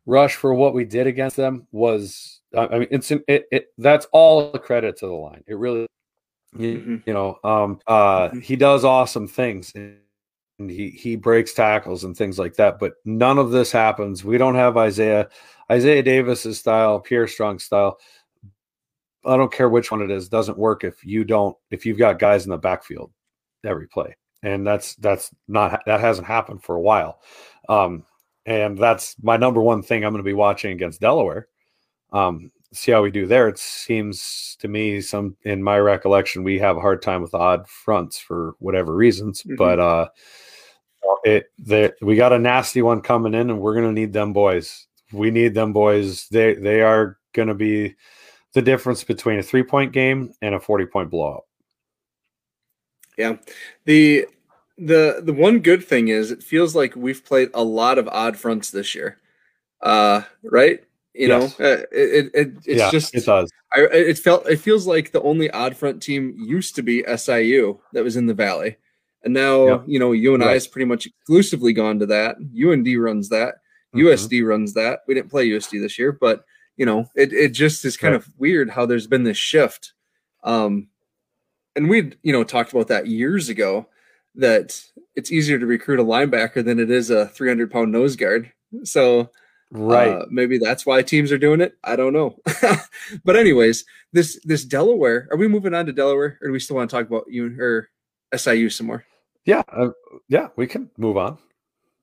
rush 0.05 0.35
for 0.35 0.53
what 0.53 0.73
we 0.73 0.83
did 0.83 1.07
against 1.07 1.35
them 1.35 1.67
was, 1.71 2.41
I 2.55 2.79
mean, 2.79 2.87
it's, 2.91 3.11
it, 3.11 3.45
it 3.51 3.67
that's 3.77 4.07
all 4.11 4.51
the 4.51 4.59
credit 4.59 4.97
to 4.97 5.07
the 5.07 5.13
line. 5.13 5.43
It 5.47 5.57
really 5.57 5.87
you, 6.57 6.77
mm-hmm. 6.77 6.95
you 7.05 7.13
know, 7.13 7.37
um, 7.43 7.79
uh, 7.87 8.29
mm-hmm. 8.29 8.39
he 8.39 8.55
does 8.55 8.85
awesome 8.85 9.27
things 9.27 9.73
and 9.75 10.69
he 10.69 10.89
he 10.89 11.15
breaks 11.15 11.53
tackles 11.53 12.03
and 12.03 12.15
things 12.15 12.37
like 12.39 12.55
that. 12.55 12.79
But 12.79 12.93
none 13.05 13.37
of 13.37 13.51
this 13.51 13.71
happens. 13.71 14.23
We 14.23 14.37
don't 14.37 14.55
have 14.55 14.77
Isaiah 14.77 15.29
Isaiah 15.71 16.03
Davis's 16.03 16.59
style, 16.59 16.99
Pierre 16.99 17.27
Strong 17.27 17.59
style. 17.59 17.97
I 19.25 19.37
don't 19.37 19.51
care 19.51 19.69
which 19.69 19.91
one 19.91 20.01
it 20.01 20.11
is. 20.11 20.29
Doesn't 20.29 20.57
work 20.57 20.83
if 20.83 21.03
you 21.03 21.23
don't 21.23 21.55
if 21.71 21.85
you've 21.85 21.97
got 21.97 22.19
guys 22.19 22.45
in 22.45 22.51
the 22.51 22.57
backfield 22.57 23.11
every 23.65 23.87
play, 23.87 24.15
and 24.41 24.65
that's 24.65 24.95
that's 24.95 25.31
not 25.47 25.81
that 25.85 25.99
hasn't 25.99 26.27
happened 26.27 26.63
for 26.63 26.75
a 26.75 26.81
while. 26.81 27.19
Um, 27.69 28.05
and 28.45 28.77
that's 28.77 29.15
my 29.21 29.37
number 29.37 29.61
one 29.61 29.81
thing 29.81 30.03
I'm 30.03 30.11
going 30.11 30.23
to 30.23 30.27
be 30.27 30.33
watching 30.33 30.71
against 30.71 31.01
Delaware. 31.01 31.47
Um, 32.11 32.51
see 32.73 32.91
how 32.91 33.01
we 33.01 33.11
do 33.11 33.25
there. 33.25 33.47
It 33.47 33.57
seems 33.57 34.57
to 34.59 34.67
me, 34.67 35.01
some 35.01 35.35
in 35.43 35.63
my 35.63 35.79
recollection, 35.79 36.43
we 36.43 36.59
have 36.59 36.77
a 36.77 36.81
hard 36.81 37.01
time 37.01 37.21
with 37.21 37.33
odd 37.33 37.67
fronts 37.67 38.19
for 38.19 38.55
whatever 38.59 38.95
reasons. 38.95 39.43
Mm-hmm. 39.43 39.55
But 39.55 39.79
uh, 39.79 40.09
it 41.23 41.51
the, 41.59 41.93
we 42.01 42.15
got 42.15 42.33
a 42.33 42.39
nasty 42.39 42.81
one 42.81 43.01
coming 43.01 43.33
in, 43.33 43.49
and 43.49 43.59
we're 43.59 43.75
gonna 43.75 43.91
need 43.91 44.13
them 44.13 44.33
boys. 44.33 44.87
We 45.11 45.31
need 45.31 45.53
them 45.53 45.73
boys. 45.73 46.27
They 46.29 46.55
they 46.55 46.81
are 46.81 47.17
gonna 47.33 47.55
be 47.55 47.95
the 48.53 48.61
difference 48.61 49.03
between 49.03 49.39
a 49.39 49.43
three 49.43 49.63
point 49.63 49.93
game 49.93 50.33
and 50.41 50.55
a 50.55 50.59
forty 50.59 50.85
point 50.85 51.09
blowout. 51.09 51.45
Yeah, 53.17 53.37
the 53.85 54.25
the 54.77 55.21
the 55.23 55.33
one 55.33 55.59
good 55.59 55.85
thing 55.85 56.07
is 56.07 56.31
it 56.31 56.43
feels 56.43 56.75
like 56.75 56.95
we've 56.95 57.23
played 57.23 57.49
a 57.53 57.63
lot 57.63 57.97
of 57.97 58.07
odd 58.07 58.37
fronts 58.37 58.71
this 58.71 58.95
year. 58.95 59.19
Uh, 59.81 60.21
right? 60.43 60.83
You 61.13 61.27
yes. 61.27 61.59
know, 61.59 61.65
uh, 61.65 61.77
it, 61.91 62.31
it, 62.33 62.53
it's 62.65 62.67
yeah, 62.67 62.89
just 62.89 63.13
it 63.13 63.25
does. 63.25 63.51
I, 63.71 63.81
it 63.91 64.17
felt 64.17 64.47
it 64.47 64.59
feels 64.59 64.87
like 64.87 65.11
the 65.11 65.21
only 65.21 65.49
odd 65.51 65.77
front 65.77 66.01
team 66.01 66.33
used 66.37 66.75
to 66.75 66.81
be 66.81 67.03
SIU 67.15 67.79
that 67.93 68.03
was 68.03 68.15
in 68.15 68.25
the 68.25 68.33
Valley, 68.33 68.77
and 69.23 69.33
now 69.33 69.67
yep. 69.67 69.83
you 69.85 69.99
know 69.99 70.11
UNI 70.11 70.45
right. 70.45 70.53
has 70.53 70.67
pretty 70.67 70.85
much 70.85 71.05
exclusively 71.05 71.71
gone 71.71 71.99
to 71.99 72.07
that. 72.07 72.37
UND 72.37 72.87
runs 72.99 73.29
that. 73.29 73.55
Mm-hmm. 73.95 74.07
USD 74.07 74.47
runs 74.47 74.73
that. 74.73 75.01
We 75.07 75.13
didn't 75.13 75.29
play 75.29 75.47
USD 75.47 75.81
this 75.81 75.99
year, 75.99 76.11
but 76.11 76.45
you 76.77 76.85
know, 76.85 77.07
it 77.15 77.31
it 77.31 77.49
just 77.49 77.85
is 77.85 77.95
kind 77.95 78.13
right. 78.13 78.21
of 78.21 78.33
weird 78.37 78.71
how 78.71 78.85
there's 78.85 79.07
been 79.07 79.23
this 79.23 79.37
shift. 79.37 79.93
Um, 80.43 80.87
and 81.75 81.89
we'd 81.89 82.17
you 82.23 82.33
know 82.33 82.43
talked 82.43 82.71
about 82.71 82.87
that 82.87 83.07
years 83.07 83.49
ago 83.49 83.87
that 84.35 84.83
it's 85.15 85.31
easier 85.31 85.59
to 85.59 85.65
recruit 85.67 85.99
a 85.99 86.03
linebacker 86.03 86.65
than 86.65 86.79
it 86.79 86.89
is 86.89 87.11
a 87.11 87.27
300 87.27 87.69
pound 87.69 87.91
nose 87.91 88.15
guard. 88.15 88.51
So 88.83 89.29
Right. 89.75 90.09
Uh, 90.09 90.25
maybe 90.29 90.59
that's 90.59 90.85
why 90.85 91.01
teams 91.01 91.31
are 91.31 91.37
doing 91.37 91.59
it. 91.59 91.75
I 91.83 91.95
don't 91.95 92.13
know. 92.13 92.37
but 93.25 93.35
anyways, 93.35 93.85
this 94.11 94.39
this 94.43 94.63
Delaware. 94.63 95.27
Are 95.31 95.37
we 95.37 95.47
moving 95.47 95.73
on 95.73 95.87
to 95.87 95.91
Delaware, 95.91 96.37
or 96.41 96.47
do 96.47 96.51
we 96.51 96.59
still 96.59 96.75
want 96.75 96.89
to 96.91 96.95
talk 96.95 97.07
about 97.07 97.25
you 97.27 97.59
or 97.59 97.89
SIU 98.35 98.69
some 98.69 98.87
more? 98.87 99.03
Yeah, 99.45 99.63
uh, 99.69 99.89
yeah, 100.29 100.49
we 100.55 100.67
can 100.67 100.91
move 100.97 101.17
on. 101.17 101.39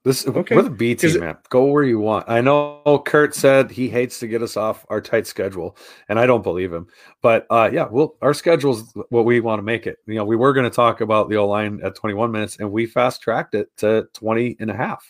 This 0.03 0.27
okay. 0.27 0.55
we're 0.55 0.63
the 0.63 0.69
B 0.69 0.95
team, 0.95 1.19
man. 1.19 1.37
Go 1.49 1.65
where 1.65 1.83
you 1.83 1.99
want. 1.99 2.27
I 2.27 2.41
know 2.41 3.01
Kurt 3.05 3.33
said 3.35 3.71
he 3.71 3.87
hates 3.87 4.19
to 4.19 4.27
get 4.27 4.41
us 4.41 4.57
off 4.57 4.85
our 4.89 4.99
tight 4.99 5.25
schedule, 5.25 5.77
and 6.09 6.19
I 6.19 6.25
don't 6.25 6.43
believe 6.43 6.73
him. 6.73 6.87
But 7.21 7.45
uh, 7.49 7.69
yeah, 7.71 7.87
well, 7.89 8.15
our 8.21 8.33
schedule's 8.33 8.91
what 9.09 9.25
we 9.25 9.39
want 9.39 9.59
to 9.59 9.63
make 9.63 9.87
it. 9.87 9.99
You 10.07 10.15
know, 10.15 10.25
we 10.25 10.35
were 10.35 10.53
going 10.53 10.69
to 10.69 10.75
talk 10.75 10.99
about 10.99 11.29
the 11.29 11.37
O 11.37 11.47
line 11.47 11.79
at 11.83 11.95
21 11.95 12.31
minutes, 12.31 12.57
and 12.57 12.69
we 12.71 12.85
fast 12.85 13.21
tracked 13.21 13.55
it 13.55 13.69
to 13.77 14.07
20 14.13 14.57
and 14.59 14.71
a 14.71 14.75
half. 14.75 15.09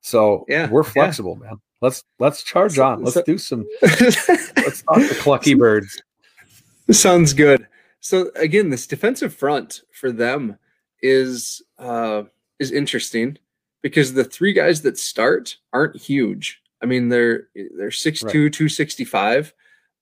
So 0.00 0.44
yeah, 0.48 0.70
we're 0.70 0.84
flexible, 0.84 1.38
yeah. 1.40 1.48
man. 1.48 1.60
Let's 1.80 2.04
let's 2.18 2.42
charge 2.42 2.74
so, 2.74 2.84
on. 2.84 3.02
Let's 3.02 3.14
so, 3.14 3.22
do 3.22 3.38
some. 3.38 3.66
let's 3.82 4.26
talk 4.26 4.96
the 4.96 5.18
clucky 5.20 5.56
birds. 5.56 6.02
Sounds 6.90 7.32
good. 7.32 7.66
So 8.00 8.30
again, 8.36 8.70
this 8.70 8.86
defensive 8.86 9.34
front 9.34 9.82
for 9.92 10.10
them 10.10 10.58
is 11.02 11.62
uh, 11.78 12.22
is 12.58 12.72
interesting 12.72 13.38
because 13.82 14.12
the 14.12 14.24
three 14.24 14.52
guys 14.52 14.82
that 14.82 14.98
start 14.98 15.56
aren't 15.72 15.96
huge. 15.96 16.60
I 16.82 16.86
mean, 16.86 17.08
they're 17.08 17.48
they're 17.54 17.90
6'2", 17.90 18.24
right. 18.24 18.32
265, 18.32 19.54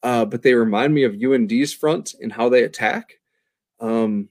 uh, 0.03 0.25
but 0.25 0.43
they 0.43 0.55
remind 0.55 0.95
me 0.95 1.05
of 1.05 1.15
UND's 1.23 1.73
front 1.73 2.15
in 2.21 2.31
how 2.31 2.49
they 2.49 2.65
attack. 2.65 3.19
Um, 3.81 4.29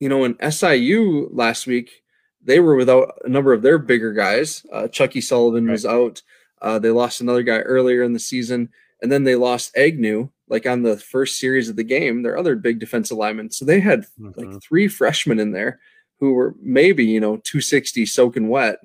you 0.00 0.08
know, 0.08 0.24
in 0.24 0.36
SIU 0.50 1.28
last 1.32 1.66
week, 1.66 2.01
they 2.44 2.60
were 2.60 2.76
without 2.76 3.18
a 3.24 3.28
number 3.28 3.52
of 3.52 3.62
their 3.62 3.78
bigger 3.78 4.12
guys. 4.12 4.64
Uh, 4.72 4.88
Chucky 4.88 5.20
Sullivan 5.20 5.66
right. 5.66 5.72
was 5.72 5.86
out. 5.86 6.22
Uh, 6.60 6.78
they 6.78 6.90
lost 6.90 7.20
another 7.20 7.42
guy 7.42 7.58
earlier 7.58 8.02
in 8.02 8.12
the 8.12 8.18
season, 8.18 8.68
and 9.00 9.10
then 9.10 9.24
they 9.24 9.34
lost 9.34 9.76
Agnew 9.76 10.28
like 10.48 10.66
on 10.66 10.82
the 10.82 10.98
first 10.98 11.38
series 11.38 11.68
of 11.68 11.76
the 11.76 11.84
game. 11.84 12.22
Their 12.22 12.38
other 12.38 12.54
big 12.54 12.78
defensive 12.78 13.16
lineman. 13.16 13.50
So 13.50 13.64
they 13.64 13.80
had 13.80 14.02
mm-hmm. 14.20 14.32
like 14.36 14.62
three 14.62 14.86
freshmen 14.86 15.40
in 15.40 15.50
there 15.50 15.80
who 16.20 16.34
were 16.34 16.54
maybe 16.60 17.04
you 17.04 17.20
know 17.20 17.38
260 17.38 18.06
soaking 18.06 18.48
wet. 18.48 18.76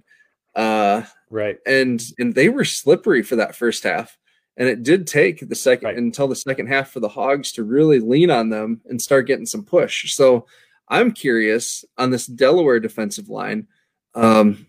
Uh, 0.55 1.03
right. 1.29 1.57
And 1.65 2.01
and 2.17 2.33
they 2.33 2.49
were 2.49 2.65
slippery 2.65 3.21
for 3.21 3.35
that 3.35 3.55
first 3.55 3.83
half. 3.83 4.17
And 4.55 4.67
it 4.67 4.81
did 4.81 5.05
take 5.05 5.47
the 5.47 5.55
second 5.55 5.85
right. 5.85 5.97
until 5.97 6.27
the 6.27 6.35
second 6.35 6.65
half 6.65 6.89
for 6.89 6.99
the 6.99 7.09
Hogs 7.09 7.51
to 7.53 7.63
really 7.63 7.99
lean 7.99 8.31
on 8.31 8.49
them 8.49 8.81
and 8.89 8.99
start 8.99 9.27
getting 9.27 9.45
some 9.45 9.63
push. 9.63 10.11
So 10.15 10.47
I'm 10.89 11.11
curious 11.11 11.83
on 11.97 12.11
this 12.11 12.27
Delaware 12.27 12.79
defensive 12.79 13.29
line, 13.29 13.67
um, 14.15 14.65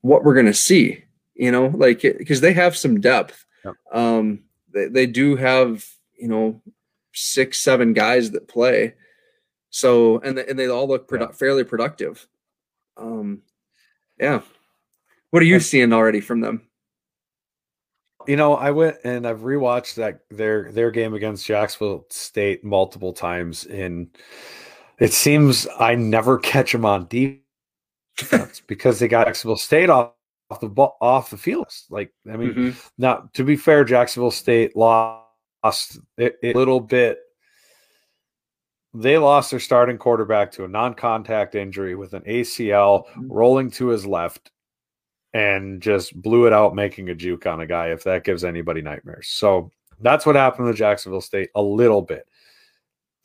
what 0.00 0.24
we're 0.24 0.34
going 0.34 0.46
to 0.46 0.54
see 0.54 1.04
you 1.36 1.52
know, 1.52 1.66
like 1.66 2.02
because 2.02 2.40
they 2.40 2.52
have 2.54 2.76
some 2.76 3.00
depth. 3.00 3.44
Yep. 3.64 3.74
Um, 3.92 4.40
they, 4.72 4.86
they 4.86 5.06
do 5.06 5.36
have, 5.36 5.86
you 6.18 6.28
know, 6.28 6.62
six, 7.12 7.58
seven 7.58 7.92
guys 7.92 8.30
that 8.32 8.48
play. 8.48 8.94
So, 9.70 10.18
and, 10.20 10.38
and 10.38 10.58
they 10.58 10.68
all 10.68 10.88
look 10.88 11.08
produ- 11.08 11.34
fairly 11.34 11.64
productive. 11.64 12.26
Um, 12.96 13.42
yeah. 14.18 14.40
What 15.30 15.42
are 15.42 15.46
you 15.46 15.60
seeing 15.60 15.92
already 15.92 16.20
from 16.20 16.40
them? 16.40 16.62
You 18.26 18.36
know, 18.36 18.56
I 18.56 18.70
went 18.70 18.96
and 19.04 19.26
I've 19.26 19.40
rewatched 19.40 19.96
that 19.96 20.20
their 20.30 20.72
their 20.72 20.90
game 20.90 21.14
against 21.14 21.46
Jacksonville 21.46 22.06
State 22.10 22.64
multiple 22.64 23.12
times, 23.12 23.66
and 23.66 24.08
it 24.98 25.12
seems 25.12 25.66
I 25.78 25.94
never 25.94 26.38
catch 26.38 26.72
them 26.72 26.84
on 26.84 27.06
defense 27.08 28.60
because 28.66 28.98
they 28.98 29.08
got 29.08 29.26
Jacksonville 29.26 29.56
State 29.56 29.90
off 29.90 30.12
off 30.50 30.60
the 30.60 30.68
ball, 30.68 30.96
off 31.00 31.30
the 31.30 31.36
field. 31.36 31.66
Like 31.90 32.12
I 32.30 32.36
mean, 32.36 32.54
mm-hmm. 32.54 32.78
now 32.98 33.28
to 33.34 33.44
be 33.44 33.56
fair, 33.56 33.84
Jacksonville 33.84 34.30
State 34.30 34.76
lost 34.76 35.98
a 36.18 36.32
little 36.42 36.80
bit. 36.80 37.18
They 38.94 39.18
lost 39.18 39.50
their 39.50 39.60
starting 39.60 39.98
quarterback 39.98 40.52
to 40.52 40.64
a 40.64 40.68
non-contact 40.68 41.54
injury 41.54 41.94
with 41.94 42.14
an 42.14 42.22
ACL 42.22 43.06
mm-hmm. 43.06 43.30
rolling 43.30 43.70
to 43.72 43.88
his 43.88 44.06
left, 44.06 44.50
and 45.34 45.82
just 45.82 46.20
blew 46.20 46.46
it 46.46 46.52
out, 46.52 46.74
making 46.74 47.10
a 47.10 47.14
juke 47.14 47.46
on 47.46 47.60
a 47.60 47.66
guy. 47.66 47.88
If 47.88 48.04
that 48.04 48.24
gives 48.24 48.44
anybody 48.44 48.82
nightmares, 48.82 49.28
so 49.28 49.70
that's 50.00 50.24
what 50.24 50.36
happened 50.36 50.68
to 50.68 50.74
Jacksonville 50.74 51.20
State 51.20 51.50
a 51.54 51.62
little 51.62 52.02
bit. 52.02 52.26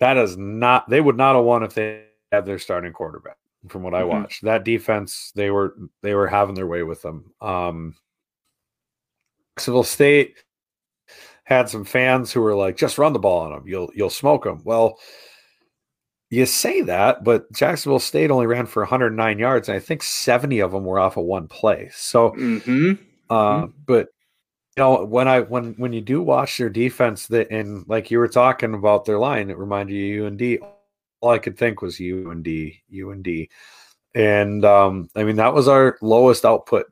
That 0.01 0.17
is 0.17 0.35
not. 0.35 0.89
They 0.89 0.99
would 0.99 1.15
not 1.15 1.35
have 1.35 1.45
won 1.45 1.63
if 1.63 1.73
they 1.75 2.03
had 2.33 2.45
their 2.45 2.59
starting 2.59 2.91
quarterback. 2.91 3.37
from 3.69 3.83
what 3.83 3.93
I 3.93 4.01
Mhm. 4.01 4.07
watched. 4.07 4.41
That 4.43 4.63
defense, 4.65 5.31
they 5.35 5.51
were 5.51 5.75
they 6.01 6.15
were 6.15 6.27
having 6.27 6.55
their 6.55 6.65
way 6.65 6.81
with 6.81 7.03
them. 7.03 7.31
Um, 7.41 7.95
Civil 9.59 9.83
State 9.83 10.35
had 11.43 11.69
some 11.69 11.83
fans 11.85 12.31
who 12.31 12.41
were 12.41 12.55
like, 12.55 12.75
"Just 12.77 12.97
run 12.97 13.13
the 13.13 13.19
ball 13.19 13.41
on 13.41 13.51
them. 13.51 13.63
You'll 13.67 13.91
you'll 13.93 14.09
smoke 14.09 14.45
them." 14.45 14.61
Well, 14.63 14.97
you 16.29 16.45
say 16.45 16.81
that, 16.81 17.23
but 17.23 17.51
Jacksonville 17.51 17.99
State 17.99 18.31
only 18.31 18.47
ran 18.47 18.65
for 18.65 18.81
109 18.83 19.37
yards, 19.37 19.67
and 19.67 19.75
I 19.75 19.79
think 19.79 20.01
70 20.01 20.59
of 20.59 20.71
them 20.71 20.85
were 20.85 20.99
off 20.99 21.17
of 21.17 21.25
one 21.25 21.47
play. 21.47 21.89
So, 21.93 22.29
hmm 22.29 22.93
uh, 23.29 23.67
but 23.85 24.09
you 24.77 24.83
know, 24.83 25.03
when 25.03 25.27
I 25.27 25.41
when 25.41 25.73
when 25.73 25.91
you 25.93 26.01
do 26.01 26.21
watch 26.21 26.57
their 26.57 26.69
defense, 26.69 27.27
that 27.27 27.51
and 27.51 27.85
like 27.87 28.09
you 28.09 28.19
were 28.19 28.27
talking 28.27 28.73
about 28.73 29.05
their 29.05 29.19
line, 29.19 29.49
it 29.49 29.57
reminded 29.57 29.93
you 29.93 30.25
of 30.25 30.33
UND. 30.33 30.59
All 31.19 31.29
I 31.31 31.39
could 31.39 31.57
think 31.57 31.81
was 31.81 31.99
UND, 31.99 32.47
UND, 32.91 33.47
and 34.15 34.65
um, 34.65 35.09
I 35.15 35.23
mean 35.23 35.35
that 35.35 35.53
was 35.53 35.67
our 35.67 35.97
lowest 36.01 36.45
output 36.45 36.85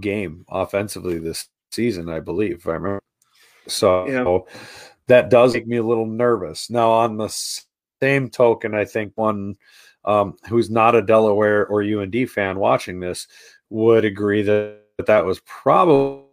game 0.00 0.44
offensively 0.48 1.18
this 1.18 1.48
season, 1.70 2.08
I 2.08 2.20
believe. 2.20 2.56
If 2.56 2.66
I 2.66 2.72
remember. 2.72 3.02
So 3.68 4.08
Yeah. 4.08 4.38
that 5.08 5.30
does 5.30 5.54
make 5.54 5.66
me 5.66 5.78
a 5.78 5.82
little 5.82 6.06
nervous. 6.06 6.70
Now, 6.70 6.90
on 6.90 7.16
the 7.16 7.28
same 8.02 8.30
token, 8.30 8.74
I 8.74 8.84
think 8.84 9.12
one 9.16 9.56
um, 10.04 10.36
who's 10.48 10.70
not 10.70 10.94
a 10.94 11.02
Delaware 11.02 11.66
or 11.66 11.82
UND 11.82 12.30
fan 12.30 12.58
watching 12.58 13.00
this 13.00 13.26
would 13.70 14.04
agree 14.04 14.42
that 14.42 14.82
that 15.06 15.24
was 15.24 15.40
probably 15.40 16.25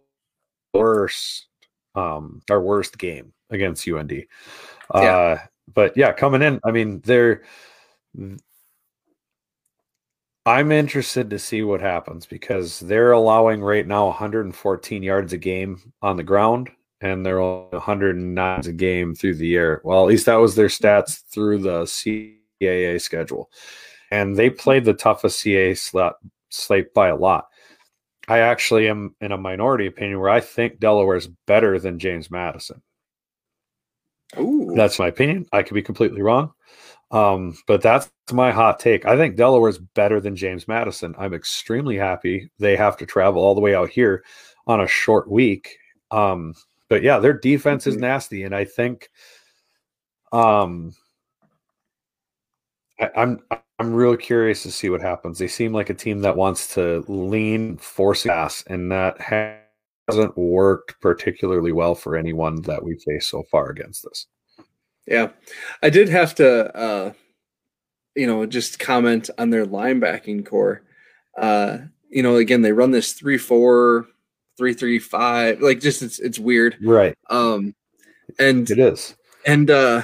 worst 0.74 1.46
um, 1.94 2.42
our 2.50 2.60
worst 2.60 2.98
game 2.98 3.32
against 3.50 3.86
UND. 3.86 4.24
Uh, 4.94 5.00
Yeah. 5.00 5.46
But 5.72 5.96
yeah, 5.96 6.12
coming 6.12 6.42
in, 6.42 6.60
I 6.64 6.70
mean, 6.70 7.00
they're. 7.04 7.42
I'm 10.46 10.72
interested 10.72 11.30
to 11.30 11.38
see 11.38 11.62
what 11.62 11.80
happens 11.80 12.26
because 12.26 12.80
they're 12.80 13.12
allowing 13.12 13.62
right 13.62 13.86
now 13.86 14.06
114 14.06 15.02
yards 15.02 15.32
a 15.32 15.38
game 15.38 15.80
on 16.02 16.18
the 16.18 16.22
ground 16.22 16.68
and 17.00 17.24
they're 17.24 17.40
only 17.40 17.68
109 17.70 18.60
a 18.66 18.72
game 18.72 19.14
through 19.14 19.36
the 19.36 19.56
air. 19.56 19.80
Well, 19.84 20.02
at 20.02 20.08
least 20.08 20.26
that 20.26 20.36
was 20.36 20.54
their 20.54 20.68
stats 20.68 21.22
through 21.32 21.58
the 21.58 21.84
CAA 21.84 23.00
schedule. 23.00 23.50
And 24.10 24.36
they 24.36 24.50
played 24.50 24.84
the 24.84 24.92
toughest 24.92 25.42
CAA 25.42 25.78
slot, 25.78 26.16
slate 26.50 26.92
by 26.92 27.08
a 27.08 27.16
lot. 27.16 27.46
I 28.28 28.38
actually 28.38 28.88
am 28.88 29.14
in 29.20 29.32
a 29.32 29.38
minority 29.38 29.86
opinion 29.86 30.20
where 30.20 30.30
I 30.30 30.40
think 30.40 30.80
Delaware 30.80 31.16
is 31.16 31.28
better 31.46 31.78
than 31.78 31.98
James 31.98 32.30
Madison. 32.30 32.82
Ooh. 34.38 34.72
That's 34.74 34.98
my 34.98 35.08
opinion. 35.08 35.46
I 35.52 35.62
could 35.62 35.74
be 35.74 35.82
completely 35.82 36.22
wrong. 36.22 36.52
Um, 37.10 37.56
but 37.66 37.82
that's 37.82 38.10
my 38.32 38.50
hot 38.50 38.80
take. 38.80 39.06
I 39.06 39.16
think 39.16 39.36
Delaware's 39.36 39.78
better 39.78 40.20
than 40.20 40.34
James 40.34 40.66
Madison. 40.66 41.14
I'm 41.18 41.34
extremely 41.34 41.96
happy 41.96 42.50
they 42.58 42.76
have 42.76 42.96
to 42.96 43.06
travel 43.06 43.42
all 43.42 43.54
the 43.54 43.60
way 43.60 43.74
out 43.74 43.90
here 43.90 44.24
on 44.66 44.80
a 44.80 44.88
short 44.88 45.30
week. 45.30 45.76
Um, 46.10 46.54
but 46.88 47.02
yeah, 47.02 47.18
their 47.18 47.32
defense 47.34 47.86
is 47.86 47.96
Mhm. 47.96 48.00
nasty, 48.00 48.42
and 48.42 48.54
I 48.54 48.64
think 48.64 49.10
um 50.32 50.92
I, 53.00 53.10
I'm 53.16 53.40
I'm 53.78 53.92
real 53.92 54.16
curious 54.16 54.62
to 54.62 54.70
see 54.70 54.88
what 54.88 55.00
happens. 55.02 55.38
They 55.38 55.48
seem 55.48 55.72
like 55.72 55.90
a 55.90 55.94
team 55.94 56.20
that 56.20 56.36
wants 56.36 56.72
to 56.74 57.04
lean, 57.08 57.76
force 57.78 58.22
gas, 58.24 58.62
and 58.68 58.90
that 58.92 59.20
hasn't 60.08 60.36
worked 60.36 61.00
particularly 61.00 61.72
well 61.72 61.94
for 61.94 62.16
anyone 62.16 62.62
that 62.62 62.84
we 62.84 62.96
face 63.04 63.26
so 63.26 63.42
far 63.50 63.70
against 63.70 64.04
this. 64.04 64.26
Yeah. 65.06 65.30
I 65.82 65.90
did 65.90 66.08
have 66.08 66.34
to 66.36 66.74
uh 66.76 67.12
you 68.14 68.28
know, 68.28 68.46
just 68.46 68.78
comment 68.78 69.28
on 69.38 69.50
their 69.50 69.66
linebacking 69.66 70.46
core. 70.46 70.82
Uh, 71.36 71.78
you 72.08 72.22
know, 72.22 72.36
again, 72.36 72.62
they 72.62 72.70
run 72.70 72.92
this 72.92 73.12
3-4, 73.12 74.06
3-3-5, 74.60 75.60
like 75.60 75.80
just 75.80 76.00
it's 76.00 76.20
it's 76.20 76.38
weird. 76.38 76.76
Right. 76.80 77.16
Um 77.28 77.74
and 78.38 78.70
It 78.70 78.78
is. 78.78 79.16
and 79.44 79.68
uh 79.68 80.02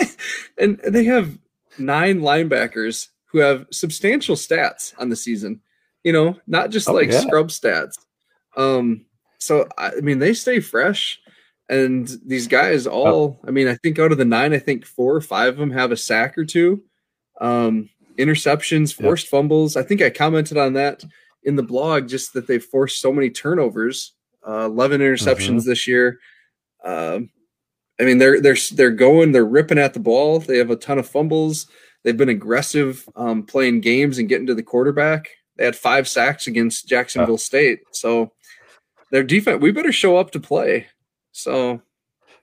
and 0.58 0.78
they 0.78 1.04
have 1.04 1.38
nine 1.78 2.20
linebackers 2.20 3.08
who 3.26 3.38
have 3.38 3.66
substantial 3.70 4.36
stats 4.36 4.92
on 4.98 5.08
the 5.08 5.16
season. 5.16 5.60
You 6.04 6.12
know 6.12 6.36
not 6.46 6.70
just 6.70 6.88
Oh, 6.88 6.92
like 6.94 7.10
yeah. 7.10 7.20
scrub 7.20 7.48
stats. 7.48 7.94
Um 8.56 9.06
so 9.38 9.68
i 9.78 9.90
mean 10.00 10.18
they 10.20 10.34
stay 10.34 10.60
fresh 10.60 11.18
and 11.68 12.08
these 12.24 12.46
guys 12.46 12.86
all 12.86 13.40
i 13.46 13.50
mean 13.50 13.66
i 13.66 13.74
think 13.76 13.98
out 13.98 14.12
of 14.12 14.18
the 14.18 14.24
nine 14.24 14.52
i 14.52 14.58
think 14.58 14.84
four 14.84 15.16
or 15.16 15.20
five 15.20 15.54
of 15.54 15.56
them 15.58 15.70
have 15.70 15.90
a 15.92 15.96
sack 15.96 16.36
or 16.38 16.44
two. 16.44 16.82
Um 17.40 17.88
interceptions 18.18 18.96
Yep. 18.96 19.04
forced 19.04 19.26
fumbles. 19.28 19.76
I 19.76 19.82
think 19.82 20.02
i 20.02 20.10
commented 20.10 20.58
on 20.58 20.74
that 20.74 21.02
in 21.44 21.56
the 21.56 21.62
blog 21.62 22.08
just 22.08 22.34
that 22.34 22.46
they 22.46 22.58
forced 22.58 23.00
so 23.00 23.12
many 23.12 23.30
turnovers. 23.30 24.12
Uh 24.46 24.66
11 24.66 25.00
interceptions 25.00 25.60
Mm-hmm. 25.62 25.68
this 25.70 25.88
year. 25.88 26.18
Um 26.84 27.30
I 28.02 28.04
mean, 28.04 28.18
they're 28.18 28.40
they're 28.40 28.56
they're 28.72 28.90
going, 28.90 29.30
they're 29.30 29.44
ripping 29.44 29.78
at 29.78 29.94
the 29.94 30.00
ball. 30.00 30.40
They 30.40 30.58
have 30.58 30.70
a 30.70 30.76
ton 30.76 30.98
of 30.98 31.08
fumbles. 31.08 31.68
They've 32.02 32.16
been 32.16 32.28
aggressive 32.28 33.08
um, 33.14 33.44
playing 33.44 33.80
games 33.80 34.18
and 34.18 34.28
getting 34.28 34.48
to 34.48 34.56
the 34.56 34.62
quarterback. 34.64 35.28
They 35.56 35.64
had 35.64 35.76
five 35.76 36.08
sacks 36.08 36.48
against 36.48 36.88
Jacksonville 36.88 37.38
State. 37.38 37.82
So 37.92 38.32
their 39.12 39.22
defense, 39.22 39.62
we 39.62 39.70
better 39.70 39.92
show 39.92 40.16
up 40.16 40.32
to 40.32 40.40
play. 40.40 40.88
So 41.30 41.80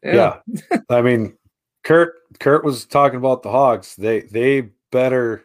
yeah, 0.01 0.37
Yeah. 0.47 0.77
I 0.89 1.01
mean, 1.01 1.37
Kurt 1.83 2.13
Kurt 2.39 2.63
was 2.63 2.85
talking 2.85 3.17
about 3.17 3.43
the 3.43 3.51
Hogs. 3.51 3.97
They 3.97 4.21
they 4.21 4.69
better 4.93 5.43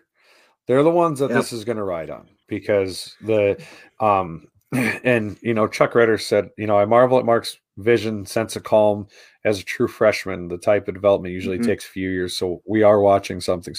they're 0.69 0.85
the 0.85 0.91
ones 0.91 1.19
that 1.19 1.31
Yeah. 1.31 1.37
this 1.39 1.53
is 1.53 1.65
going 1.65 1.79
to 1.79 1.83
ride 1.85 2.09
on 2.11 2.29
because 2.47 3.17
the 3.21 3.61
um 3.99 4.47
and 5.05 5.37
you 5.43 5.55
know 5.55 5.67
Chuck 5.69 5.95
Ritter 5.95 6.19
said, 6.19 6.51
you 6.59 6.67
know, 6.67 6.79
I 6.79 6.85
marvel 6.85 7.19
at 7.19 7.25
Mark's 7.25 7.59
vision, 7.79 8.25
sense 8.27 8.57
of 8.57 8.63
calm 8.65 9.07
as 9.45 9.61
a 9.61 9.65
true 9.65 9.89
freshman. 9.89 10.49
The 10.49 10.59
type 10.59 10.89
of 10.89 10.95
development 10.95 11.35
usually 11.35 11.59
Mhm. 11.59 11.67
takes 11.67 11.85
a 11.87 11.89
few 11.89 12.11
years, 12.11 12.37
so 12.37 12.63
we 12.67 12.83
are 12.83 13.01
watching 13.01 13.41
something 13.41 13.75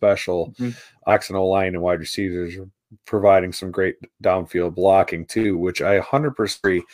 special. 0.00 0.54
And 1.28 1.36
O 1.36 1.46
line 1.48 1.74
and 1.74 1.82
wide 1.82 2.00
receivers 2.00 2.56
are 2.56 2.68
providing 3.04 3.52
some 3.52 3.70
great 3.70 3.96
downfield 4.22 4.74
blocking 4.74 5.26
too, 5.26 5.58
which 5.58 5.82
I 5.82 5.98
100% 5.98 6.58
agree. 6.60 6.84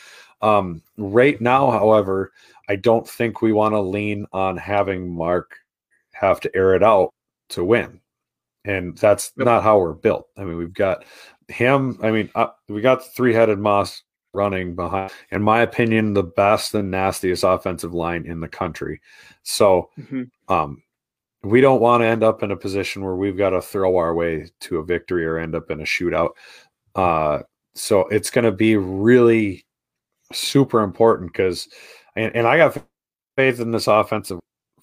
Um, 0.41 0.81
right 0.97 1.39
now, 1.39 1.71
however, 1.71 2.33
I 2.67 2.75
don't 2.75 3.07
think 3.07 3.41
we 3.41 3.53
want 3.53 3.73
to 3.73 3.79
lean 3.79 4.25
on 4.33 4.57
having 4.57 5.13
Mark 5.15 5.55
have 6.13 6.39
to 6.41 6.55
air 6.55 6.75
it 6.75 6.83
out 6.83 7.11
to 7.49 7.63
win. 7.63 8.01
And 8.65 8.97
that's 8.97 9.31
Yep. 9.37 9.45
not 9.45 9.63
how 9.63 9.77
we're 9.79 9.93
built. 9.93 10.27
I 10.37 10.43
mean, 10.43 10.57
we've 10.57 10.73
got 10.73 11.05
him. 11.47 11.97
I 12.01 12.11
mean, 12.11 12.29
uh, 12.35 12.47
we 12.67 12.81
got 12.81 12.99
the 13.03 13.09
three 13.09 13.33
headed 13.33 13.59
moss 13.59 14.03
running 14.33 14.75
behind, 14.75 15.11
in 15.31 15.41
my 15.41 15.61
opinion, 15.61 16.13
the 16.13 16.23
best 16.23 16.73
and 16.75 16.91
nastiest 16.91 17.43
offensive 17.43 17.93
line 17.93 18.25
in 18.25 18.39
the 18.39 18.47
country. 18.47 19.01
So, 19.43 19.89
Mhm. 19.97 20.29
um, 20.49 20.83
we 21.43 21.61
don't 21.61 21.79
want 21.81 22.01
to 22.01 22.07
end 22.07 22.23
up 22.23 22.43
in 22.43 22.51
a 22.51 22.57
position 22.57 23.03
where 23.03 23.15
we've 23.15 23.37
got 23.37 23.51
to 23.51 23.61
throw 23.61 23.97
our 23.97 24.13
way 24.13 24.49
to 24.61 24.79
a 24.79 24.83
victory 24.83 25.25
or 25.25 25.37
end 25.37 25.55
up 25.55 25.69
in 25.71 25.79
a 25.79 25.83
shootout. 25.83 26.31
Uh, 26.95 27.43
so 27.75 28.07
it's 28.07 28.31
going 28.31 28.45
to 28.45 28.51
be 28.51 28.77
really 28.77 29.65
super 30.33 30.81
important 30.81 31.31
because, 31.31 31.69
and, 32.15 32.35
and 32.35 32.47
I 32.47 32.57
got 32.57 32.83
faith 33.37 33.59
in 33.59 33.71
this 33.71 33.87
offensive 33.87 34.39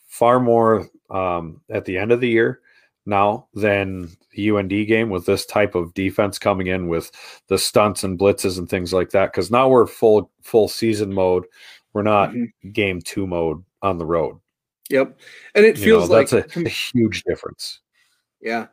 far 0.06 0.38
more 0.38 0.88
um, 1.10 1.60
at 1.68 1.84
the 1.84 1.98
end 1.98 2.12
of 2.12 2.20
the 2.20 2.28
year 2.28 2.60
now 3.06 3.48
than 3.54 4.08
the 4.34 4.50
UND 4.50 4.70
game 4.70 5.10
with 5.10 5.26
this 5.26 5.44
type 5.46 5.74
of 5.74 5.92
defense 5.94 6.38
coming 6.38 6.68
in 6.68 6.88
with 6.88 7.10
the 7.48 7.58
stunts 7.58 8.04
and 8.04 8.18
blitzes 8.18 8.58
and 8.58 8.68
things 8.68 8.92
like 8.92 9.10
that. 9.10 9.32
Because 9.32 9.50
now 9.50 9.68
we're 9.68 9.86
full 9.86 10.30
full 10.42 10.68
season 10.68 11.12
mode. 11.12 11.44
We're 11.92 12.02
not 12.02 12.30
Mhm. 12.30 12.52
game 12.72 13.00
two 13.02 13.26
mode 13.26 13.62
on 13.82 13.98
the 13.98 14.06
road. 14.06 14.38
yep. 14.90 15.18
And 15.54 15.64
it 15.64 15.78
You 15.78 15.84
feels 15.84 16.08
know, 16.08 16.16
like 16.16 16.28
that's 16.28 16.56
a, 16.56 16.60
a 16.64 16.68
huge 16.68 17.24
difference. 17.24 17.80
Yeah. 18.40 18.66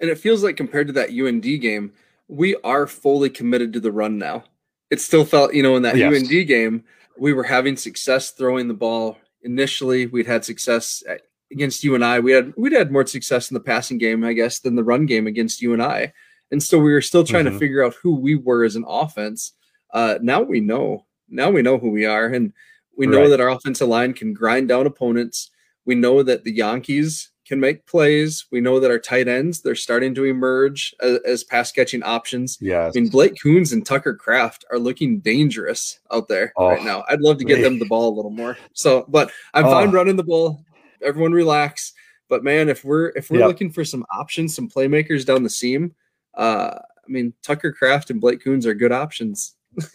And 0.00 0.10
it 0.10 0.18
feels 0.18 0.42
like 0.42 0.56
compared 0.56 0.86
to 0.88 0.92
that 0.94 1.10
UND 1.10 1.42
game, 1.60 1.92
we 2.28 2.56
are 2.64 2.86
fully 2.86 3.30
committed 3.30 3.72
to 3.72 3.80
the 3.80 3.92
run 3.92 4.18
now. 4.18 4.44
It 4.90 5.00
still 5.00 5.24
felt, 5.24 5.54
you 5.54 5.62
know, 5.62 5.76
in 5.76 5.82
that 5.82 5.96
Yes. 5.96 6.12
UND 6.12 6.46
game, 6.46 6.84
we 7.18 7.32
were 7.32 7.44
having 7.44 7.76
success 7.76 8.30
throwing 8.30 8.68
the 8.68 8.74
ball 8.74 9.18
initially. 9.42 10.06
We'd 10.06 10.26
had 10.26 10.44
success 10.44 11.02
at, 11.08 11.22
against 11.52 11.84
you 11.84 11.94
and 11.94 12.04
I. 12.04 12.18
We 12.20 12.32
had 12.32 12.52
we'd 12.56 12.72
had 12.72 12.90
more 12.90 13.06
success 13.06 13.50
in 13.50 13.54
the 13.54 13.60
passing 13.60 13.98
game, 13.98 14.24
I 14.24 14.32
guess, 14.32 14.58
than 14.60 14.74
the 14.74 14.84
run 14.84 15.06
game 15.06 15.26
against 15.26 15.60
you 15.62 15.72
and 15.72 15.82
I. 15.82 16.12
And 16.50 16.62
so 16.62 16.78
we 16.78 16.92
were 16.92 17.00
still 17.00 17.24
trying 17.24 17.44
Mhm. 17.46 17.52
to 17.52 17.58
figure 17.58 17.84
out 17.84 17.94
who 18.02 18.14
we 18.14 18.34
were 18.36 18.64
as 18.64 18.76
an 18.76 18.84
offense. 18.86 19.52
Uh, 19.92 20.18
now 20.22 20.42
we 20.42 20.60
know. 20.60 21.06
Now 21.28 21.50
we 21.50 21.62
know 21.62 21.78
who 21.78 21.90
we 21.90 22.04
are, 22.04 22.26
and 22.26 22.52
we 22.96 23.06
know 23.06 23.20
Right. 23.22 23.28
that 23.30 23.40
our 23.40 23.48
offensive 23.50 23.88
line 23.88 24.12
can 24.12 24.34
grind 24.34 24.68
down 24.68 24.86
opponents. 24.86 25.50
We 25.86 25.94
know 25.94 26.22
that 26.22 26.44
the 26.44 26.56
Jankes 26.56 27.28
can 27.48 27.58
make 27.58 27.86
plays. 27.86 28.44
We 28.52 28.60
know 28.60 28.78
that 28.80 28.90
our 28.90 28.98
tight 29.00 29.28
ends 29.28 29.62
they're 29.62 29.74
starting 29.74 30.14
to 30.14 30.24
emerge 30.24 30.94
as, 31.00 31.18
as 31.26 31.44
pass 31.44 31.72
catching 31.72 32.02
options. 32.02 32.56
Yeah. 32.60 32.86
I 32.86 32.90
mean, 32.94 33.08
Blake 33.08 33.34
Coons 33.42 33.72
and 33.72 33.84
Tucker 33.84 34.14
Kraft 34.14 34.64
are 34.70 34.78
looking 34.78 35.18
dangerous 35.20 35.98
out 36.12 36.28
there 36.28 36.52
Oh, 36.56 36.68
right 36.68 36.84
now. 36.84 37.04
I'd 37.08 37.20
love 37.20 37.38
to 37.38 37.44
get 37.44 37.60
them 37.62 37.78
the 37.78 37.84
ball 37.86 38.12
a 38.12 38.14
little 38.14 38.30
more. 38.30 38.56
So, 38.74 39.04
but 39.08 39.30
I'm 39.54 39.64
Oh. 39.66 39.70
fine 39.70 39.90
running 39.90 40.16
the 40.16 40.22
ball. 40.22 40.64
Everyone 41.04 41.32
relax. 41.32 41.92
But 42.28 42.44
man, 42.44 42.68
if 42.68 42.84
we're 42.84 43.08
if 43.10 43.30
we're 43.30 43.40
Yep. 43.40 43.48
looking 43.48 43.70
for 43.70 43.84
some 43.84 44.04
options, 44.12 44.54
some 44.54 44.68
playmakers 44.68 45.24
down 45.26 45.42
the 45.42 45.50
seam, 45.50 45.94
uh, 46.34 46.78
I 46.78 47.08
mean 47.08 47.32
Tucker 47.42 47.72
Kraft 47.72 48.10
and 48.10 48.20
Blake 48.20 48.42
Coons 48.42 48.66
are 48.66 48.74
good 48.74 48.92
options. 48.92 49.56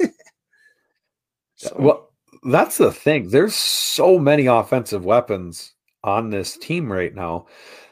So, 1.56 1.76
Well, 1.80 2.10
that's 2.44 2.78
the 2.78 2.92
thing. 2.92 3.30
There's 3.30 3.56
so 3.56 4.20
many 4.20 4.46
offensive 4.46 5.06
weapons 5.06 5.74
on 6.04 6.30
this 6.30 6.56
team 6.56 6.92
right 6.92 7.14
now 7.16 7.48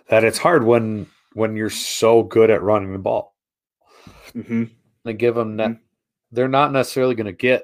that 0.09 0.23
it's 0.23 0.37
hard 0.37 0.63
when 0.63 1.07
when 1.33 1.55
you're 1.55 1.69
so 1.71 2.21
good 2.23 2.49
at 2.51 2.61
running 2.61 2.93
the 2.93 2.99
ball. 2.99 3.35
mhm. 4.35 4.69
They 5.03 5.13
give 5.13 5.35
them 5.35 5.57
Mm-hmm. 5.57 5.73
they're 6.31 6.47
not 6.47 6.71
necessarily 6.71 7.15
going 7.15 7.25
to 7.25 7.31
get 7.33 7.63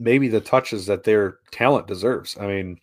maybe 0.00 0.26
the 0.28 0.40
touches 0.40 0.86
that 0.86 1.04
their 1.04 1.38
talent 1.52 1.86
deserves. 1.86 2.36
I 2.38 2.46
mean, 2.48 2.80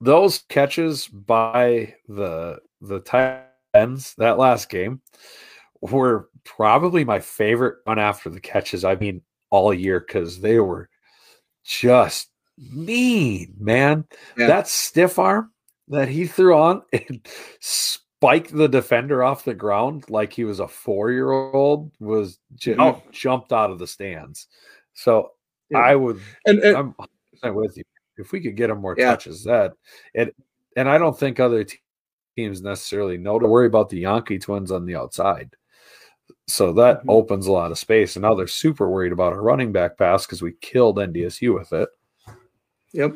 those 0.00 0.40
catches 0.48 1.08
by 1.08 1.94
the 2.08 2.58
the 2.80 3.00
tight 3.00 3.44
ends 3.74 4.14
that 4.18 4.38
last 4.38 4.68
game 4.68 5.00
were 5.82 6.28
probably 6.44 7.04
my 7.04 7.20
favorite 7.20 7.76
one 7.84 7.98
after 7.98 8.30
the 8.30 8.40
catches. 8.40 8.84
I 8.84 8.94
mean, 8.96 9.22
all 9.50 9.72
year 9.74 10.00
because 10.00 10.40
they 10.40 10.60
were 10.60 10.88
just 11.64 12.30
mean, 12.72 13.54
man. 13.60 14.04
Yeah. 14.38 14.48
That 14.48 14.68
stiff 14.68 15.18
arm 15.18 15.52
that 15.88 16.08
he 16.08 16.26
threw 16.26 16.56
on 16.56 16.82
and 16.92 17.26
spiked 17.60 18.52
the 18.56 18.68
defender 18.68 19.22
off 19.24 19.44
the 19.44 19.54
ground 19.54 20.04
like 20.10 20.32
he 20.32 20.44
was 20.44 20.60
a 20.60 20.68
four 20.68 21.10
year 21.12 21.30
old 21.32 21.92
was 22.00 22.38
Mhm. 22.64 23.02
jumped 23.12 23.52
out 23.52 23.70
of 23.70 23.78
the 23.78 23.86
stands. 23.86 24.48
So 24.94 25.32
Yeah. 25.70 25.78
I 25.80 25.96
would 25.96 26.20
and, 26.46 26.60
and 26.60 26.76
I'm 26.76 26.94
100% 27.44 27.54
with 27.56 27.76
you. 27.76 27.84
If 28.16 28.32
we 28.32 28.40
could 28.40 28.56
get 28.56 28.70
him 28.70 28.78
more 28.78 28.94
Yeah. 28.98 29.10
touches, 29.10 29.44
that 29.44 29.74
it, 30.14 30.34
and 30.76 30.88
I 30.88 30.98
don't 30.98 31.18
think 31.18 31.40
other 31.40 31.64
teams 32.36 32.62
necessarily 32.62 33.16
know 33.16 33.38
to 33.38 33.46
worry 33.46 33.66
about 33.66 33.88
the 33.90 34.02
Janke 34.02 34.40
twins 34.40 34.70
on 34.72 34.86
the 34.86 34.96
outside. 34.96 35.54
So 36.46 36.72
that 36.74 37.04
Mhm. 37.04 37.10
opens 37.10 37.46
a 37.46 37.52
lot 37.52 37.70
of 37.70 37.78
space. 37.78 38.16
And 38.16 38.22
now 38.22 38.34
they're 38.34 38.46
super 38.46 38.88
worried 38.88 39.12
about 39.12 39.32
a 39.32 39.40
running 39.40 39.72
back 39.72 39.96
pass 39.96 40.26
because 40.26 40.42
we 40.42 40.52
killed 40.60 40.98
NDSU 40.98 41.54
with 41.54 41.72
it. 41.72 41.88
Yep. 42.92 43.14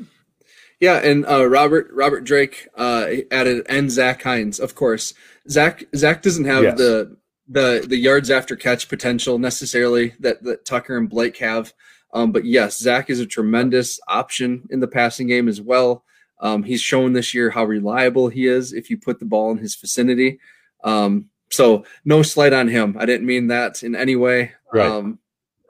Yeah, 0.80 0.98
and 0.98 1.26
uh, 1.26 1.46
Robert 1.48 1.88
Robert 1.92 2.22
Drake 2.24 2.68
uh, 2.76 3.08
added 3.32 3.66
and 3.68 3.90
Zach 3.90 4.22
Heins, 4.22 4.60
of 4.60 4.74
course. 4.76 5.12
Zach 5.50 5.84
Zach 5.96 6.22
doesn't 6.22 6.44
have 6.44 6.62
Yes. 6.62 6.78
the 6.78 7.16
the 7.48 7.84
the 7.88 7.96
yards 7.96 8.30
after 8.30 8.54
catch 8.54 8.88
potential 8.88 9.38
necessarily 9.38 10.14
that 10.20 10.42
that 10.44 10.64
Tucker 10.64 10.96
and 10.96 11.08
Blake 11.08 11.36
have. 11.38 11.72
Um, 12.12 12.32
but 12.32 12.44
yes, 12.44 12.78
Zach 12.78 13.10
is 13.10 13.20
a 13.20 13.26
tremendous 13.26 14.00
option 14.08 14.66
in 14.70 14.80
the 14.80 14.88
passing 14.88 15.26
game 15.26 15.48
as 15.48 15.60
well. 15.60 16.04
Um, 16.40 16.62
he's 16.62 16.80
shown 16.80 17.12
this 17.12 17.34
year 17.34 17.50
how 17.50 17.64
reliable 17.64 18.28
he 18.28 18.46
is 18.46 18.72
if 18.72 18.90
you 18.90 18.98
put 18.98 19.18
the 19.18 19.24
ball 19.24 19.50
in 19.50 19.58
his 19.58 19.74
vicinity. 19.74 20.38
Um, 20.84 21.26
so 21.50 21.84
no 22.04 22.22
slight 22.22 22.52
on 22.52 22.68
him. 22.68 22.96
I 22.98 23.06
didn't 23.06 23.26
mean 23.26 23.48
that 23.48 23.82
in 23.82 23.96
any 23.96 24.16
way. 24.16 24.52
Right. 24.72 24.86
Um, 24.86 25.18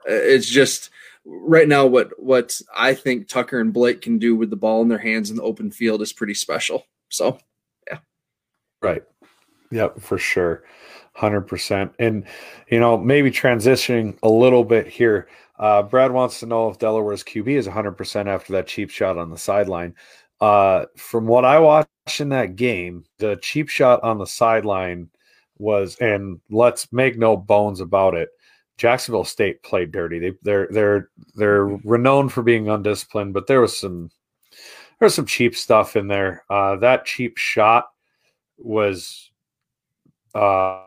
it's 0.05 0.47
just 0.47 0.91
right 1.25 1.67
now 1.67 1.85
what 1.85 2.11
what 2.21 2.59
I 2.73 2.93
think 2.93 3.27
Tucker 3.27 3.59
and 3.59 3.73
Blake 3.73 4.01
can 4.01 4.17
do 4.17 4.35
with 4.35 4.49
the 4.49 4.55
ball 4.55 4.81
in 4.81 4.87
their 4.87 4.97
hands 4.97 5.29
in 5.29 5.37
the 5.37 5.43
open 5.43 5.71
field 5.71 6.01
is 6.01 6.13
pretty 6.13 6.33
special. 6.33 6.85
So 7.09 7.39
yeah. 7.89 7.99
Right. 8.81 9.03
Yep, 9.71 10.01
for 10.01 10.17
sure. 10.17 10.63
100%. 11.15 11.91
And, 11.99 12.25
you 12.69 12.79
know, 12.79 12.97
maybe 12.97 13.29
transitioning 13.29 14.17
a 14.23 14.29
little 14.29 14.63
bit 14.63 14.87
here. 14.87 15.27
Uh, 15.59 15.83
Brad 15.83 16.11
wants 16.11 16.39
to 16.39 16.45
know 16.45 16.69
if 16.69 16.79
Delaware's 16.79 17.23
QB 17.23 17.49
is 17.49 17.67
100% 17.67 18.27
after 18.27 18.53
that 18.53 18.67
cheap 18.67 18.89
shot 18.89 19.17
on 19.17 19.29
the 19.29 19.37
sideline. 19.37 19.93
Uh, 20.39 20.85
from 20.95 21.27
what 21.27 21.43
I 21.43 21.59
watched 21.59 22.21
in 22.21 22.29
that 22.29 22.55
game, 22.55 23.03
the 23.17 23.37
cheap 23.41 23.67
shot 23.67 24.01
on 24.01 24.17
the 24.17 24.25
sideline 24.25 25.09
was, 25.57 25.97
and 25.97 26.39
let's 26.49 26.91
make 26.93 27.17
no 27.17 27.35
bones 27.35 27.81
about 27.81 28.15
it. 28.15 28.29
Jacksonville 28.77 29.25
State 29.25 29.61
played 29.61 29.91
dirty. 29.91 30.19
They, 30.19 30.33
they're 30.41 30.69
they're 30.71 31.09
they're 31.35 31.65
renowned 31.65 32.31
for 32.31 32.41
being 32.41 32.69
undisciplined, 32.69 33.33
but 33.33 33.45
there 33.45 33.59
was 33.59 33.77
some 33.77 34.09
there 34.51 35.05
was 35.05 35.15
some 35.15 35.25
cheap 35.25 35.57
stuff 35.57 35.97
in 35.97 36.07
there. 36.07 36.45
Uh, 36.49 36.77
that 36.77 37.03
cheap 37.03 37.37
shot 37.37 37.89
was 38.57 39.31
uh, 40.33 40.83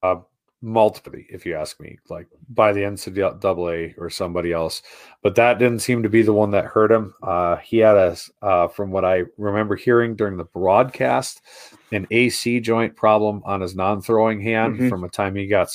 uh 0.00 0.16
multiple 0.62 1.12
if 1.28 1.44
you 1.44 1.56
ask 1.56 1.80
me 1.80 1.98
like 2.08 2.28
by 2.50 2.72
the 2.72 2.80
ncaa 2.82 3.94
or 3.98 4.08
somebody 4.08 4.52
else. 4.52 4.82
But 5.20 5.34
that 5.34 5.58
didn't 5.58 5.80
seem 5.80 6.02
to 6.04 6.08
be 6.08 6.22
the 6.22 6.32
one 6.32 6.52
that 6.52 6.64
hurt 6.66 6.90
him. 6.92 7.14
Uh 7.22 7.56
he 7.56 7.78
had 7.78 7.96
a 7.96 8.16
uh 8.42 8.68
from 8.68 8.90
what 8.92 9.04
i 9.04 9.24
remember 9.38 9.74
hearing 9.76 10.14
during 10.14 10.36
the 10.36 10.44
broadcast 10.44 11.42
an 11.90 12.06
ac 12.12 12.60
joint 12.60 12.94
problem 12.96 13.42
on 13.44 13.60
his 13.60 13.74
non-throwing 13.74 14.40
hand 14.40 14.78
Mhm. 14.78 14.88
from 14.88 15.02
a 15.04 15.08
time 15.08 15.34
he 15.34 15.46
got 15.48 15.68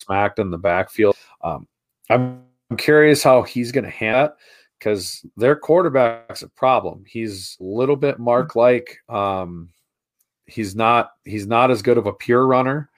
smacked 0.00 0.38
in 0.38 0.50
the 0.50 0.58
backfield. 0.58 1.16
Um 1.42 1.66
i'm 2.10 2.42
curious 2.76 3.22
how 3.22 3.42
he's 3.42 3.72
going 3.72 3.84
to 3.84 3.90
handle 3.90 4.26
it 4.26 4.32
because 4.78 5.24
their 5.38 5.56
quarterback's 5.56 6.42
a 6.42 6.48
problem. 6.50 7.04
He's 7.06 7.56
a 7.60 7.64
little 7.64 7.96
bit 7.96 8.18
mark 8.18 8.54
like 8.54 8.98
um 9.08 9.70
he's 10.46 10.76
not 10.76 11.12
he's 11.24 11.46
not 11.46 11.70
as 11.70 11.80
good 11.82 11.96
of 11.98 12.06
a 12.06 12.12
pure 12.12 12.46
runner, 12.46 12.90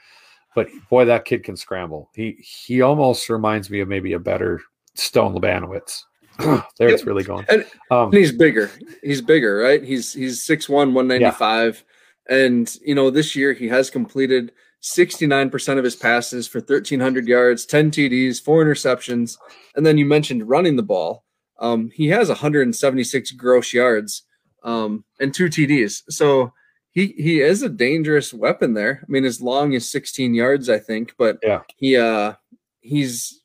but 0.59 0.68
boy, 0.90 1.05
that 1.05 1.25
kid 1.25 1.44
can 1.44 1.57
scramble. 1.57 2.11
He 2.14 2.37
he 2.40 2.83
almost 2.83 3.29
reminds 3.29 3.71
me 3.71 3.79
of 3.81 3.88
maybe 3.88 4.12
a 4.14 4.18
better 4.18 4.61
Stone 4.94 5.35
Labanowski. 5.35 6.03
there 6.79 6.88
it's 6.88 7.05
really 7.07 7.23
going. 7.23 7.44
And- 7.49 7.64
Um, 7.90 8.07
and 8.09 8.14
he's 8.14 8.33
bigger. 8.33 8.71
He's 9.03 9.23
bigger, 9.23 9.57
right? 9.59 9.83
He's 9.83 10.12
he's 10.12 10.44
6'1", 10.44 10.92
195. 10.92 11.85
And 12.29 12.77
you 12.85 12.94
know, 12.94 13.11
this 13.11 13.37
year 13.37 13.53
he 13.53 13.68
has 13.68 13.88
completed 13.88 14.53
69% 14.83 15.79
of 15.79 15.85
his 15.85 15.97
passes 15.97 16.47
for 16.49 16.59
1300 16.59 17.27
yards, 17.27 17.64
10 17.66 17.90
TDs, 17.90 18.42
four 18.42 18.64
interceptions, 18.64 19.37
and 19.77 19.85
then 19.87 19.99
you 19.99 20.05
mentioned 20.07 20.49
running 20.49 20.77
the 20.77 20.83
ball. 20.83 21.25
Um, 21.61 21.90
he 21.92 22.09
has 22.09 22.29
176 22.29 23.31
gross 23.33 23.73
yards 23.73 24.23
um, 24.62 25.05
and 25.21 25.33
two 25.35 25.47
TDs. 25.47 26.03
So 26.11 26.53
he 26.98 27.14
he 27.16 27.40
is 27.40 27.62
a 27.62 27.68
dangerous 27.68 28.32
weapon 28.34 28.74
there. 28.74 29.00
I 29.02 29.06
mean, 29.11 29.24
as 29.24 29.40
long 29.40 29.74
as 29.74 29.88
16 29.88 30.34
yards, 30.34 30.68
I 30.68 30.78
think, 30.78 31.14
but 31.18 31.38
Yeah. 31.42 31.62
he 31.76 31.96
uh 31.96 32.34
he's 32.80 33.42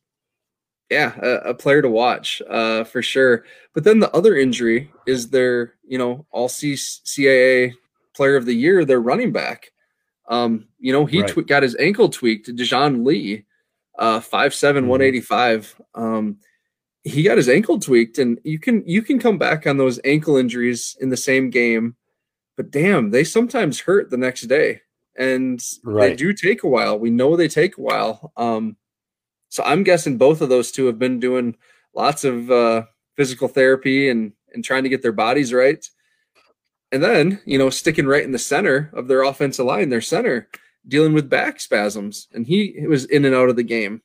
yeah, 0.90 1.14
a, 1.22 1.50
a 1.50 1.54
player 1.54 1.82
to 1.82 1.90
watch 1.90 2.42
uh 2.50 2.84
for 2.84 3.02
sure. 3.02 3.46
But 3.74 3.84
then 3.84 4.00
the 4.00 4.12
other 4.12 4.36
injury 4.36 4.92
is 5.08 5.30
their, 5.30 5.76
you 5.88 5.98
know, 5.98 6.26
all 6.32 6.50
C- 6.50 6.74
CAA 6.76 7.74
player 8.16 8.36
of 8.36 8.46
the 8.46 8.54
year, 8.56 8.86
their 8.86 9.02
running 9.02 9.32
back. 9.32 9.72
Um, 10.30 10.68
you 10.80 10.94
know, 10.94 11.06
he 11.06 11.22
Right. 11.22 11.30
twe- 11.30 11.48
got 11.48 11.64
his 11.64 11.76
ankle 11.78 12.10
tweaked, 12.10 12.48
Dejoun 12.56 13.06
Lee, 13.06 13.46
uh 14.00 14.20
5'7, 14.20 14.86
Mhm. 14.86 14.88
185. 14.88 15.76
Um 15.96 16.38
he 17.06 17.22
got 17.24 17.36
his 17.38 17.50
ankle 17.50 17.80
tweaked 17.80 18.18
and 18.18 18.40
you 18.46 18.58
can 18.60 18.82
you 18.88 19.02
can 19.02 19.20
come 19.20 19.38
back 19.38 19.68
on 19.68 19.78
those 19.78 20.00
ankle 20.06 20.38
injuries 20.38 20.96
in 21.02 21.10
the 21.10 21.18
same 21.18 21.50
game 21.50 21.96
but 22.58 22.72
damn 22.72 23.10
they 23.12 23.24
sometimes 23.24 23.80
hurt 23.82 24.10
the 24.10 24.18
next 24.18 24.44
day 24.44 24.82
and 25.16 25.64
they 26.10 26.16
do 26.16 26.34
take 26.34 26.64
a 26.64 26.68
while. 26.68 26.98
We 26.98 27.10
know 27.12 27.36
they 27.36 27.48
take 27.48 27.78
a 27.78 27.82
while. 27.82 28.32
Um 28.38 28.78
so 29.50 29.62
i'm 29.64 29.84
guessing 29.84 30.18
both 30.18 30.42
of 30.42 30.50
those 30.50 30.72
two 30.72 30.88
have 30.88 30.98
been 30.98 31.20
doing 31.20 31.56
lots 31.94 32.24
of 32.24 32.50
uh 32.50 32.84
physical 33.16 33.48
therapy 33.48 34.10
and 34.10 34.34
and 34.54 34.64
trying 34.64 34.84
to 34.84 34.90
get 34.90 35.02
their 35.04 35.12
bodies 35.12 35.54
right. 35.54 35.86
And 36.92 37.04
then 37.04 37.40
you 37.46 37.58
know 37.58 37.70
sticking 37.70 38.06
right 38.08 38.24
in 38.24 38.32
the 38.32 38.40
center 38.40 38.90
of 38.94 39.08
their 39.08 39.24
offensive 39.24 39.66
line 39.66 39.90
their 39.90 40.02
center 40.02 40.48
dealing 40.88 41.14
with 41.14 41.30
back 41.30 41.60
spasms. 41.62 42.28
And 42.34 42.46
he 42.46 42.86
was 42.88 43.06
in 43.06 43.24
and 43.26 43.34
out 43.36 43.50
of 43.50 43.56
the 43.56 43.64
game. 43.64 44.02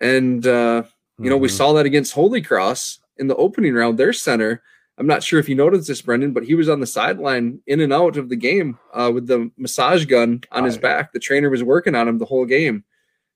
And 0.00 0.46
uh 0.46 0.82
you 1.18 1.30
know, 1.30 1.38
we 1.38 1.48
Mhm. 1.48 1.52
saw 1.52 1.72
that 1.72 1.86
against 1.86 2.12
Holy 2.12 2.42
Cross 2.42 2.98
in 3.16 3.26
the 3.26 3.36
opening 3.36 3.72
round. 3.72 3.96
Their 3.96 4.12
center, 4.12 4.62
I'm 4.98 5.06
not 5.06 5.22
sure 5.22 5.38
if 5.38 5.48
you 5.48 5.54
noticed 5.54 5.88
this, 5.88 6.00
Brendan, 6.00 6.32
but 6.32 6.44
he 6.44 6.54
was 6.54 6.68
on 6.70 6.80
the 6.80 6.86
sideline 6.86 7.60
in 7.66 7.80
and 7.80 7.92
out 7.92 8.16
of 8.16 8.28
the 8.30 8.36
game 8.36 8.78
uh, 8.94 9.10
with 9.12 9.26
the 9.26 9.50
massage 9.58 10.06
gun 10.06 10.42
on 10.52 10.64
his 10.64 10.78
back. 10.78 11.12
The 11.12 11.18
trainer 11.18 11.50
was 11.50 11.62
working 11.62 11.94
on 11.94 12.08
him 12.08 12.18
the 12.18 12.24
whole 12.24 12.46
game. 12.46 12.82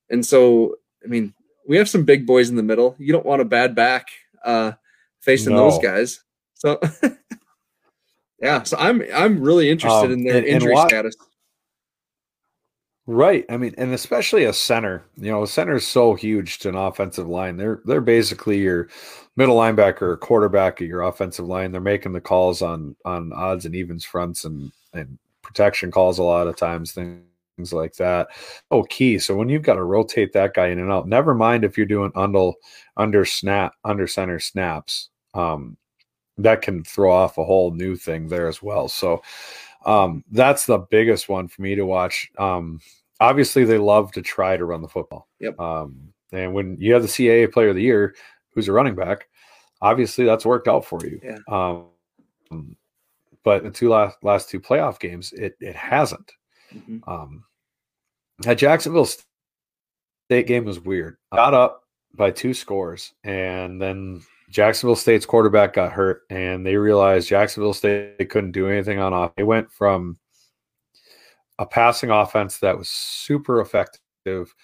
And 0.09 0.25
so, 0.25 0.77
I 1.05 1.09
mean, 1.09 1.35
we 1.69 1.77
have 1.77 1.89
some 1.89 2.05
big 2.05 2.27
boys 2.27 2.49
in 2.49 2.57
the 2.57 2.63
middle. 2.63 2.97
You 2.99 3.13
don't 3.13 3.27
want 3.27 3.43
a 3.43 3.45
bad 3.45 3.75
back 3.75 4.07
uh, 4.45 4.73
facing 5.21 5.55
those 5.55 5.79
guys. 5.79 6.25
So, 6.55 6.81
yeah, 8.41 8.63
so 8.63 8.77
I'm 8.79 9.03
I'm 9.15 9.41
really 9.41 9.69
interested 9.71 10.07
Um, 10.07 10.13
in 10.13 10.25
their 10.25 10.37
and- 10.39 10.47
and 10.47 10.55
injury 10.57 10.73
why- 10.75 10.89
status. 10.89 11.15
Right. 13.07 13.45
I 13.51 13.57
mean, 13.57 13.75
and 13.77 13.93
especially 13.93 14.45
a 14.45 14.53
center. 14.53 15.05
You 15.17 15.33
know, 15.33 15.43
a 15.43 15.47
center 15.49 15.75
is 15.77 15.87
so 15.87 16.15
huge 16.15 16.59
to 16.61 16.69
an 16.69 16.77
offensive 16.77 17.27
line. 17.29 17.57
They're 17.57 17.81
they're 17.85 18.01
basically 18.01 18.59
your 18.59 18.89
middle 19.41 19.57
linebacker 19.57 20.03
or 20.03 20.17
quarterback 20.19 20.81
of 20.81 20.87
your 20.87 21.03
offensive 21.03 21.47
line. 21.47 21.73
They're 21.73 21.81
making 21.81 22.13
the 22.13 22.21
calls 22.21 22.63
on 22.63 22.95
on 23.05 23.33
odds 23.33 23.65
and 23.67 23.75
evens 23.75 24.05
fronts 24.05 24.45
and 24.45 24.71
and 24.93 25.19
protection 25.43 25.91
calls 25.91 26.19
a 26.19 26.23
lot 26.23 26.47
of 26.49 26.57
times, 26.57 26.93
things 26.93 27.73
like 27.73 27.95
that. 27.97 28.29
Oh, 28.71 28.83
key. 28.85 29.19
So 29.19 29.35
when 29.37 29.49
you've 29.49 29.63
got 29.63 29.75
to 29.75 29.85
rotate 29.85 30.33
that 30.35 30.55
guy 30.55 30.69
in 30.69 30.79
and 30.79 30.93
out, 30.93 31.09
never 31.09 31.35
mind 31.35 31.65
if 31.65 31.77
you're 31.77 31.87
doing 31.87 32.13
under 32.15 32.53
under 32.97 33.25
snap 33.25 33.73
under 33.85 34.07
center 34.07 34.39
snaps. 34.39 35.09
Um, 35.35 35.77
that 36.39 36.63
can 36.63 36.85
throw 36.85 37.13
off 37.13 37.39
a 37.39 37.45
whole 37.45 37.71
new 37.73 37.97
thing 37.97 38.29
there 38.29 38.49
as 38.49 38.63
well. 38.63 38.89
So 38.89 39.23
Um, 39.87 40.25
that's 40.31 40.67
the 40.67 40.79
biggest 40.91 41.29
one 41.29 41.49
for 41.49 41.63
me 41.63 41.75
to 41.75 41.87
watch. 41.87 42.31
Um, 42.39 42.81
obviously, 43.19 43.65
they 43.65 43.79
love 43.79 44.13
to 44.13 44.23
try 44.23 44.57
to 44.57 44.67
run 44.67 44.83
the 44.83 44.89
football. 44.89 45.29
Yep. 45.41 45.59
Um, 45.59 46.13
and 46.33 46.53
when 46.55 46.77
you 46.79 46.93
have 46.95 47.03
the 47.03 47.09
CAA 47.09 47.47
Player 47.53 47.71
of 47.71 47.77
the 47.77 47.83
Year, 47.83 48.15
who's 48.55 48.69
a 48.69 48.73
running 48.73 48.95
back, 48.95 49.29
obviously 49.83 50.25
that's 50.25 50.47
worked 50.47 50.69
out 50.69 50.85
for 50.85 51.01
you. 51.05 51.21
Yeah. 51.23 51.39
Um, 51.49 52.77
but 53.43 53.63
the 53.63 53.71
two 53.71 53.89
last 53.89 54.19
last 54.23 54.49
two 54.51 54.61
playoff 54.61 54.99
games, 54.99 55.33
it 55.33 55.57
it 55.61 55.75
hasn't. 55.77 56.33
Mhm. 56.75 57.07
Um, 57.09 57.45
that 58.41 58.59
Jacksonville 58.59 59.07
State 59.07 60.47
game 60.47 60.65
was 60.65 60.81
weird. 60.81 61.17
Got 61.33 61.55
up 61.55 61.85
by 62.15 62.31
two 62.31 62.55
scores, 62.55 63.13
and 63.25 63.81
then 63.81 64.23
Jacksonville 64.51 64.97
State's 64.97 65.27
quarterback 65.27 65.75
got 65.75 65.93
hurt, 65.93 66.23
and 66.31 66.67
they 66.67 66.77
realized 66.77 67.29
Jacksonville 67.29 67.75
State 67.75 68.29
couldn't 68.31 68.53
do 68.53 68.69
anything 68.69 68.99
on 68.99 69.13
off. 69.13 69.35
They 69.37 69.45
went 69.45 69.71
from 69.73 70.19
a 71.59 71.67
passing 71.67 72.11
offense 72.11 72.59
that 72.59 72.77
was 72.77 72.89
super 72.89 73.61
effective 73.61 74.55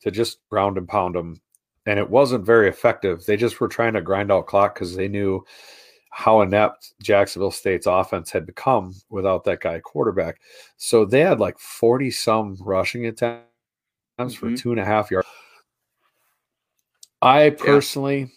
to 0.00 0.10
just 0.10 0.38
ground 0.50 0.78
and 0.78 0.88
pound 0.88 1.14
them, 1.14 1.40
and 1.86 1.98
it 1.98 2.10
wasn't 2.10 2.44
very 2.44 2.68
effective. 2.68 3.24
They 3.24 3.36
just 3.36 3.60
were 3.60 3.68
trying 3.68 3.94
to 3.94 4.02
grind 4.02 4.30
out 4.30 4.46
clock 4.46 4.74
because 4.74 4.94
they 4.94 5.08
knew 5.08 5.44
how 6.10 6.40
inept 6.40 6.94
Jacksonville 7.02 7.50
State's 7.50 7.86
offense 7.86 8.30
had 8.30 8.46
become 8.46 8.94
without 9.10 9.44
that 9.44 9.60
guy 9.60 9.78
quarterback. 9.80 10.40
So 10.76 11.04
they 11.04 11.20
had 11.20 11.40
like 11.40 11.58
40 11.58 12.10
some 12.10 12.56
rushing 12.60 13.06
attempts 13.06 13.44
for 14.34 14.46
Mhm. 14.48 14.58
two 14.58 14.70
and 14.72 14.80
a 14.80 14.84
half 14.84 15.10
yards. 15.10 15.28
I 17.22 17.50
personally, 17.50 18.30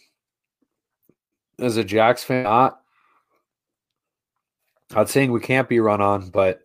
as 1.57 1.77
a 1.77 1.83
Jacks 1.83 2.23
fan, 2.23 2.43
not 2.43 2.81
not 4.91 5.09
saying 5.09 5.31
we 5.31 5.39
can't 5.39 5.69
be 5.69 5.79
run 5.79 6.01
on, 6.01 6.29
but 6.31 6.61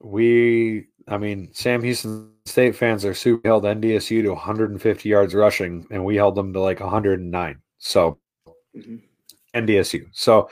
we, 0.00 0.86
I 1.08 1.18
mean, 1.18 1.50
Sam 1.52 1.82
Houston 1.82 2.30
State 2.46 2.76
fans 2.76 3.04
are 3.04 3.14
super 3.14 3.46
held 3.48 3.64
NDSU 3.64 4.22
to 4.22 4.30
150 4.30 5.08
yards 5.08 5.34
rushing, 5.34 5.86
and 5.90 6.04
we 6.04 6.16
held 6.16 6.34
them 6.34 6.52
to 6.52 6.60
like 6.60 6.80
109. 6.80 7.60
So 7.78 8.18
Mhm. 8.76 9.02
NDSU. 9.54 10.08
So 10.12 10.50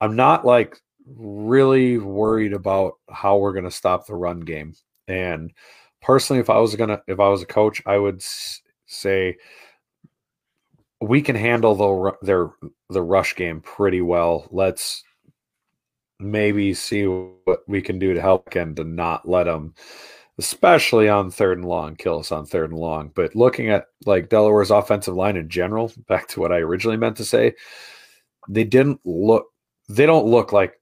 I'm 0.00 0.16
not 0.16 0.44
like 0.44 0.78
really 1.06 1.98
worried 1.98 2.52
about 2.52 2.94
how 3.10 3.38
we're 3.38 3.52
going 3.52 3.64
to 3.64 3.70
stop 3.70 4.06
the 4.06 4.14
run 4.14 4.40
game. 4.40 4.74
And 5.08 5.52
personally, 6.00 6.40
if 6.40 6.50
I 6.50 6.58
was 6.58 6.76
gonna, 6.76 7.02
if 7.08 7.20
I 7.20 7.28
was 7.28 7.42
a 7.42 7.46
coach, 7.46 7.82
I 7.86 7.98
would 7.98 8.16
s- 8.16 8.62
say 8.86 9.36
we 11.00 11.20
can 11.22 11.36
handle 11.36 11.74
the 11.74 12.16
their 12.22 12.50
the 12.90 13.02
rush 13.02 13.34
game 13.34 13.60
pretty 13.60 14.00
well. 14.00 14.46
Let's 14.50 15.02
maybe 16.22 16.74
see 16.74 17.04
what 17.04 17.60
we 17.66 17.82
can 17.82 17.98
do 17.98 18.14
to 18.14 18.20
help 18.20 18.54
and 18.54 18.76
to 18.76 18.84
not 18.84 19.28
let 19.28 19.44
them, 19.44 19.74
especially 20.38 21.08
on 21.08 21.30
third 21.30 21.58
and 21.58 21.66
long, 21.66 21.96
kill 21.96 22.18
us 22.18 22.32
on 22.32 22.46
third 22.46 22.70
and 22.70 22.78
long. 22.78 23.10
But 23.14 23.34
looking 23.34 23.70
at 23.70 23.86
like 24.06 24.28
Delaware's 24.28 24.70
offensive 24.70 25.14
line 25.14 25.36
in 25.36 25.48
general, 25.48 25.92
back 26.08 26.28
to 26.28 26.40
what 26.40 26.52
I 26.52 26.58
originally 26.58 26.96
meant 26.96 27.16
to 27.18 27.24
say, 27.24 27.54
they 28.48 28.64
didn't 28.64 29.00
look 29.04 29.46
they 29.88 30.06
don't 30.06 30.26
look 30.26 30.52
like 30.52 30.80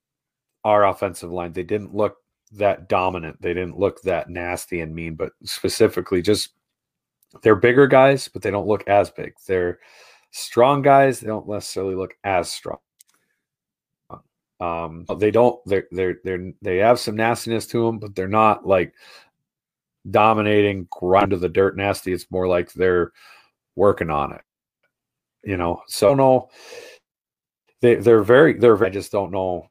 our 0.64 0.86
offensive 0.86 1.32
line. 1.32 1.52
They 1.52 1.62
didn't 1.62 1.94
look 1.94 2.16
that 2.52 2.88
dominant. 2.88 3.40
They 3.40 3.54
didn't 3.54 3.78
look 3.78 4.02
that 4.02 4.28
nasty 4.28 4.80
and 4.80 4.94
mean, 4.94 5.14
but 5.14 5.32
specifically 5.44 6.22
just 6.22 6.50
they're 7.42 7.56
bigger 7.56 7.86
guys, 7.86 8.28
but 8.28 8.42
they 8.42 8.50
don't 8.50 8.66
look 8.66 8.86
as 8.88 9.10
big. 9.10 9.34
They're 9.46 9.78
strong 10.32 10.82
guys, 10.82 11.20
they 11.20 11.26
don't 11.26 11.48
necessarily 11.48 11.94
look 11.94 12.14
as 12.24 12.50
strong. 12.50 12.78
Um, 14.60 15.06
they 15.18 15.30
don't 15.30 15.58
they're 15.66 15.86
they're 15.90 16.18
they're 16.24 16.52
they 16.62 16.78
have 16.78 17.00
some 17.00 17.16
nastiness 17.16 17.66
to 17.68 17.86
them, 17.86 17.98
but 17.98 18.14
they're 18.14 18.28
not 18.28 18.66
like 18.66 18.94
dominating 20.10 20.86
grind 20.90 21.30
to 21.30 21.36
the 21.38 21.48
dirt 21.48 21.76
nasty. 21.76 22.12
It's 22.12 22.30
more 22.30 22.48
like 22.48 22.72
they're 22.72 23.12
working 23.76 24.10
on 24.10 24.32
it. 24.32 24.42
You 25.44 25.56
know, 25.56 25.82
so 25.88 26.14
no 26.14 26.50
they 27.80 27.96
they're 27.96 28.22
very 28.22 28.54
they're 28.54 28.82
I 28.84 28.90
just 28.90 29.12
don't 29.12 29.32
know 29.32 29.66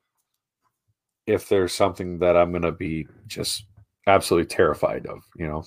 if 1.28 1.48
there's 1.48 1.74
something 1.74 2.20
that 2.20 2.36
I'm 2.36 2.52
gonna 2.52 2.72
be 2.72 3.08
just 3.28 3.66
absolutely 4.08 4.48
terrified 4.48 5.06
of, 5.06 5.20
you 5.36 5.48
know. 5.48 5.64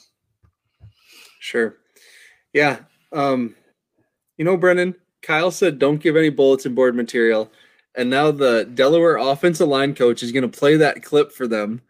Sure. 1.41 1.77
Yeah. 2.53 2.81
Um, 3.13 3.55
you 4.37 4.45
know, 4.45 4.57
Brennan, 4.57 4.95
Kyle 5.23 5.51
said 5.51 5.79
don't 5.79 6.03
give 6.03 6.17
any 6.17 6.31
bulletin 6.31 6.75
board 6.75 6.97
material. 6.97 7.51
And 7.95 8.11
now 8.11 8.31
the 8.31 8.65
Delaware 8.65 9.17
offensive 9.17 9.69
line 9.69 9.95
coach 9.95 10.23
is 10.23 10.33
going 10.33 10.49
to 10.51 10.59
play 10.59 10.77
that 10.77 11.03
clip 11.03 11.33
for 11.33 11.47
them. 11.47 11.83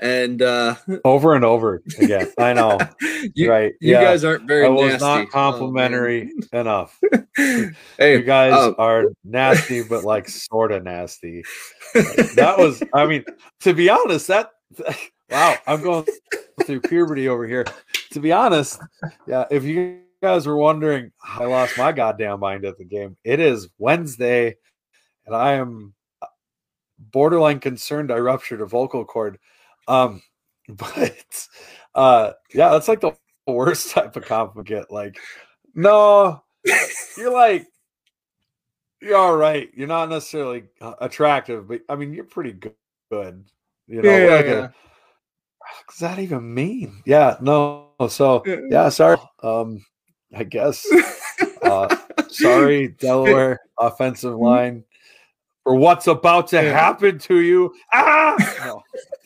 And 0.00 0.40
uh, 0.40 0.76
Over 1.04 1.34
and 1.34 1.44
over 1.44 1.82
again. 1.98 2.30
I 2.38 2.52
know. 2.52 2.78
you, 3.34 3.50
right. 3.50 3.72
you 3.80 3.92
yeah. 3.92 4.02
guys 4.02 4.24
aren't 4.24 4.46
very 4.46 4.66
I 4.66 4.68
was 4.68 4.92
nasty. 4.92 5.04
not 5.04 5.20
Oh, 5.22 5.26
complimentary 5.26 6.30
enough. 6.52 6.96
hey, 7.36 7.72
You 7.98 8.22
guys 8.22 8.52
um, 8.52 8.76
are 8.78 9.06
nasty, 9.24 9.82
but 9.82 10.04
like 10.04 10.28
sort 10.28 10.70
of 10.70 10.84
nasty. 10.84 11.42
That 12.36 12.54
was, 12.58 12.80
I 12.94 13.06
mean, 13.06 13.24
to 13.60 13.74
be 13.74 13.90
honest, 13.90 14.28
that 14.28 14.52
wow, 15.30 15.56
I'm 15.66 15.82
going 15.82 16.06
through 16.64 16.80
puberty 16.82 17.28
over 17.28 17.46
here. 17.46 17.64
To 18.12 18.20
be 18.20 18.32
honest, 18.32 18.80
yeah, 19.26 19.46
if 19.50 19.64
you 19.64 20.00
guys 20.22 20.46
were 20.46 20.56
wondering, 20.56 21.12
I 21.22 21.44
lost 21.44 21.78
my 21.78 21.92
goddamn 21.92 22.40
mind 22.40 22.64
at 22.64 22.78
the 22.78 22.84
game. 22.84 23.16
It 23.24 23.40
is 23.40 23.68
Wednesday, 23.78 24.56
and 25.28 25.36
I 25.36 25.52
am 25.52 25.94
borderline 26.98 27.60
concerned 27.60 28.10
I 28.10 28.18
ruptured 28.18 28.60
a 28.60 28.66
vocal 28.66 29.04
cord. 29.04 29.38
Um, 29.86 30.22
but 30.68 31.48
uh, 31.94 32.32
yeah, 32.52 32.70
that's 32.70 32.88
like 32.88 33.00
the 33.00 33.16
worst 33.46 33.90
type 33.92 34.16
of 34.16 34.24
compliment. 34.24 34.90
Like, 34.90 35.16
no, 35.74 36.42
you're 37.16 37.32
like 37.32 37.66
you're 39.00 39.16
all 39.16 39.36
right. 39.36 39.70
You're 39.74 39.86
not 39.86 40.08
necessarily 40.08 40.64
uh, 40.80 40.94
attractive, 41.00 41.68
but 41.68 41.82
I 41.88 41.94
mean, 41.94 42.12
you're 42.12 42.24
pretty 42.24 42.52
good. 42.52 43.44
you 43.86 44.02
know, 44.02 44.10
Yeah, 44.18 44.34
like 44.34 44.46
a- 44.46 44.48
yeah. 44.48 44.60
what 44.60 45.86
does 45.88 45.98
that 46.00 46.18
even 46.18 46.52
mean? 46.52 47.02
Yeah, 47.06 47.36
no. 47.40 47.90
So 48.08 48.42
Yeah. 48.44 48.56
yeah, 48.70 48.88
sorry. 48.88 49.18
Um, 49.42 49.84
I 50.34 50.44
guess. 50.44 50.86
Uh, 51.62 51.96
sorry, 52.28 52.88
Delaware 53.00 53.60
offensive 53.78 54.34
line, 54.34 54.84
for 55.68 55.74
what's 55.74 56.06
about 56.06 56.48
to 56.48 56.62
happen 56.62 57.18
to 57.18 57.40
you. 57.40 57.74
Ah, 57.92 58.36
no, 58.64 58.82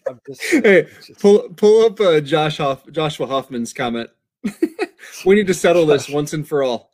I'm 0.08 0.20
just, 0.26 0.42
Hey, 0.50 0.88
just- 1.06 1.20
pull 1.20 1.48
pull 1.50 1.86
up 1.86 2.00
uh, 2.00 2.20
Josh 2.20 2.58
Hoff, 2.58 2.84
Joshua 2.90 3.28
Hoffman's 3.28 3.72
comment. 3.72 4.10
we 5.24 5.36
need 5.36 5.46
to 5.46 5.54
settle 5.54 5.86
this 5.86 6.08
once 6.08 6.32
and 6.32 6.46
for 6.46 6.64
all. 6.64 6.90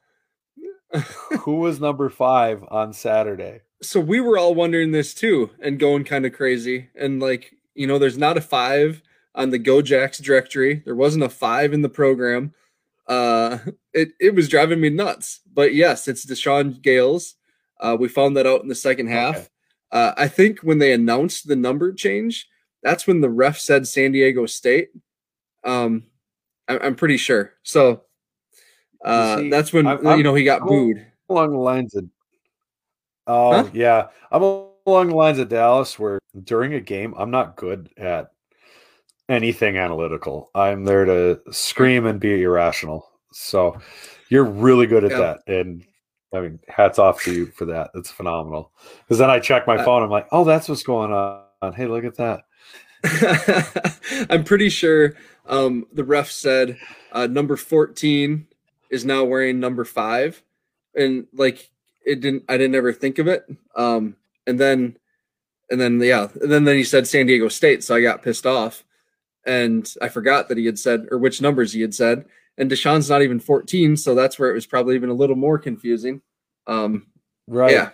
who 1.40 1.57
was 1.57 1.80
number 1.80 2.11
five 2.11 2.62
on 2.68 2.92
Saturday? 2.92 3.61
so 3.80 4.01
we 4.01 4.20
were 4.20 4.36
all 4.36 4.57
wondering 4.57 4.90
this 4.90 5.14
too 5.14 5.49
and 5.62 5.78
going 5.78 6.03
kind 6.03 6.26
of 6.26 6.32
crazy 6.32 6.88
and 6.96 7.20
like 7.20 7.55
you 7.76 7.86
know 7.86 7.96
there's 7.96 8.18
not 8.18 8.36
a 8.36 8.40
five 8.40 9.01
on 9.36 9.51
the 9.51 9.59
go 9.59 9.80
jacks 9.80 10.18
directory 10.18 10.82
there 10.84 10.96
wasn't 10.96 11.22
a 11.22 11.28
five 11.28 11.72
in 11.72 11.82
the 11.82 11.88
program 11.88 12.53
uh 13.07 13.59
it, 13.92 14.09
it 14.18 14.34
was 14.34 14.49
driving 14.49 14.80
me 14.80 14.90
nuts 14.90 15.42
but 15.55 15.74
yes 15.74 16.09
it's 16.09 16.26
deshaun 16.26 16.82
gales 16.82 17.36
uh 17.81 17.97
we 17.99 18.09
found 18.09 18.37
that 18.37 18.47
out 18.47 18.62
in 18.62 18.68
the 18.68 18.74
second 18.74 19.07
half. 19.09 19.37
Okay. 19.37 19.49
uh 19.93 20.12
i 20.16 20.29
think 20.29 20.61
when 20.61 20.79
they 20.79 20.93
announced 20.93 21.47
the 21.49 21.57
number 21.57 21.93
change 21.93 22.49
that's 22.83 23.07
when 23.07 23.20
the 23.20 23.31
ref 23.31 23.59
said 23.59 23.87
san 23.87 24.12
diego 24.12 24.47
state. 24.47 24.91
Um 25.64 26.05
I- 26.68 26.79
i'm 26.81 26.95
pretty 26.95 27.16
sure. 27.16 27.55
So 27.62 28.03
uh 29.05 29.39
see, 29.39 29.51
that's 29.51 29.72
when 29.72 29.87
I'm- 29.87 30.18
you 30.18 30.22
know 30.24 30.35
he 30.35 30.45
got 30.45 30.61
I'm- 30.62 30.68
booed. 30.68 31.07
along 31.29 31.53
the 31.53 31.59
lines 31.59 31.95
of 31.95 32.05
oh 33.26 33.53
Huh? 33.53 33.70
yeah. 33.72 34.09
I'm 34.31 34.43
along 34.43 35.09
the 35.09 35.14
lines 35.16 35.39
of 35.39 35.49
dallas 35.49 35.99
where 35.99 36.18
during 36.45 36.74
a 36.74 36.81
game 36.81 37.14
i'm 37.18 37.31
not 37.31 37.57
good 37.57 37.91
at 37.97 38.31
anything 39.31 39.76
analytical. 39.76 40.51
I'm 40.55 40.85
there 40.85 41.05
to 41.05 41.39
scream 41.53 42.07
and 42.07 42.18
be 42.18 42.43
irrational. 42.43 43.07
So 43.31 43.76
you're 44.31 44.45
really 44.47 44.87
good 44.87 45.05
at 45.05 45.11
Yeah. 45.11 45.18
that. 45.18 45.41
And 45.47 45.85
i 46.33 46.41
mean 46.41 46.59
hats 46.68 46.99
off 46.99 47.22
to 47.22 47.33
you 47.33 47.47
for 47.47 47.64
that 47.64 47.91
that's 47.95 48.11
phenomenal 48.11 48.72
because 49.05 49.18
then 49.18 49.31
i 49.31 49.39
check 49.39 49.66
my 49.66 49.76
Uh, 49.76 49.85
phone 49.85 50.03
i'm 50.03 50.11
like 50.11 50.26
oh 50.33 50.45
that's 50.45 50.68
what's 50.68 50.83
going 50.83 51.12
on 51.12 51.72
hey 51.74 51.87
look 51.87 52.05
at 52.05 52.16
that 52.16 52.43
I'm 54.31 54.45
pretty 54.45 54.68
sure 54.68 55.14
um, 55.47 55.87
the 55.93 56.05
ref 56.05 56.31
said 56.31 56.76
uh, 57.12 57.26
number 57.26 57.57
14 57.57 58.47
is 58.91 59.05
now 59.05 59.24
wearing 59.24 59.61
number 59.61 59.85
five. 59.85 60.43
And 60.95 61.26
like 61.33 61.70
it 62.05 62.20
didn't, 62.20 62.45
I 62.49 62.57
didn't 62.57 62.74
ever 62.74 62.93
think 62.93 63.18
of 63.18 63.29
it. 63.29 63.45
Um, 63.76 64.16
and 64.47 64.59
then, 64.59 64.97
and 65.70 65.81
then, 65.81 66.01
yeah, 66.01 66.29
and 66.41 66.51
then, 66.51 66.64
then 66.64 66.76
he 66.76 66.85
said 66.85 67.07
San 67.07 67.26
Diego 67.26 67.49
State. 67.49 67.85
So 67.85 67.95
I 67.95 68.01
got 68.01 68.22
pissed 68.22 68.47
off 68.47 68.85
and 69.47 69.93
I 70.03 70.09
forgot 70.09 70.49
that 70.49 70.59
he 70.59 70.66
had 70.66 70.79
said, 70.79 71.07
or 71.11 71.18
which 71.18 71.41
numbers 71.41 71.72
he 71.72 71.83
had 71.83 71.95
said. 71.95 72.24
And 72.59 72.70
Deshaun's 72.70 73.09
not 73.09 73.22
even 73.22 73.38
14. 73.40 73.96
So 73.96 74.14
that's 74.14 74.38
where 74.38 74.50
it 74.50 74.54
was 74.54 74.66
probably 74.66 74.94
even 74.96 75.09
a 75.11 75.14
little 75.14 75.36
more 75.36 75.59
confusing. 75.59 76.20
Um, 76.66 77.06
right 77.46 77.70
Yeah. 77.70 77.90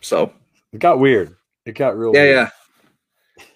So, 0.00 0.32
it 0.72 0.78
got 0.78 1.00
weird 1.00 1.34
it 1.66 1.72
got 1.74 1.98
real 1.98 2.12
yeah, 2.14 2.22
weird. 2.22 2.34
yeah. 2.36 2.50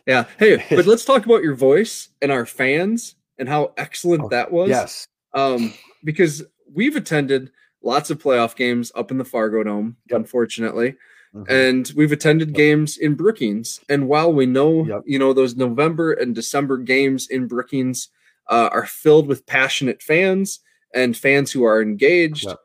Yeah. 0.06 0.24
Hey, 0.38 0.64
but 0.76 0.86
let's 0.86 1.04
talk 1.04 1.24
about 1.24 1.42
your 1.42 1.54
voice 1.54 2.08
and 2.20 2.30
our 2.32 2.44
fans 2.44 3.14
and 3.38 3.48
how 3.48 3.72
excellent 3.78 4.24
Oh, 4.24 4.28
that 4.28 4.50
was. 4.52 4.68
Yes. 4.68 5.06
Um, 5.34 5.72
because 6.04 6.42
we've 6.70 6.96
attended 6.96 7.50
lots 7.82 8.10
of 8.10 8.18
playoff 8.22 8.54
games 8.56 8.92
up 8.94 9.10
in 9.10 9.18
the 9.18 9.24
Fargo 9.24 9.62
Dome, 9.62 9.96
Yep. 10.10 10.18
unfortunately, 10.20 10.96
Mhm. 11.34 11.46
and 11.48 11.92
we've 11.96 12.12
attended 12.12 12.48
Yep. 12.48 12.56
games 12.56 12.98
in 12.98 13.14
Brookings. 13.14 13.80
And 13.88 14.08
while 14.08 14.32
we 14.32 14.44
know, 14.46 14.84
Yep. 14.84 15.02
you 15.06 15.18
know, 15.18 15.32
those 15.32 15.56
November 15.56 16.12
and 16.12 16.34
December 16.34 16.76
games 16.78 17.28
in 17.30 17.46
Brookings 17.46 18.08
uh, 18.48 18.68
are 18.72 18.86
filled 18.86 19.26
with 19.26 19.46
passionate 19.46 20.02
fans 20.02 20.60
and 20.94 21.16
fans 21.16 21.50
who 21.52 21.64
are 21.64 21.80
engaged, 21.82 22.46
Yep. 22.46 22.58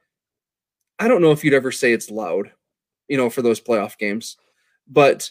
I 0.99 1.07
don't 1.07 1.21
know 1.21 1.31
if 1.31 1.43
you'd 1.43 1.53
ever 1.53 1.71
say 1.71 1.93
it's 1.93 2.09
loud, 2.09 2.51
you 3.07 3.17
know, 3.17 3.29
for 3.29 3.41
those 3.41 3.61
playoff 3.61 3.97
games, 3.97 4.35
but 4.87 5.29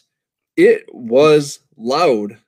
it 0.57 0.85
was 0.93 1.61
loud 1.77 2.39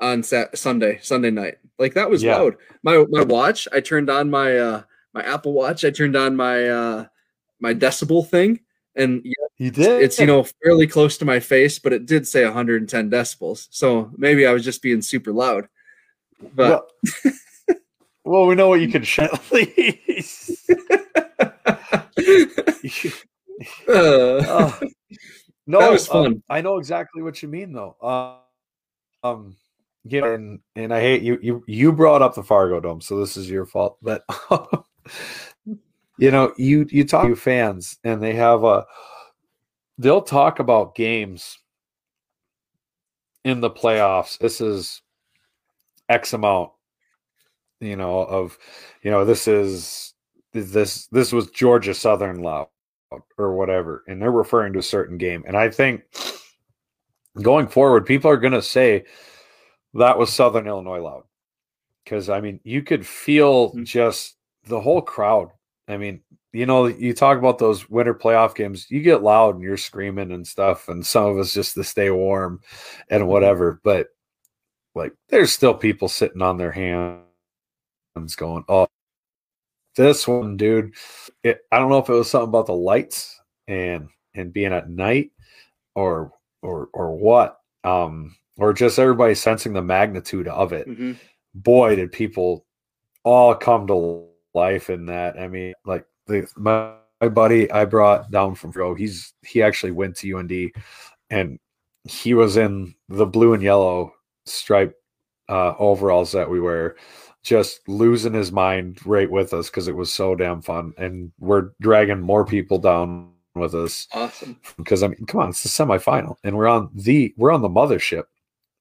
on 0.00 0.22
Sat- 0.22 0.58
Sunday, 0.58 0.98
Sunday 1.02 1.30
night. 1.30 1.58
Like 1.78 1.94
that 1.94 2.10
was 2.10 2.22
Yeah. 2.22 2.36
loud. 2.36 2.56
My 2.82 3.04
my 3.08 3.22
watch, 3.22 3.66
I 3.72 3.80
turned 3.80 4.10
on 4.10 4.28
my 4.30 4.58
uh 4.58 4.82
my 5.12 5.22
Apple 5.22 5.52
Watch, 5.52 5.84
I 5.84 5.90
turned 5.90 6.16
on 6.16 6.36
my 6.36 6.68
uh 6.68 7.06
my 7.60 7.72
decibel 7.72 8.28
thing 8.28 8.60
and 8.96 9.22
yeah, 9.24 9.32
you 9.58 9.70
did. 9.70 10.02
it's 10.02 10.18
you 10.18 10.26
know 10.26 10.44
fairly 10.62 10.86
close 10.86 11.16
to 11.18 11.24
my 11.24 11.40
face, 11.40 11.78
but 11.78 11.92
it 11.92 12.06
did 12.06 12.26
say 12.26 12.44
110 12.44 13.10
decibels. 13.10 13.68
So 13.70 14.10
maybe 14.16 14.46
I 14.46 14.52
was 14.52 14.64
just 14.64 14.82
being 14.82 15.00
super 15.02 15.32
loud. 15.32 15.68
But 16.54 16.86
well, 17.24 17.34
well, 18.24 18.46
we 18.46 18.54
know 18.54 18.68
what 18.68 18.80
you 18.80 18.88
can 18.88 19.02
shut. 19.02 19.32
at 19.34 19.52
least. 19.52 20.70
uh, 23.88 24.44
Oh, 24.46 24.80
no, 25.66 25.78
That 25.80 25.92
was 25.92 26.08
um, 26.10 26.24
fun. 26.24 26.42
I 26.48 26.60
know 26.60 26.78
exactly 26.78 27.22
what 27.22 27.42
you 27.42 27.48
mean, 27.48 27.72
though. 27.72 27.96
Uh, 28.02 28.36
um, 29.26 29.56
you 30.04 30.20
know, 30.20 30.34
and 30.34 30.60
and 30.76 30.92
I 30.92 31.00
hate 31.00 31.22
you. 31.22 31.38
You 31.40 31.64
you 31.66 31.92
brought 31.92 32.22
up 32.22 32.34
the 32.34 32.42
Fargo 32.42 32.80
Dome, 32.80 33.00
so 33.00 33.18
this 33.18 33.36
is 33.36 33.48
your 33.48 33.64
fault. 33.64 33.96
But 34.02 34.22
you 36.18 36.30
know, 36.30 36.52
you 36.58 36.86
you 36.90 37.04
talk 37.04 37.26
to 37.26 37.36
fans, 37.36 37.98
and 38.04 38.22
they 38.22 38.34
have 38.34 38.64
a. 38.64 38.84
They'll 39.96 40.22
talk 40.22 40.58
about 40.58 40.94
games 40.94 41.58
in 43.44 43.60
the 43.60 43.70
playoffs. 43.70 44.38
This 44.38 44.60
is 44.60 45.00
X 46.08 46.32
amount, 46.32 46.70
you 47.80 47.96
know, 47.96 48.20
of 48.20 48.58
you 49.02 49.10
know, 49.10 49.24
this 49.24 49.48
is 49.48 50.14
this 50.52 51.06
this 51.08 51.32
was 51.32 51.50
Georgia 51.50 51.94
Southern 51.94 52.40
loud 52.42 52.68
or 53.38 53.54
whatever, 53.54 54.04
and 54.08 54.20
they're 54.20 54.30
referring 54.30 54.72
to 54.74 54.78
a 54.80 54.82
certain 54.82 55.18
game. 55.18 55.44
And 55.46 55.56
I 55.56 55.70
think 55.70 56.02
going 57.42 57.66
forward, 57.68 58.06
people 58.06 58.30
are 58.30 58.36
going 58.36 58.52
to 58.52 58.62
say 58.62 59.04
that 59.94 60.18
was 60.18 60.32
Southern 60.32 60.66
Illinois 60.66 61.00
loud 61.00 61.24
because 62.04 62.28
I 62.28 62.40
mean, 62.40 62.60
you 62.64 62.82
could 62.82 63.06
feel 63.06 63.72
Mhm. 63.72 63.84
just 63.84 64.36
the 64.64 64.80
whole 64.80 65.02
crowd. 65.02 65.50
I 65.88 65.96
mean, 65.96 66.22
you 66.52 66.66
know, 66.66 66.86
you 66.86 67.12
talk 67.14 67.38
about 67.38 67.58
those 67.58 67.88
winter 67.90 68.14
playoff 68.14 68.54
games, 68.54 68.86
you 68.90 69.02
get 69.02 69.22
loud 69.22 69.54
and 69.56 69.62
you're 69.64 69.76
screaming 69.76 70.32
and 70.32 70.46
stuff, 70.46 70.88
and 70.88 71.04
some 71.04 71.26
of 71.26 71.38
us 71.38 71.52
just 71.52 71.74
to 71.74 71.84
stay 71.84 72.10
warm 72.10 72.60
and 73.10 73.28
whatever. 73.28 73.80
But 73.84 74.08
like, 74.94 75.12
there's 75.28 75.52
still 75.52 75.74
people 75.74 76.08
sitting 76.08 76.42
on 76.42 76.56
their 76.56 76.72
hands 76.72 78.36
going, 78.36 78.64
oh, 78.68 78.86
this 79.96 80.26
one, 80.26 80.56
dude. 80.56 80.94
It, 81.42 81.60
I 81.70 81.78
don't 81.78 81.90
know 81.90 81.98
if 81.98 82.08
it 82.08 82.12
was 82.12 82.30
something 82.30 82.48
about 82.48 82.66
the 82.66 82.74
lights 82.74 83.40
and 83.68 84.08
and 84.34 84.52
being 84.52 84.72
at 84.72 84.90
night, 84.90 85.30
or 85.94 86.32
or 86.62 86.88
or 86.92 87.16
what, 87.16 87.58
um, 87.84 88.34
or 88.56 88.72
just 88.72 88.98
everybody 88.98 89.34
sensing 89.34 89.72
the 89.72 89.82
magnitude 89.82 90.48
of 90.48 90.72
it. 90.72 90.88
mhm. 90.88 91.16
Boy, 91.54 91.94
did 91.94 92.10
people 92.10 92.66
all 93.22 93.54
come 93.54 93.86
to 93.86 94.26
life 94.54 94.90
in 94.90 95.06
that. 95.06 95.38
I 95.38 95.48
mean, 95.48 95.74
like 95.84 96.06
the 96.26 96.48
my, 96.56 96.94
my 97.20 97.28
buddy 97.28 97.70
I 97.70 97.84
brought 97.84 98.30
down 98.30 98.54
from 98.54 98.72
Fro, 98.72 98.94
he's 98.94 99.34
he 99.42 99.62
actually 99.62 99.92
went 99.92 100.16
to 100.16 100.38
UND, 100.38 100.72
and 101.30 101.58
he 102.04 102.34
was 102.34 102.56
in 102.56 102.94
the 103.08 103.26
blue 103.26 103.54
and 103.54 103.62
yellow 103.62 104.13
striped 104.46 104.94
uh, 105.48 105.74
overalls 105.78 106.32
that 106.32 106.48
we 106.48 106.60
wear 106.60 106.96
just 107.42 107.86
losing 107.88 108.32
his 108.32 108.50
mind 108.50 108.98
right 109.06 109.30
with 109.30 109.52
us 109.52 109.68
because 109.68 109.86
it 109.88 109.94
was 109.96 110.10
so 110.10 110.34
damn 110.34 110.62
fun 110.62 110.92
and 110.96 111.30
we're 111.38 111.70
dragging 111.80 112.20
more 112.20 112.44
people 112.46 112.78
down 112.78 113.30
with 113.54 113.74
us 113.74 114.08
Awesome. 114.12 114.58
because 114.78 115.02
i 115.02 115.08
mean 115.08 115.24
come 115.26 115.40
on 115.42 115.50
it's 115.50 115.62
the 115.62 115.68
semifinal 115.68 116.36
and 116.44 116.56
we're 116.56 116.66
on 116.66 116.88
the 116.94 117.32
we're 117.36 117.52
on 117.52 117.60
the 117.62 117.68
mothership 117.68 118.24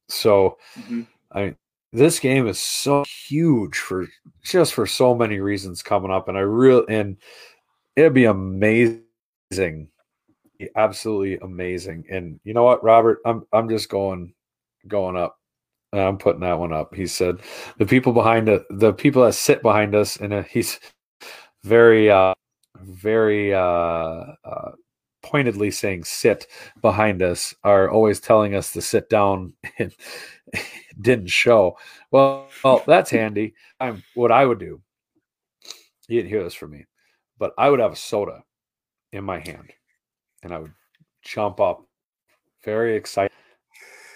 so 0.09 0.57
Mhm. 0.79 1.05
i 1.33 1.41
mean 1.43 1.57
this 1.91 2.19
game 2.19 2.47
is 2.47 2.59
so 2.59 3.03
huge 3.27 3.77
for 3.77 4.07
just 4.43 4.73
for 4.73 4.87
so 4.87 5.13
many 5.13 5.39
reasons 5.39 5.83
coming 5.83 6.09
up 6.11 6.27
and 6.29 6.37
i 6.37 6.41
really 6.41 6.85
and 6.87 7.17
it'd 7.97 8.13
be 8.13 8.25
amazing 8.25 9.89
absolutely 10.75 11.37
amazing 11.39 12.05
and 12.09 12.39
you 12.45 12.53
know 12.53 12.63
what 12.63 12.83
robert 12.83 13.19
i'm 13.25 13.43
i'm 13.51 13.67
just 13.69 13.89
going 13.89 14.33
going 14.87 15.17
up 15.17 15.37
I'm 15.99 16.17
putting 16.17 16.41
that 16.41 16.59
one 16.59 16.73
up. 16.73 16.95
He 16.95 17.07
said 17.07 17.39
the 17.77 17.85
people 17.85 18.13
behind 18.13 18.49
it, 18.49 18.63
the 18.69 18.93
people 18.93 19.23
that 19.23 19.33
sit 19.33 19.61
behind 19.61 19.95
us, 19.95 20.17
and 20.17 20.33
uh, 20.33 20.43
he's 20.43 20.79
very, 21.63 22.09
uh, 22.09 22.33
very 22.79 23.53
uh, 23.53 24.25
uh, 24.43 24.71
pointedly 25.21 25.71
saying 25.71 26.03
sit 26.03 26.47
behind 26.81 27.21
us 27.21 27.55
are 27.63 27.89
always 27.89 28.19
telling 28.19 28.55
us 28.55 28.73
to 28.73 28.81
sit 28.81 29.09
down 29.09 29.53
and 29.79 29.93
didn't 31.01 31.29
show. 31.29 31.77
Well, 32.11 32.47
well, 32.63 32.83
that's 32.85 33.09
handy. 33.09 33.53
I'm 33.79 34.03
what 34.13 34.31
I 34.31 34.45
would 34.45 34.59
do. 34.59 34.81
You 36.07 36.17
didn't 36.19 36.29
hear 36.29 36.43
this 36.43 36.53
from 36.53 36.71
me, 36.71 36.85
but 37.37 37.53
I 37.57 37.69
would 37.69 37.79
have 37.79 37.93
a 37.93 37.95
soda 37.95 38.43
in 39.13 39.23
my 39.23 39.39
hand, 39.39 39.71
and 40.43 40.53
I 40.53 40.59
would 40.59 40.73
jump 41.23 41.59
up, 41.61 41.85
very 42.65 42.95
excited, 42.95 43.31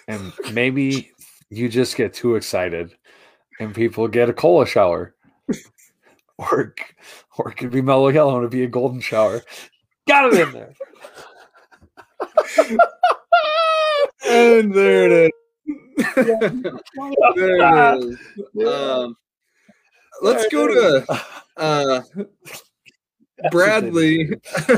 and 0.07 0.33
maybe 0.51 1.11
you 1.49 1.69
just 1.69 1.95
get 1.95 2.13
too 2.13 2.35
excited 2.35 2.95
and 3.59 3.73
people 3.73 4.07
get 4.07 4.29
a 4.29 4.33
cola 4.33 4.65
shower. 4.65 5.15
Or 6.39 6.75
or 7.39 7.49
it 7.49 7.57
could 7.57 7.71
be 7.71 7.81
mellow 7.81 8.09
yellow 8.09 8.35
and 8.35 8.43
it'd 8.43 8.51
be 8.51 8.63
a 8.63 8.67
golden 8.67 9.01
shower. 9.01 9.41
Got 10.07 10.31
it 10.31 10.39
in 10.39 10.51
there. 10.51 10.75
And 14.27 14.71
there 14.71 15.05
it 15.05 15.33
is. 15.97 16.15
there 17.35 17.57
it 17.57 18.03
is. 18.03 18.67
Um, 18.67 19.17
let's 20.21 20.47
go 20.49 20.67
to 20.67 21.21
uh, 21.57 22.01
Bradley. 23.51 24.29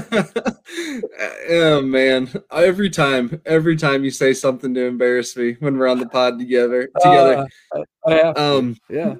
oh 1.49 1.81
man! 1.81 2.29
Every 2.51 2.89
time, 2.89 3.41
every 3.45 3.75
time 3.77 4.03
you 4.03 4.11
say 4.11 4.33
something 4.33 4.73
to 4.73 4.85
embarrass 4.85 5.35
me 5.37 5.55
when 5.59 5.77
we're 5.77 5.87
on 5.87 5.99
the 5.99 6.07
pod 6.09 6.39
together. 6.39 6.89
Together. 7.01 7.47
Uh, 7.75 7.83
I 8.07 8.13
have 8.15 8.35
to. 8.35 8.41
um. 8.41 8.77
yeah 8.89 9.15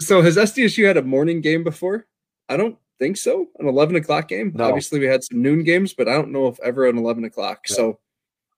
So 0.00 0.22
has 0.22 0.36
SDSU 0.36 0.86
had 0.86 0.96
a 0.96 1.02
morning 1.02 1.40
game 1.40 1.64
before? 1.64 2.06
I 2.48 2.56
don't 2.56 2.78
think 2.98 3.16
so. 3.16 3.46
An 3.58 3.66
eleven 3.68 3.96
o'clock 3.96 4.28
game. 4.28 4.52
No. 4.54 4.64
Obviously, 4.64 4.98
we 5.00 5.06
had 5.06 5.22
some 5.24 5.42
noon 5.42 5.64
games, 5.64 5.92
but 5.94 6.08
I 6.08 6.12
don't 6.14 6.32
know 6.32 6.46
if 6.48 6.58
ever 6.60 6.86
an 6.88 6.96
eleven 6.98 7.24
o'clock. 7.24 7.60
Yeah. 7.68 7.76
So 7.76 7.98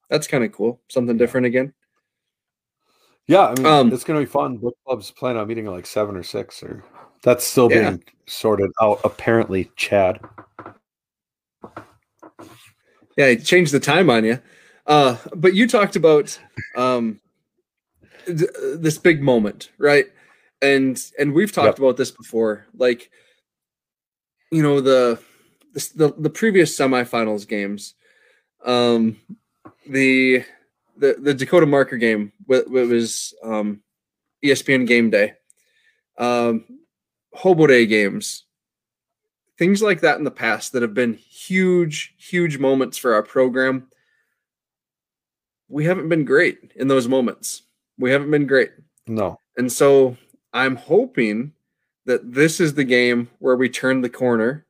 that's 0.09 0.27
kind 0.27 0.45
of 0.45 0.53
cool. 0.53 0.81
Something 0.89 1.17
different 1.17 1.47
again. 1.47 1.73
yeah 3.29 3.47
i 3.47 3.55
mean 3.55 3.67
Um, 3.67 3.93
it's 3.93 4.03
gonna 4.05 4.21
be 4.21 4.27
fun 4.27 4.57
book 4.59 4.77
clubs 4.87 5.11
plan 5.13 5.37
on 5.37 5.47
meeting 5.47 5.67
at 5.67 5.73
like 5.73 5.87
seven 5.87 6.17
or 6.17 6.23
six 6.25 6.63
or 6.63 6.83
that's 7.23 7.45
still 7.45 7.71
Yeah. 7.71 7.91
being 7.91 8.05
sorted 8.27 8.71
out 8.81 9.01
apparently 9.05 9.71
chad 9.77 10.21
Yeah, 13.17 13.27
it 13.27 13.45
changed 13.45 13.73
the 13.73 13.81
time 13.81 14.09
on 14.09 14.25
you. 14.25 14.41
Uh, 14.87 15.17
but 15.35 15.53
you 15.55 15.67
talked 15.69 15.97
about 15.97 16.39
um, 16.77 17.21
th- 18.27 18.49
this 18.77 18.97
big 18.99 19.21
moment, 19.21 19.71
right? 19.79 20.07
And 20.63 21.03
and 21.19 21.33
we've 21.35 21.53
talked 21.53 21.79
Yep. 21.79 21.79
about 21.79 21.97
this 21.97 22.11
before. 22.11 22.67
Like, 22.75 23.11
you 24.51 24.63
know 24.63 24.81
the 24.81 25.19
the 25.95 26.15
the 26.17 26.31
previous 26.31 26.75
semifinals 26.77 27.47
games, 27.47 27.95
um, 28.65 29.17
the 29.87 30.45
the 30.97 31.17
the 31.19 31.35
Dakota 31.35 31.67
Marker 31.67 31.97
game. 31.97 32.33
It 32.49 32.71
was 32.71 33.35
um, 33.43 33.83
ESPN 34.45 34.87
Game 34.87 35.11
Day. 35.11 35.35
Um, 36.17 36.65
Hobo 37.33 37.67
Day 37.67 37.87
games 37.87 38.45
things 39.61 39.83
like 39.83 40.01
that 40.01 40.17
in 40.17 40.25
the 40.25 40.31
past 40.31 40.73
that 40.73 40.81
have 40.81 40.95
been 40.95 41.13
huge, 41.13 42.15
huge 42.17 42.57
moments 42.57 42.97
for 42.97 43.13
our 43.13 43.23
program. 43.23 43.87
We 45.69 45.85
haven't 45.85 46.09
been 46.09 46.25
great 46.25 46.73
in 46.77 46.89
those 46.89 47.07
moments. 47.07 47.63
We 47.99 48.11
haven't 48.11 48.31
been 48.31 48.47
great. 48.47 48.71
no 49.07 49.39
And 49.59 49.71
so 49.71 50.17
I'm 50.55 50.77
hoping 50.77 51.53
that 52.07 52.33
this 52.33 52.59
is 52.59 52.73
the 52.73 52.85
game 52.85 53.29
where 53.39 53.55
we 53.55 53.69
turn 53.69 54.01
the 54.01 54.09
corner 54.09 54.65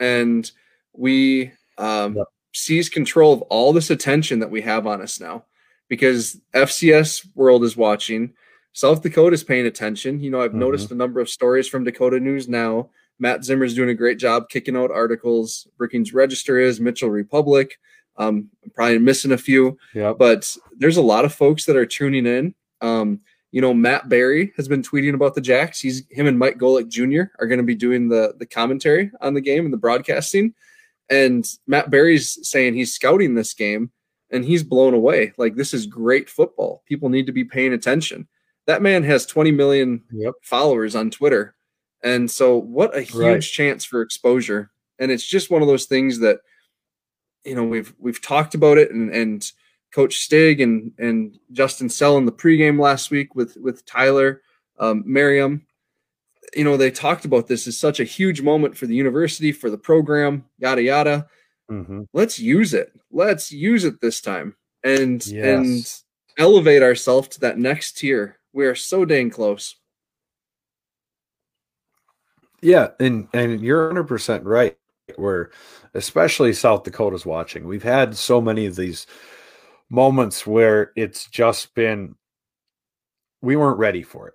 and 0.00 0.48
we 0.92 1.52
um, 1.78 2.18
seize 2.52 2.90
control 2.90 3.32
of 3.32 3.40
all 3.42 3.72
this 3.72 3.88
attention 3.88 4.40
that 4.40 4.50
we 4.50 4.60
have 4.60 4.86
on 4.86 5.00
us 5.00 5.18
now. 5.18 5.44
because 5.88 6.38
FCS 6.52 7.26
world 7.34 7.64
is 7.64 7.74
watching. 7.74 8.34
South 8.76 9.00
Dakota 9.00 9.32
is 9.32 9.42
paying 9.42 9.64
attention. 9.64 10.20
You 10.20 10.30
know, 10.30 10.42
I've 10.42 10.50
mm-hmm. 10.50 10.58
noticed 10.58 10.90
a 10.90 10.94
number 10.94 11.18
of 11.18 11.30
stories 11.30 11.66
from 11.66 11.82
Dakota 11.82 12.20
News 12.20 12.46
now. 12.46 12.90
Matt 13.18 13.42
Zimmer's 13.42 13.74
doing 13.74 13.88
a 13.88 13.94
great 13.94 14.18
job 14.18 14.50
kicking 14.50 14.76
out 14.76 14.90
articles. 14.90 15.66
Brookings 15.78 16.12
Register 16.12 16.58
is 16.58 16.78
Mitchell 16.78 17.08
Republic. 17.08 17.78
Um, 18.18 18.50
I'm 18.62 18.70
probably 18.74 18.98
missing 18.98 19.32
a 19.32 19.38
few, 19.38 19.78
yeah. 19.94 20.12
but 20.12 20.54
there's 20.76 20.98
a 20.98 21.02
lot 21.02 21.24
of 21.24 21.34
folks 21.34 21.64
that 21.64 21.76
are 21.76 21.86
tuning 21.86 22.26
in. 22.26 22.54
Um, 22.82 23.20
you 23.50 23.62
know, 23.62 23.72
Matt 23.72 24.10
Barrie 24.10 24.52
has 24.58 24.68
been 24.68 24.82
tweeting 24.82 25.14
about 25.14 25.34
the 25.34 25.40
Jacks. 25.40 25.80
He's 25.80 26.02
him 26.10 26.26
and 26.26 26.38
Mike 26.38 26.58
Golic 26.58 26.88
Jr. 26.88 27.32
are 27.38 27.46
going 27.46 27.56
to 27.58 27.64
be 27.64 27.74
doing 27.74 28.10
the 28.10 28.34
the 28.38 28.44
commentary 28.44 29.10
on 29.22 29.32
the 29.32 29.40
game 29.40 29.64
and 29.64 29.72
the 29.72 29.78
broadcasting. 29.78 30.52
And 31.08 31.46
Matt 31.66 31.90
Barrie's 31.90 32.46
saying 32.46 32.74
he's 32.74 32.92
scouting 32.92 33.36
this 33.36 33.54
game 33.54 33.90
and 34.30 34.44
he's 34.44 34.62
blown 34.62 34.92
away. 34.92 35.32
Like 35.38 35.54
this 35.54 35.72
is 35.72 35.86
great 35.86 36.28
football. 36.28 36.82
People 36.86 37.08
need 37.08 37.24
to 37.24 37.32
be 37.32 37.44
paying 37.44 37.72
attention. 37.72 38.28
That 38.66 38.82
man 38.82 39.02
has 39.04 39.26
20 39.26 39.52
million 39.52 40.02
yep. 40.12 40.34
followers 40.42 40.96
on 40.96 41.10
Twitter. 41.10 41.54
And 42.02 42.30
so 42.30 42.56
what 42.56 42.96
a 42.96 43.02
huge 43.02 43.22
right. 43.22 43.42
chance 43.42 43.84
for 43.84 44.02
exposure. 44.02 44.70
And 44.98 45.10
it's 45.10 45.26
just 45.26 45.50
one 45.50 45.62
of 45.62 45.68
those 45.68 45.86
things 45.86 46.20
that 46.20 46.40
you 47.44 47.54
know 47.54 47.64
we've 47.64 47.94
we've 47.98 48.20
talked 48.20 48.54
about 48.54 48.76
it 48.78 48.90
and 48.90 49.10
and 49.14 49.52
coach 49.92 50.18
Stig 50.18 50.60
and 50.60 50.92
and 50.98 51.38
Justin 51.52 51.88
Sell 51.88 52.16
in 52.18 52.26
the 52.26 52.32
pregame 52.32 52.80
last 52.80 53.10
week 53.10 53.34
with 53.34 53.56
with 53.56 53.86
Tyler 53.86 54.42
um, 54.78 55.04
Merriam 55.06 55.66
you 56.54 56.64
know 56.64 56.76
they 56.76 56.90
talked 56.90 57.24
about 57.24 57.46
this 57.46 57.66
as 57.66 57.78
such 57.78 58.00
a 58.00 58.04
huge 58.04 58.42
moment 58.42 58.76
for 58.76 58.86
the 58.86 58.94
university 58.94 59.52
for 59.52 59.70
the 59.70 59.78
program 59.78 60.44
yada 60.58 60.82
yada 60.82 61.26
mm-hmm. 61.70 62.02
let's 62.12 62.38
use 62.38 62.74
it 62.74 62.92
let's 63.10 63.50
use 63.50 63.84
it 63.84 64.00
this 64.00 64.20
time 64.20 64.54
and 64.84 65.26
yes. 65.26 65.44
and 65.44 66.44
elevate 66.44 66.82
ourselves 66.82 67.28
to 67.28 67.40
that 67.40 67.58
next 67.58 67.98
tier 67.98 68.38
we 68.56 68.66
are 68.66 68.74
so 68.74 69.04
dang 69.04 69.30
close 69.30 69.76
yeah 72.62 72.88
and 72.98 73.28
and 73.32 73.60
you're 73.60 73.92
100% 73.92 74.40
right 74.44 74.76
where 75.16 75.50
especially 75.94 76.52
south 76.52 76.82
dakota's 76.82 77.26
watching 77.26 77.66
we've 77.66 77.82
had 77.82 78.16
so 78.16 78.40
many 78.40 78.66
of 78.66 78.74
these 78.74 79.06
moments 79.90 80.46
where 80.46 80.92
it's 80.96 81.26
just 81.26 81.74
been 81.74 82.16
we 83.42 83.54
weren't 83.54 83.78
ready 83.78 84.02
for 84.02 84.26
it 84.26 84.34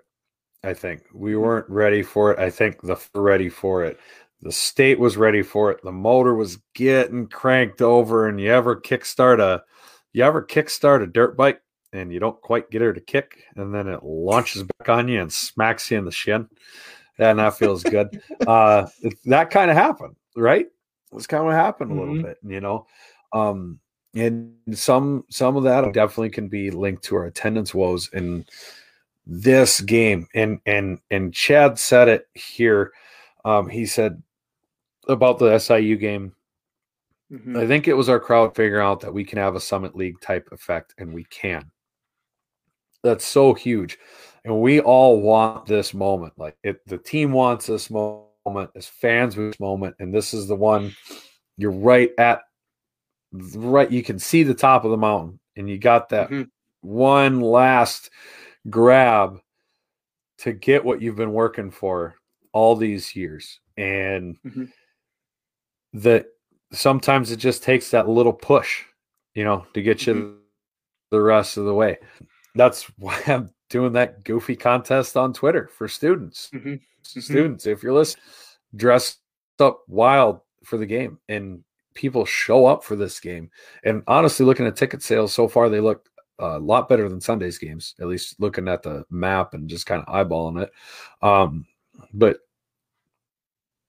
I 0.64 0.74
think 0.74 1.04
we 1.14 1.32
mm-hmm. 1.32 1.42
weren't 1.42 1.70
ready 1.70 2.04
for 2.04 2.32
it. 2.32 2.40
I 2.40 2.50
think 2.50 2.82
the 2.82 2.98
ready 3.16 3.50
for 3.50 3.84
it. 3.84 4.00
The 4.42 4.52
state 4.52 5.00
was 5.00 5.18
ready 5.18 5.44
for 5.44 5.72
it. 5.72 5.80
The 5.84 5.92
motor 5.92 6.34
was 6.34 6.58
getting 6.74 7.28
cranked 7.28 7.82
over, 7.82 8.28
and 8.28 8.40
you 8.40 8.52
ever 8.52 8.76
kickstart 8.76 9.40
a 9.40 9.64
you 10.14 10.24
ever 10.24 10.44
kickstart 10.44 11.04
a 11.04 11.08
dirt 11.08 11.38
bike 11.38 11.62
and 11.94 12.12
you 12.12 12.20
don't 12.20 12.40
quite 12.42 12.72
get 12.72 12.82
her 12.82 12.94
to 12.94 13.02
kick, 13.02 13.44
and 13.56 13.74
then 13.74 13.88
it 13.88 14.04
launches 14.04 14.64
back 14.64 14.90
on 14.90 15.08
you 15.08 15.22
and 15.22 15.32
smacks 15.32 15.90
you 15.92 15.98
in 15.98 16.06
the 16.06 16.12
shin, 16.12 16.48
and 17.18 17.40
that 17.40 17.58
feels 17.58 17.84
good. 17.84 18.22
uh, 18.48 18.88
that 19.26 19.50
kind 19.50 19.72
of 19.72 19.78
happened, 19.78 20.16
right? 20.36 20.68
It's 21.14 21.28
kind 21.28 21.48
of 21.48 21.54
happened 21.54 21.92
a 21.92 21.96
little 21.96 22.16
mm-hmm. 22.16 22.28
bit, 22.28 22.38
you 22.44 22.62
know. 22.62 22.88
Um, 23.34 23.80
and 24.14 24.54
some 24.74 25.26
some 25.30 25.56
of 25.56 25.64
that 25.64 25.94
definitely 25.94 26.30
can 26.30 26.48
be 26.48 26.72
linked 26.72 27.04
to 27.04 27.16
our 27.16 27.26
attendance 27.26 27.74
woes 27.74 28.10
in 28.14 28.46
this 29.26 29.80
game 29.82 30.28
and 30.34 30.60
and 30.66 31.00
and 31.10 31.34
Chad 31.34 31.80
said 31.80 32.10
it 32.10 32.28
here 32.34 32.92
um 33.46 33.70
he 33.70 33.86
said 33.86 34.22
about 35.08 35.40
the 35.40 35.58
SIU 35.58 35.96
game 35.96 36.34
mm-hmm. 37.32 37.56
I 37.56 37.68
think 37.68 37.88
it 37.88 37.94
was 37.94 38.10
our 38.10 38.20
crowd 38.20 38.56
figuring 38.56 38.86
out 38.86 39.00
that 39.02 39.14
we 39.14 39.24
can 39.24 39.38
have 39.38 39.56
a 39.56 39.62
summit 39.62 39.96
league 39.96 40.20
type 40.22 40.50
effect 40.52 40.94
and 40.98 41.14
we 41.14 41.24
can 41.26 41.72
that's 43.04 43.26
so 43.26 43.54
huge 43.54 43.98
and 44.44 44.62
we 44.62 44.80
all 44.80 45.22
want 45.22 45.66
this 45.66 45.94
moment 45.94 46.34
like 46.38 46.58
it 46.64 46.86
the 46.88 46.98
team 46.98 47.32
wants 47.32 47.68
this 47.68 47.90
moment 47.90 48.70
as 48.76 48.88
fans 48.88 49.36
this 49.36 49.60
moment 49.60 49.96
and 50.00 50.14
this 50.14 50.34
is 50.34 50.48
the 50.48 50.56
one 50.56 50.96
you're 51.58 51.72
right 51.72 52.12
at 52.18 52.42
right 53.56 53.92
you 53.92 54.04
can 54.04 54.20
see 54.20 54.44
the 54.44 54.54
top 54.54 54.84
of 54.84 54.92
the 54.92 54.98
mountain 54.98 55.40
and 55.56 55.70
you 55.70 55.78
got 55.78 56.10
that 56.10 56.30
mm-hmm. 56.30 56.44
one 56.82 57.42
last 57.42 58.10
grab 58.70 59.40
to 60.38 60.54
get 60.54 60.84
what 60.84 61.02
you've 61.02 61.16
been 61.16 61.34
working 61.34 61.72
for 61.72 62.16
all 62.52 62.76
these 62.76 63.16
years 63.16 63.60
and 63.78 64.38
mm-hmm. 64.46 64.66
that 65.94 66.26
sometimes 66.72 67.32
it 67.32 67.38
just 67.38 67.64
takes 67.64 67.92
that 67.92 68.10
little 68.10 68.34
push 68.34 68.84
you 69.36 69.44
know 69.44 69.66
to 69.74 69.82
get 69.82 70.06
you 70.06 70.14
mm-hmm. 70.14 70.36
the 71.12 71.22
rest 71.22 71.58
of 71.58 71.66
the 71.66 71.74
way 71.74 71.98
that's 72.56 72.84
why 72.98 73.20
i'm 73.28 73.50
doing 73.70 73.94
that 73.94 74.24
goofy 74.24 74.56
contest 74.56 75.16
on 75.16 75.34
twitter 75.34 75.68
for 75.68 75.88
students 75.88 76.50
mm-hmm. 76.54 76.70
mm-hmm. 76.70 77.20
students 77.20 77.66
if 77.66 77.82
you're 77.82 77.94
listening 77.94 78.24
dress 78.76 79.18
up 79.60 79.84
wild 79.88 80.40
for 80.64 80.78
the 80.78 80.86
game 80.86 81.20
and 81.30 81.64
people 81.94 82.26
show 82.26 82.66
up 82.66 82.84
for 82.84 82.96
this 82.96 83.20
game 83.20 83.50
and 83.84 84.02
honestly 84.08 84.46
looking 84.46 84.66
at 84.66 84.76
ticket 84.76 85.04
sales 85.04 85.34
so 85.34 85.48
far 85.48 85.70
they 85.70 85.80
look 85.80 86.08
a 86.42 86.60
lot 86.60 86.90
better 86.90 87.08
than 87.08 87.22
Sunday's 87.22 87.58
games, 87.58 87.96
at 88.00 88.08
least 88.08 88.40
looking 88.40 88.68
at 88.68 88.84
the 88.84 89.06
map 89.10 89.54
and 89.54 89.70
just 89.70 89.86
kind 89.86 90.04
of 90.06 90.14
eyeballing 90.14 90.64
it. 90.64 90.72
Um, 91.22 91.66
but 92.14 92.40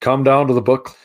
come 0.01 0.23
down 0.23 0.47
to 0.47 0.53
the 0.53 0.61
book, 0.61 0.95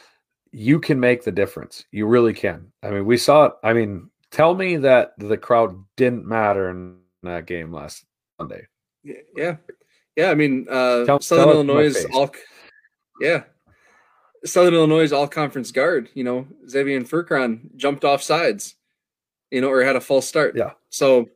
you 0.52 0.78
can 0.78 1.00
make 1.00 1.24
the 1.24 1.32
difference. 1.32 1.84
You 1.90 2.06
really 2.06 2.34
can. 2.34 2.70
I 2.82 2.90
mean, 2.90 3.06
we 3.06 3.16
saw 3.16 3.46
it. 3.46 3.52
I 3.62 3.72
mean, 3.72 4.10
tell 4.30 4.54
me 4.54 4.76
that 4.76 5.12
the 5.18 5.36
crowd 5.36 5.74
didn't 5.96 6.26
matter 6.26 6.70
in 6.70 6.98
that 7.28 7.46
game 7.46 7.72
last 7.72 8.04
Sunday. 8.38 8.66
Yeah. 9.04 9.56
Yeah. 10.16 10.30
I 10.30 10.34
mean, 10.34 10.66
uh, 10.68 11.04
tell, 11.04 11.20
Southern 11.20 11.44
tell 11.44 11.54
Illinois 11.54 11.94
all, 12.12 12.30
yeah. 13.20 13.44
Southern 14.44 14.74
Illinois 14.74 15.12
all 15.12 15.26
conference 15.26 15.70
guard, 15.70 16.08
you 16.14 16.24
know, 16.24 16.46
Xavier 16.68 17.00
Furcron 17.02 17.74
jumped 17.76 18.04
off 18.04 18.22
sides, 18.22 18.76
you 19.50 19.60
know, 19.60 19.68
or 19.68 19.82
had 19.82 19.96
a 19.96 20.00
false 20.00 20.26
start. 20.26 20.56
Yeah. 20.56 20.72
So 20.90 21.28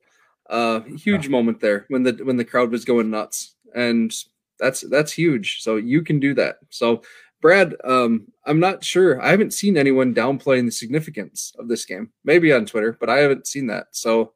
uh, 0.51 0.81
huge 0.81 1.25
yeah. 1.25 1.31
moment 1.31 1.61
there 1.61 1.87
when 1.89 2.03
the 2.03 2.13
when 2.23 2.37
the 2.37 2.45
crowd 2.45 2.71
was 2.71 2.85
going 2.85 3.11
nuts, 3.11 3.57
and 3.75 4.13
that's 4.59 4.83
that's 4.83 5.13
huge. 5.13 5.63
So 5.63 5.77
you 5.77 6.03
can 6.03 6.21
do 6.21 6.35
that. 6.35 6.59
So 6.71 7.03
Brad, 7.41 7.75
um, 7.85 8.29
I'm 8.47 8.61
not 8.61 8.85
sure. 8.85 9.21
I 9.21 9.31
haven't 9.31 9.53
seen 9.53 9.77
anyone 9.77 10.15
downplaying 10.15 10.67
the 10.67 10.71
significance 10.71 11.53
of 11.59 11.69
this 11.69 11.85
game. 11.85 12.13
Maybe 12.25 12.53
on 12.53 12.67
Twitter, 12.67 12.97
but 12.99 13.11
I 13.11 13.19
haven't 13.19 13.49
seen 13.49 13.67
that. 13.67 13.89
So 13.91 14.35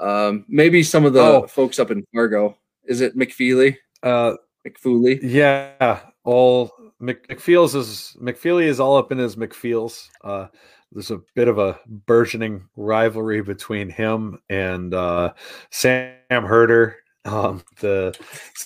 um, 0.00 0.44
maybe 0.48 0.82
some 0.82 1.04
of 1.04 1.12
the 1.12 1.20
oh. 1.20 1.46
folks 1.46 1.78
up 1.78 1.90
in 1.90 2.04
Fargo. 2.14 2.56
Is 2.84 3.00
it 3.00 3.16
McFeely? 3.16 3.76
Uh, 4.02 4.34
McFooley? 4.66 5.20
Yeah, 5.22 6.00
all 6.24 6.72
Mc, 7.00 7.26
McFeels 7.28 7.74
is 7.74 8.16
McFeely 8.20 8.64
is 8.64 8.80
all 8.80 8.96
up 8.96 9.12
in 9.12 9.18
his 9.18 9.36
McFeels. 9.36 10.08
Uh, 10.22 10.46
there's 10.92 11.10
a 11.10 11.20
bit 11.34 11.48
of 11.48 11.58
a 11.58 11.78
burgeoning 11.86 12.68
rivalry 12.76 13.42
between 13.42 13.88
him 13.88 14.40
and 14.48 14.92
uh, 14.92 15.32
Sam 15.70 16.14
Herder, 16.28 16.96
um, 17.24 17.62
the 17.80 18.18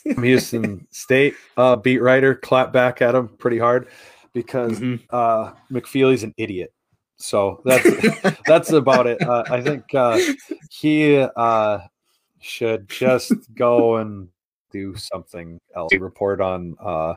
Houston 0.05 0.87
State 0.91 1.35
uh, 1.57 1.77
beat 1.77 2.01
writer, 2.01 2.35
clap 2.35 2.73
back 2.73 3.03
at 3.03 3.15
him 3.15 3.29
pretty 3.29 3.59
hard 3.59 3.89
because 4.33 4.81
mm-hmm. 4.81 5.05
uh, 5.11 5.53
McFeely's 5.71 6.23
an 6.23 6.35
idiot. 6.37 6.74
So 7.25 7.63
that's 7.65 8.41
that's 8.47 8.71
about 8.73 9.07
it. 9.07 9.21
Uh, 9.23 9.45
I 9.49 9.63
think 9.63 9.95
uh, 9.95 10.21
he 10.71 11.17
uh, 11.37 11.79
should 12.41 12.87
just 12.89 13.33
go 13.55 13.97
and 13.97 14.29
do 14.71 14.95
something 14.97 15.59
else. 15.75 15.95
Report 15.95 16.43
on, 16.43 16.77
uh, 16.79 17.15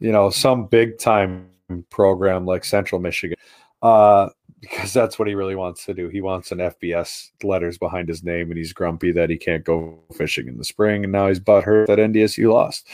you 0.00 0.10
know, 0.10 0.30
some 0.30 0.66
big 0.66 0.98
time 0.98 1.48
program 1.90 2.44
like 2.44 2.64
Central 2.64 3.00
Michigan 3.00 3.36
uh, 3.82 4.30
because 4.60 4.92
that's 4.92 5.16
what 5.16 5.28
he 5.28 5.36
really 5.36 5.54
wants 5.54 5.84
to 5.84 5.94
do. 5.94 6.08
He 6.08 6.20
wants 6.20 6.50
an 6.50 6.58
FBS 6.58 7.30
letters 7.44 7.78
behind 7.78 8.08
his 8.08 8.24
name, 8.24 8.50
and 8.50 8.58
he's 8.58 8.72
grumpy 8.72 9.12
that 9.12 9.30
he 9.30 9.36
can't 9.36 9.62
go 9.62 10.00
fishing 10.16 10.48
in 10.48 10.58
the 10.58 10.64
spring, 10.64 11.04
and 11.04 11.12
now 11.12 11.28
he's 11.28 11.38
butthurt 11.38 11.86
that 11.86 12.00
NDSU 12.00 12.52
lost. 12.52 12.88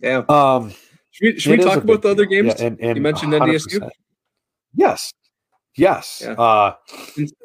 Yeah. 0.00 0.24
Um, 0.28 0.72
should 1.12 1.34
we, 1.34 1.38
should 1.38 1.58
we 1.58 1.64
talk 1.64 1.84
about 1.84 2.02
the 2.02 2.08
other 2.08 2.26
games? 2.26 2.54
Yeah, 2.58 2.66
and, 2.66 2.80
and 2.80 2.96
you 2.96 3.02
mentioned 3.02 3.32
100%. 3.32 3.42
NDSU. 3.42 3.90
Yes. 4.74 5.12
Yes. 5.74 6.22
Yeah. 6.24 6.32
Uh, 6.32 6.74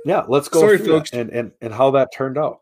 yeah. 0.06 0.24
Let's 0.28 0.50
go 0.50 0.62
Sorry, 0.62 0.78
folks. 0.78 1.12
and, 1.12 1.30
and 1.30 1.52
and 1.62 1.74
how 1.74 1.92
that 1.92 2.12
turned 2.14 2.38
out. 2.38 2.62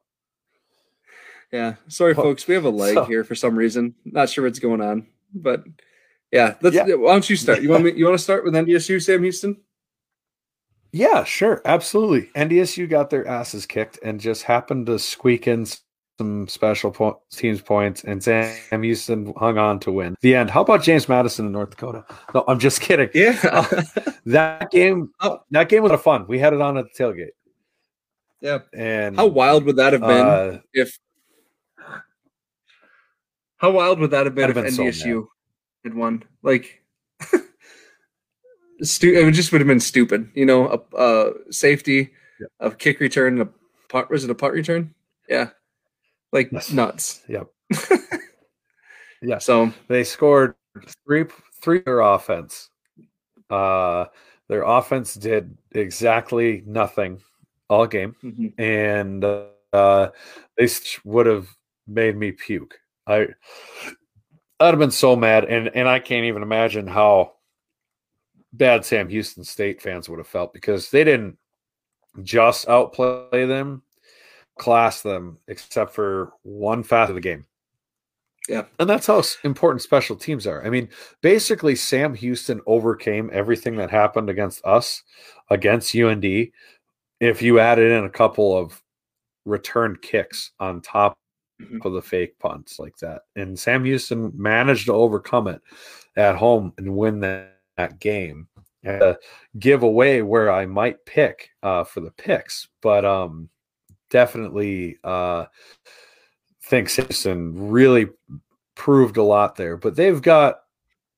Yeah. 1.51 1.75
Sorry, 1.87 2.13
well, 2.13 2.25
folks. 2.25 2.47
We 2.47 2.55
have 2.55 2.65
a 2.65 2.69
lag 2.69 2.95
so, 2.95 3.05
here 3.05 3.23
for 3.23 3.35
some 3.35 3.55
reason. 3.55 3.95
Not 4.05 4.29
sure 4.29 4.43
what's 4.43 4.59
going 4.59 4.81
on, 4.81 5.07
but 5.33 5.63
yeah. 6.31 6.55
Let's. 6.61 6.75
Yeah. 6.75 6.93
Why 6.95 7.13
don't 7.13 7.29
you 7.29 7.35
start? 7.35 7.61
You 7.61 7.69
want 7.69 7.83
me? 7.83 7.93
You 7.95 8.05
want 8.05 8.17
to 8.17 8.23
start 8.23 8.43
with 8.43 8.53
NDSU, 8.53 9.01
Sam 9.01 9.23
Houston? 9.23 9.57
Yeah, 10.95 11.25
sure, 11.25 11.61
absolutely. 11.65 12.29
NDSU 12.37 12.89
got 12.89 13.09
their 13.09 13.27
asses 13.27 13.65
kicked 13.65 13.99
and 14.01 14.17
just 14.17 14.43
happened 14.43 14.85
to 14.85 14.97
squeak 14.97 15.45
in 15.45 15.65
some 16.17 16.47
special 16.47 16.91
po- 16.91 17.21
teams 17.29 17.61
points, 17.61 18.03
and 18.03 18.23
Sam 18.23 18.83
Houston 18.83 19.33
hung 19.37 19.57
on 19.57 19.79
to 19.81 19.91
win 19.91 20.15
the 20.21 20.35
end. 20.35 20.49
How 20.49 20.61
about 20.61 20.83
James 20.83 21.09
Madison 21.09 21.45
in 21.47 21.51
North 21.51 21.71
Dakota? 21.71 22.05
No, 22.33 22.43
I'm 22.47 22.59
just 22.59 22.81
kidding. 22.81 23.09
Yeah, 23.13 23.37
uh, 23.51 23.83
that 24.25 24.71
game, 24.71 25.11
oh. 25.19 25.39
that 25.51 25.69
game 25.69 25.83
was 25.83 25.91
a 25.91 25.97
fun. 25.97 26.25
We 26.27 26.39
had 26.39 26.53
it 26.53 26.61
on 26.61 26.77
at 26.77 26.85
the 26.85 27.03
tailgate. 27.03 27.29
Yeah. 28.41 28.59
And 28.73 29.15
How 29.15 29.27
wild 29.27 29.63
would 29.65 29.77
that 29.77 29.93
have 29.93 30.01
been 30.01 30.25
uh, 30.27 30.59
if? 30.73 30.99
How 33.57 33.71
wild 33.71 33.99
would 33.99 34.11
that 34.11 34.25
have 34.25 34.35
been 34.35 34.49
if 34.49 34.55
been 34.55 34.71
so 34.71 34.83
NDSU 34.83 35.25
had 35.83 35.93
won? 35.95 36.23
Like, 36.43 36.83
stu- 38.81 39.15
it 39.15 39.31
just 39.31 39.51
would 39.51 39.61
have 39.61 39.67
been 39.67 39.79
stupid. 39.79 40.29
You 40.35 40.45
know, 40.45 40.67
a, 40.67 40.97
a 40.97 41.33
safety, 41.51 42.11
Yeah. 42.39 42.47
a 42.59 42.71
kick 42.71 42.99
return, 42.99 43.41
a 43.41 43.47
punt. 43.89 44.09
Was 44.11 44.23
it 44.23 44.29
a 44.29 44.35
punt 44.35 44.53
return? 44.53 44.93
Yeah, 45.27 45.49
like 46.35 46.51
Yes. 46.51 46.71
nuts. 46.71 47.23
Yep. 47.27 47.47
yeah. 49.21 49.39
So 49.39 49.71
They 49.87 50.03
scored 50.03 50.55
three 51.07 51.25
three 51.61 51.79
their 51.79 52.01
offense. 52.01 52.69
Uh 53.49 54.05
their 54.47 54.63
offense 54.63 55.15
did 55.15 55.57
exactly 55.71 56.63
nothing 56.67 57.19
all 57.69 57.87
game. 57.87 58.15
mhm. 58.23 58.53
and 58.59 59.25
uh, 59.73 60.09
they 60.57 60.67
would 61.03 61.25
have 61.25 61.47
made 61.87 62.15
me 62.15 62.31
puke. 62.31 62.77
I 63.07 63.27
I'd 64.59 64.67
have 64.67 64.79
been 64.79 64.91
so 64.91 65.15
mad, 65.15 65.45
and 65.45 65.69
and 65.75 65.87
I 65.89 65.99
can't 65.99 66.25
even 66.25 66.43
imagine 66.43 66.87
how 66.87 67.33
bad 68.53 68.85
Sam 68.85 69.09
Houston 69.09 69.43
State 69.43 69.81
fans 69.81 70.07
would 70.07 70.19
have 70.19 70.27
felt 70.27 70.53
because 70.53 70.91
they 70.91 71.03
didn't 71.03 71.37
just 72.23 72.69
outplay 72.69 73.45
them, 73.45 73.81
class 74.57 75.01
them, 75.01 75.37
except 75.47 75.93
for 75.93 76.33
one 76.43 76.83
facet 76.83 77.11
of 77.11 77.15
the 77.15 77.21
game. 77.21 77.45
Yeah. 78.47 78.65
And 78.79 78.89
that's 78.89 79.07
how 79.07 79.23
important 79.43 79.81
special 79.81 80.15
teams 80.15 80.45
are. 80.45 80.63
I 80.65 80.69
mean, 80.69 80.89
basically, 81.21 81.75
Sam 81.75 82.13
Houston 82.13 82.61
overcame 82.67 83.29
everything 83.33 83.75
that 83.77 83.89
happened 83.89 84.29
against 84.29 84.63
us, 84.63 85.03
against 85.49 85.95
UND. 85.95 86.51
If 87.19 87.41
you 87.41 87.59
added 87.59 87.91
in 87.91 88.05
a 88.05 88.09
couple 88.09 88.55
of 88.55 88.81
return 89.45 89.97
kicks 90.01 90.51
on 90.59 90.81
top 90.81 91.17
Mhm. 91.61 91.85
of 91.85 91.93
the 91.93 92.01
fake 92.01 92.37
punts 92.37 92.79
like 92.79 92.97
that, 92.97 93.23
and 93.35 93.57
Sam 93.57 93.83
Houston 93.85 94.31
managed 94.35 94.85
to 94.87 94.93
overcome 94.93 95.47
it 95.47 95.61
at 96.15 96.35
home 96.35 96.73
and 96.77 96.95
win 96.95 97.21
that, 97.21 97.59
that 97.77 97.99
game. 97.99 98.47
And, 98.83 99.17
give 99.57 99.81
away 99.81 100.21
where 100.21 100.51
I 100.51 100.67
might 100.67 101.03
pick 101.05 101.49
uh, 101.63 101.83
for 101.83 102.01
the 102.01 102.11
picks, 102.11 102.67
but 102.81 103.03
um, 103.05 103.49
definitely 104.15 104.97
uh, 105.03 105.43
think 106.63 106.87
Simpson 106.87 107.69
really 107.69 108.07
proved 108.75 109.17
a 109.17 109.23
lot 109.23 109.57
there. 109.57 109.75
But 109.75 109.97
they've 109.97 110.21
got 110.21 110.61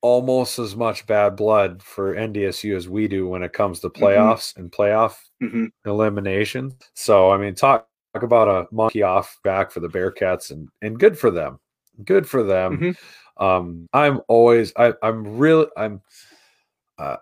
almost 0.01 0.57
as 0.57 0.75
much 0.75 1.05
bad 1.05 1.35
blood 1.35 1.83
for 1.83 2.15
NDSU 2.15 2.75
as 2.75 2.89
we 2.89 3.07
do 3.07 3.27
when 3.27 3.43
it 3.43 3.53
comes 3.53 3.79
to 3.81 3.89
playoffs 3.89 4.57
and 4.57 4.71
playoff 4.71 5.15
Mhm. 5.43 5.69
elimination. 5.85 6.73
So 6.95 7.29
I 7.29 7.37
mean, 7.37 7.53
talk 7.53 7.87
talk 8.15 8.23
about 8.23 8.47
a 8.47 8.67
monkey 8.73 9.03
off 9.03 9.37
back 9.43 9.69
for 9.69 9.79
the 9.79 9.89
Bearcats, 9.89 10.49
and 10.49 10.67
and 10.81 10.99
good 10.99 11.19
for 11.19 11.29
them. 11.29 11.59
Good 12.03 12.27
for 12.27 12.41
them. 12.41 12.79
Mhm. 12.79 12.97
Um, 13.37 13.87
I'm 13.93 14.21
always 14.27 14.73
I, 14.75 14.93
I'm 15.03 15.37
really 15.37 15.67
I'm 15.77 16.01
uh, 16.97 17.17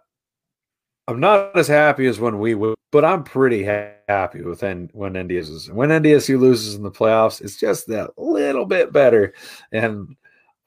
I'm 1.09 1.19
not 1.19 1.57
as 1.57 1.67
happy 1.67 2.05
as 2.07 2.17
when 2.21 2.39
we 2.39 2.55
would, 2.55 2.75
but 2.93 3.03
I'm 3.03 3.23
pretty 3.25 3.65
ha- 3.65 3.94
happy 4.07 4.41
with 4.41 4.63
N- 4.63 4.89
when 4.93 5.13
NDSU 5.13 5.71
when 5.71 5.89
NDSU 5.89 6.39
loses 6.39 6.75
in 6.75 6.83
the 6.83 6.91
playoffs. 6.91 7.41
It's 7.41 7.57
just 7.57 7.87
that 7.87 8.11
little 8.17 8.65
bit 8.65 8.91
better, 8.91 9.33
and 9.71 10.15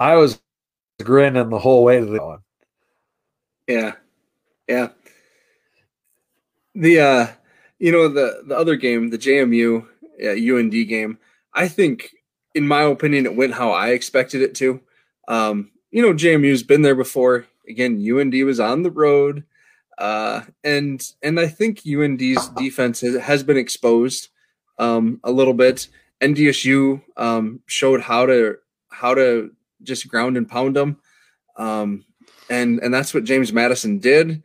I 0.01 0.17
was 0.17 0.41
grinning 1.03 1.51
the 1.51 1.59
whole 1.59 1.85
way 1.85 2.01
to 2.01 2.07
the 2.07 2.23
one. 2.23 2.41
Yeah. 3.67 3.93
Yeah. 4.69 4.89
The 6.75 7.01
uh 7.01 7.27
you 7.79 7.93
know 7.93 8.09
the 8.09 8.43
the 8.47 8.57
other 8.57 8.77
game, 8.77 9.11
the 9.11 9.19
JMU 9.19 9.87
uh, 10.25 10.57
UND 10.57 10.73
game, 10.89 11.19
I 11.55 11.69
think 11.69 12.11
in 12.55 12.67
my 12.67 12.83
opinion 12.83 13.27
it 13.27 13.37
went 13.37 13.55
how 13.55 13.71
I 13.71 13.91
expected 13.91 14.43
it 14.43 14.55
to. 14.57 14.81
Um 15.29 15.71
you 15.91 16.03
know 16.03 16.13
JMU's 16.13 16.63
been 16.63 16.83
there 16.83 16.95
before. 16.95 17.47
Again, 17.69 18.03
UND 18.03 18.35
was 18.45 18.61
on 18.61 18.83
the 18.83 18.91
road. 18.91 19.45
Uh 19.99 20.43
and 20.65 21.03
and 21.23 21.39
I 21.39 21.49
think 21.49 21.83
UND's 21.87 22.49
defense 22.57 23.01
has, 23.01 23.43
been 23.43 23.57
exposed 23.57 24.29
um 24.79 25.21
a 25.25 25.31
little 25.31 25.55
bit. 25.55 25.89
NDSU 26.21 27.03
um 27.17 27.61
showed 27.67 28.01
how 28.01 28.27
to 28.27 28.57
how 28.91 29.15
to 29.15 29.51
just 29.83 30.09
ground 30.09 30.37
and 30.37 30.49
pound 30.49 30.77
them. 30.77 30.99
Um 31.57 32.05
and 32.51 32.81
and 32.81 32.93
that's 32.93 33.13
what 33.13 33.25
James 33.25 33.53
Madison 33.53 33.99
did. 33.99 34.43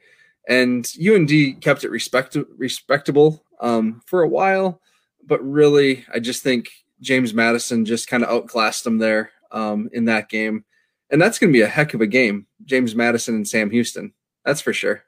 And 0.48 0.92
UND 1.00 1.62
kept 1.62 1.84
it 1.84 1.90
respect 1.90 2.36
respectable 2.58 3.44
um, 3.62 4.02
for 4.06 4.22
a 4.22 4.28
while, 4.28 4.82
but 5.26 5.44
really, 5.44 6.06
I 6.14 6.20
just 6.20 6.44
think 6.44 6.70
James 7.00 7.34
Madison 7.34 7.86
just 7.86 8.08
kind 8.08 8.24
of 8.24 8.30
outclassed 8.30 8.84
them 8.84 8.98
there 8.98 9.32
um, 9.52 9.90
in 9.94 10.06
that 10.06 10.30
game, 10.30 10.66
and 11.10 11.22
that's 11.22 11.40
going 11.40 11.52
to 11.52 11.58
be 11.58 11.62
a 11.62 11.68
heck 11.68 11.94
of 11.94 12.02
a 12.02 12.08
game. 12.08 12.46
James 12.66 12.94
Madison 12.94 13.36
and 13.36 13.48
Sam 13.48 13.72
Houston, 13.72 14.14
that's 14.44 14.62
for 14.62 14.74
sure. 14.74 15.04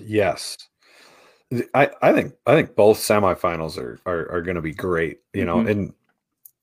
Yes. 0.00 0.56
I, 1.74 1.90
I 2.02 2.12
think 2.12 2.34
I 2.46 2.54
think 2.54 2.74
both 2.74 2.98
semifinals 2.98 3.78
are 3.78 4.00
are, 4.06 4.30
are 4.32 4.42
going 4.42 4.56
to 4.56 4.62
be 4.62 4.72
great, 4.74 5.18
you 5.32 5.44
know, 5.44 5.56
Mhm. 5.58 5.70
and 5.70 5.92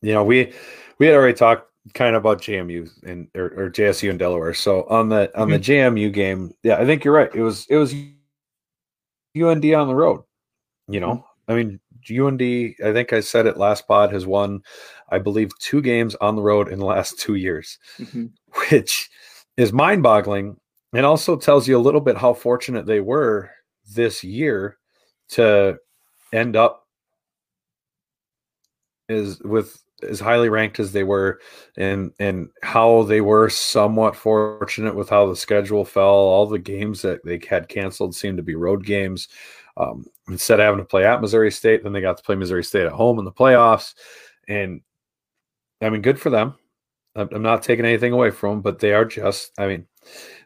you 0.01 0.13
know 0.13 0.23
we 0.23 0.51
we 0.99 1.05
had 1.05 1.15
already 1.15 1.33
talked 1.37 1.67
kind 1.93 2.15
of 2.15 2.21
about 2.21 2.41
JMU 2.41 2.89
and 3.03 3.27
or, 3.35 3.45
or 3.57 3.69
JSU 3.69 4.09
and 4.09 4.19
Delaware. 4.19 4.53
So 4.53 4.83
on 4.83 5.09
the 5.09 5.31
on 5.39 5.49
the 5.49 5.59
JMU 5.59 6.11
game, 6.11 6.53
yeah, 6.63 6.75
I 6.77 6.85
think 6.85 7.05
you're 7.05 7.13
right. 7.13 7.33
It 7.33 7.41
was 7.41 7.65
it 7.69 7.77
was 7.77 7.93
UND 9.37 9.65
on 9.73 9.87
the 9.87 9.95
road. 9.95 10.23
You 10.87 10.99
know, 10.99 11.25
I 11.47 11.53
mean 11.55 11.79
UND. 12.09 12.41
I 12.83 12.91
think 12.91 13.13
I 13.13 13.21
said 13.21 13.45
it 13.45 13.57
last 13.57 13.87
pod 13.87 14.11
has 14.11 14.25
won, 14.25 14.61
I 15.09 15.19
believe, 15.19 15.57
two 15.59 15.81
games 15.81 16.15
on 16.15 16.35
the 16.35 16.41
road 16.41 16.67
in 16.69 16.79
the 16.79 16.85
last 16.85 17.17
two 17.19 17.35
years 17.35 17.77
Mhm. 17.99 18.31
which 18.71 19.09
is 19.57 19.71
mind 19.71 20.03
boggling 20.03 20.57
and 20.93 21.05
also 21.05 21.35
tells 21.35 21.67
you 21.67 21.77
a 21.77 21.79
little 21.79 22.01
bit 22.01 22.17
how 22.17 22.33
fortunate 22.33 22.85
they 22.85 22.99
were 22.99 23.49
this 23.95 24.23
year 24.23 24.77
to 25.29 25.77
end 26.33 26.55
up 26.55 26.87
is 29.09 29.39
with 29.41 29.83
as 30.07 30.19
highly 30.19 30.49
ranked 30.49 30.79
as 30.79 30.91
they 30.91 31.03
were 31.03 31.39
and 31.77 32.11
and 32.19 32.49
how 32.63 33.03
they 33.03 33.21
were 33.21 33.49
somewhat 33.49 34.15
fortunate 34.15 34.95
with 34.95 35.09
how 35.09 35.27
the 35.27 35.35
schedule 35.35 35.85
fell. 35.85 36.05
All 36.05 36.47
the 36.47 36.59
games 36.59 37.01
that 37.03 37.23
they 37.23 37.39
had 37.47 37.69
canceled 37.69 38.15
seemed 38.15 38.37
to 38.37 38.43
be 38.43 38.55
road 38.55 38.85
games. 38.85 39.27
Um, 39.77 40.05
instead 40.27 40.59
of 40.59 40.65
having 40.65 40.79
to 40.79 40.85
play 40.85 41.05
at 41.05 41.21
missouri 41.21 41.49
state 41.49 41.81
then 41.81 41.93
they 41.93 42.01
got 42.01 42.17
to 42.17 42.23
play 42.23 42.35
missouri 42.35 42.63
state 42.63 42.85
at 42.85 42.91
home 42.91 43.19
in 43.19 43.25
the 43.25 43.31
playoffs. 43.31 43.93
And 44.47 44.81
i 45.81 45.89
mean 45.89 46.01
good 46.01 46.19
for 46.19 46.29
them. 46.29 46.55
I'm 47.15 47.29
I'm 47.33 47.41
not 47.43 47.63
taking 47.63 47.85
anything 47.85 48.13
away 48.13 48.31
from 48.31 48.55
them, 48.55 48.61
but 48.61 48.79
they 48.79 48.93
are 48.93 49.05
just, 49.05 49.51
I 49.59 49.67
mean, 49.67 49.87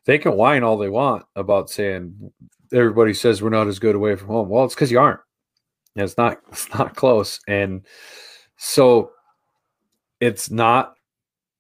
they 0.06 0.18
can 0.18 0.34
whine 0.34 0.64
all 0.64 0.78
they 0.78 0.89
want 0.89 1.26
about 1.36 1.70
saying 1.70 2.32
everybody 2.74 3.14
says 3.14 3.41
we're 3.41 3.49
not 3.49 3.68
as 3.68 3.80
good 3.80 3.95
away 3.95 4.16
from 4.16 4.28
home. 4.28 4.49
Well, 4.49 4.66
it's 4.66 4.76
because 4.76 4.91
you 4.91 4.99
aren't. 4.99 5.20
It's 5.95 6.18
not, 6.18 6.39
it's 6.51 6.70
not 6.74 6.95
close. 6.95 7.39
And 7.47 7.86
so 8.58 9.12
it's 10.20 10.49
not 10.49 10.93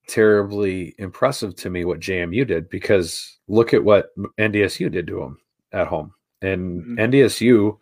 terribly 0.07 0.93
impressive 0.99 1.55
to 1.55 1.69
me 1.69 1.83
what 1.85 1.99
JMU 1.99 2.45
did 2.47 2.69
because 2.69 3.39
look 3.47 3.73
at 3.73 3.83
what 3.83 4.09
NDSU 4.39 4.91
did 4.91 5.07
to 5.07 5.19
them 5.19 5.39
at 5.71 5.87
home. 5.87 6.13
And 6.41 6.83
Mhm. 6.83 6.99
NDSU, 6.99 7.79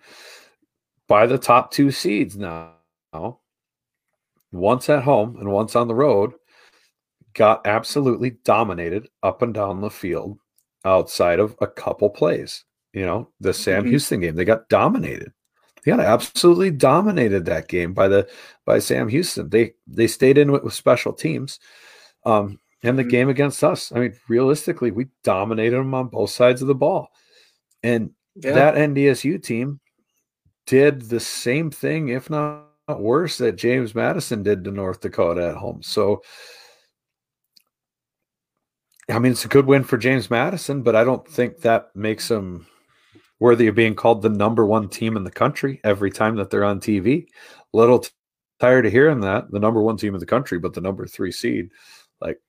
by 1.07 1.25
the 1.27 1.37
top 1.37 1.71
two 1.71 1.91
seeds 1.91 2.37
now, 2.37 2.75
once 4.51 4.89
at 4.89 5.03
home 5.03 5.35
and 5.39 5.51
once 5.51 5.75
on 5.75 5.87
the 5.87 5.95
road, 5.95 6.33
got 7.33 7.65
absolutely 7.65 8.31
dominated 8.45 9.09
up 9.23 9.41
and 9.41 9.53
down 9.53 9.81
the 9.81 9.89
field 9.89 10.37
outside 10.85 11.39
of 11.39 11.55
a 11.61 11.67
couple 11.67 12.09
plays. 12.09 12.65
You 12.93 13.05
know, 13.05 13.29
the 13.39 13.53
Sam 13.53 13.85
Mhm. 13.85 13.89
Houston 13.89 14.19
game, 14.21 14.35
they 14.35 14.45
got 14.45 14.69
dominated. 14.69 15.31
They 15.83 15.91
got 15.91 15.99
absolutely 15.99 16.71
dominated 16.71 17.45
that 17.45 17.67
game 17.67 17.93
by 17.93 18.07
the 18.07 18.29
by 18.65 18.79
Sam 18.79 19.07
Houston. 19.09 19.49
They 19.49 19.73
they 19.87 20.07
stayed 20.07 20.37
in 20.37 20.51
with, 20.51 20.63
with 20.63 20.73
special 20.73 21.13
teams. 21.13 21.59
Um, 22.25 22.59
and 22.83 22.97
the 22.99 23.03
Mhm. 23.03 23.09
game 23.09 23.29
against 23.29 23.63
us, 23.63 23.91
I 23.93 23.99
mean, 23.99 24.13
realistically, 24.29 24.91
we 24.91 25.07
dominated 25.23 25.77
them 25.77 25.93
on 25.93 26.07
both 26.09 26.29
sides 26.31 26.61
of 26.61 26.67
the 26.67 26.75
ball. 26.75 27.09
And 27.83 28.11
Yeah. 28.35 28.53
that 28.53 28.77
NDSU 28.77 29.37
team 29.39 29.79
did 30.67 31.01
the 31.03 31.19
same 31.19 31.71
thing, 31.71 32.09
if 32.09 32.29
not 32.29 32.65
worse, 32.99 33.37
that 33.39 33.55
James 33.57 33.95
Madison 33.95 34.43
did 34.43 34.63
to 34.63 34.71
North 34.71 35.01
Dakota 35.01 35.49
at 35.49 35.55
home. 35.57 35.81
So, 35.83 36.21
I 39.09 39.19
mean, 39.19 39.33
it's 39.33 39.45
a 39.45 39.49
good 39.49 39.65
win 39.65 39.83
for 39.83 39.97
James 39.97 40.29
Madison, 40.29 40.81
but 40.81 40.95
I 40.95 41.03
don't 41.03 41.27
think 41.27 41.59
that 41.61 41.89
makes 41.95 42.27
them 42.29 42.67
worthy 43.39 43.67
of 43.67 43.75
being 43.75 43.95
called 43.95 44.21
the 44.21 44.29
number 44.29 44.65
one 44.65 44.89
team 44.89 45.17
in 45.17 45.23
the 45.23 45.31
country 45.31 45.81
every 45.83 46.11
time 46.11 46.35
that 46.37 46.49
they're 46.49 46.63
on 46.63 46.79
TV. 46.79 47.27
A 47.73 47.77
little 47.77 47.99
t- 47.99 48.11
tired 48.59 48.85
of 48.85 48.91
hearing 48.93 49.21
that 49.21 49.51
the 49.51 49.59
number 49.59 49.81
one 49.81 49.97
team 49.97 50.13
in 50.15 50.19
the 50.19 50.25
country, 50.25 50.59
but 50.59 50.73
the 50.73 50.81
number 50.81 51.05
three 51.07 51.31
seed. 51.31 51.69
Like, 52.21 52.39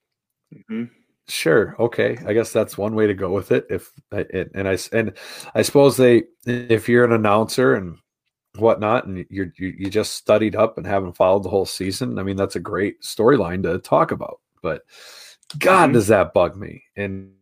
Mhm. 0.71 0.89
sure, 1.27 1.75
okay, 1.79 2.17
I 2.25 2.33
guess 2.33 2.51
that's 2.53 2.77
one 2.77 2.95
way 2.95 3.07
to 3.07 3.13
go 3.13 3.31
with 3.33 3.51
it. 3.51 3.65
If 3.69 3.91
it, 4.11 4.51
and 4.55 4.67
I 4.67 4.77
and 4.93 5.13
I 5.55 5.61
suppose 5.63 5.97
they, 5.97 6.23
if 6.45 6.89
you're 6.89 7.05
an 7.05 7.13
announcer 7.13 7.75
and 7.75 7.97
whatnot, 8.57 9.07
and 9.07 9.25
you're 9.29 9.53
you, 9.57 9.73
you 9.77 9.89
just 9.89 10.13
studied 10.15 10.55
up 10.55 10.77
and 10.77 10.87
haven't 10.87 11.17
followed 11.17 11.43
the 11.43 11.49
whole 11.49 11.65
season. 11.67 12.19
I 12.19 12.23
mean, 12.23 12.37
that's 12.37 12.55
a 12.57 12.59
great 12.61 13.01
storyline 13.03 13.63
to 13.63 13.79
talk 13.79 14.11
about. 14.11 14.39
But 14.63 14.83
God, 15.57 15.85
mm-hmm. 15.85 15.93
does 15.93 16.07
that 16.07 16.33
bug 16.33 16.55
me? 16.55 16.83
And 16.95 17.33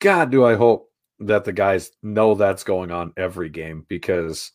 God, 0.00 0.30
do 0.30 0.44
I 0.44 0.54
hope 0.54 0.90
that 1.20 1.44
the 1.44 1.52
guys 1.52 1.90
know 2.02 2.34
that's 2.34 2.64
going 2.64 2.90
on 2.90 3.12
every 3.16 3.48
game 3.48 3.86
because 3.88 4.52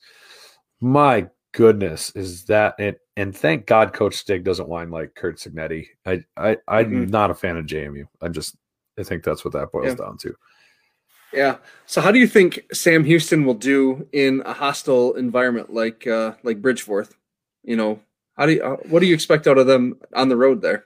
my 0.80 1.28
goodness 1.54 2.12
is 2.12 2.46
that 2.46 2.76
it 2.80 3.00
and 3.18 3.36
thank 3.36 3.66
God 3.66 3.94
Coach 3.94 4.16
Stig 4.16 4.44
doesn't 4.44 4.70
whine 4.70 4.90
like 4.90 5.16
Curt 5.16 5.38
Cignetti. 5.38 5.88
I, 6.06 6.24
I 6.38 6.58
I'm 6.68 6.92
mm-hmm. 6.92 7.06
not 7.12 7.32
a 7.32 7.36
fan 7.36 7.58
of 7.58 7.66
JMU. 7.66 8.06
I'm 8.22 8.34
just 8.34 8.56
I 8.98 9.04
think 9.04 9.24
that's 9.24 9.44
what 9.44 9.54
that 9.54 9.72
boils 9.72 9.88
yeah. 9.88 9.96
down 9.96 10.18
to. 10.20 10.36
Yeah. 11.34 11.58
So 11.86 12.02
how 12.02 12.12
do 12.12 12.20
you 12.20 12.28
think 12.28 12.66
Sam 12.74 13.04
Houston 13.06 13.46
will 13.46 13.54
do 13.54 14.08
in 14.12 14.42
a 14.46 14.54
hostile 14.54 15.14
environment 15.14 15.74
like 15.74 16.08
uh 16.08 16.34
like 16.44 16.62
Bridgeforth? 16.62 17.12
You 17.64 17.76
know, 17.76 18.02
how 18.36 18.46
do 18.46 18.54
you 18.54 18.64
uh, 18.64 18.78
what 18.88 19.00
do 19.00 19.06
you 19.06 19.14
expect 19.14 19.48
out 19.48 19.58
of 19.58 19.68
them 19.68 20.00
on 20.14 20.30
the 20.30 20.38
road 20.38 20.62
there? 20.62 20.86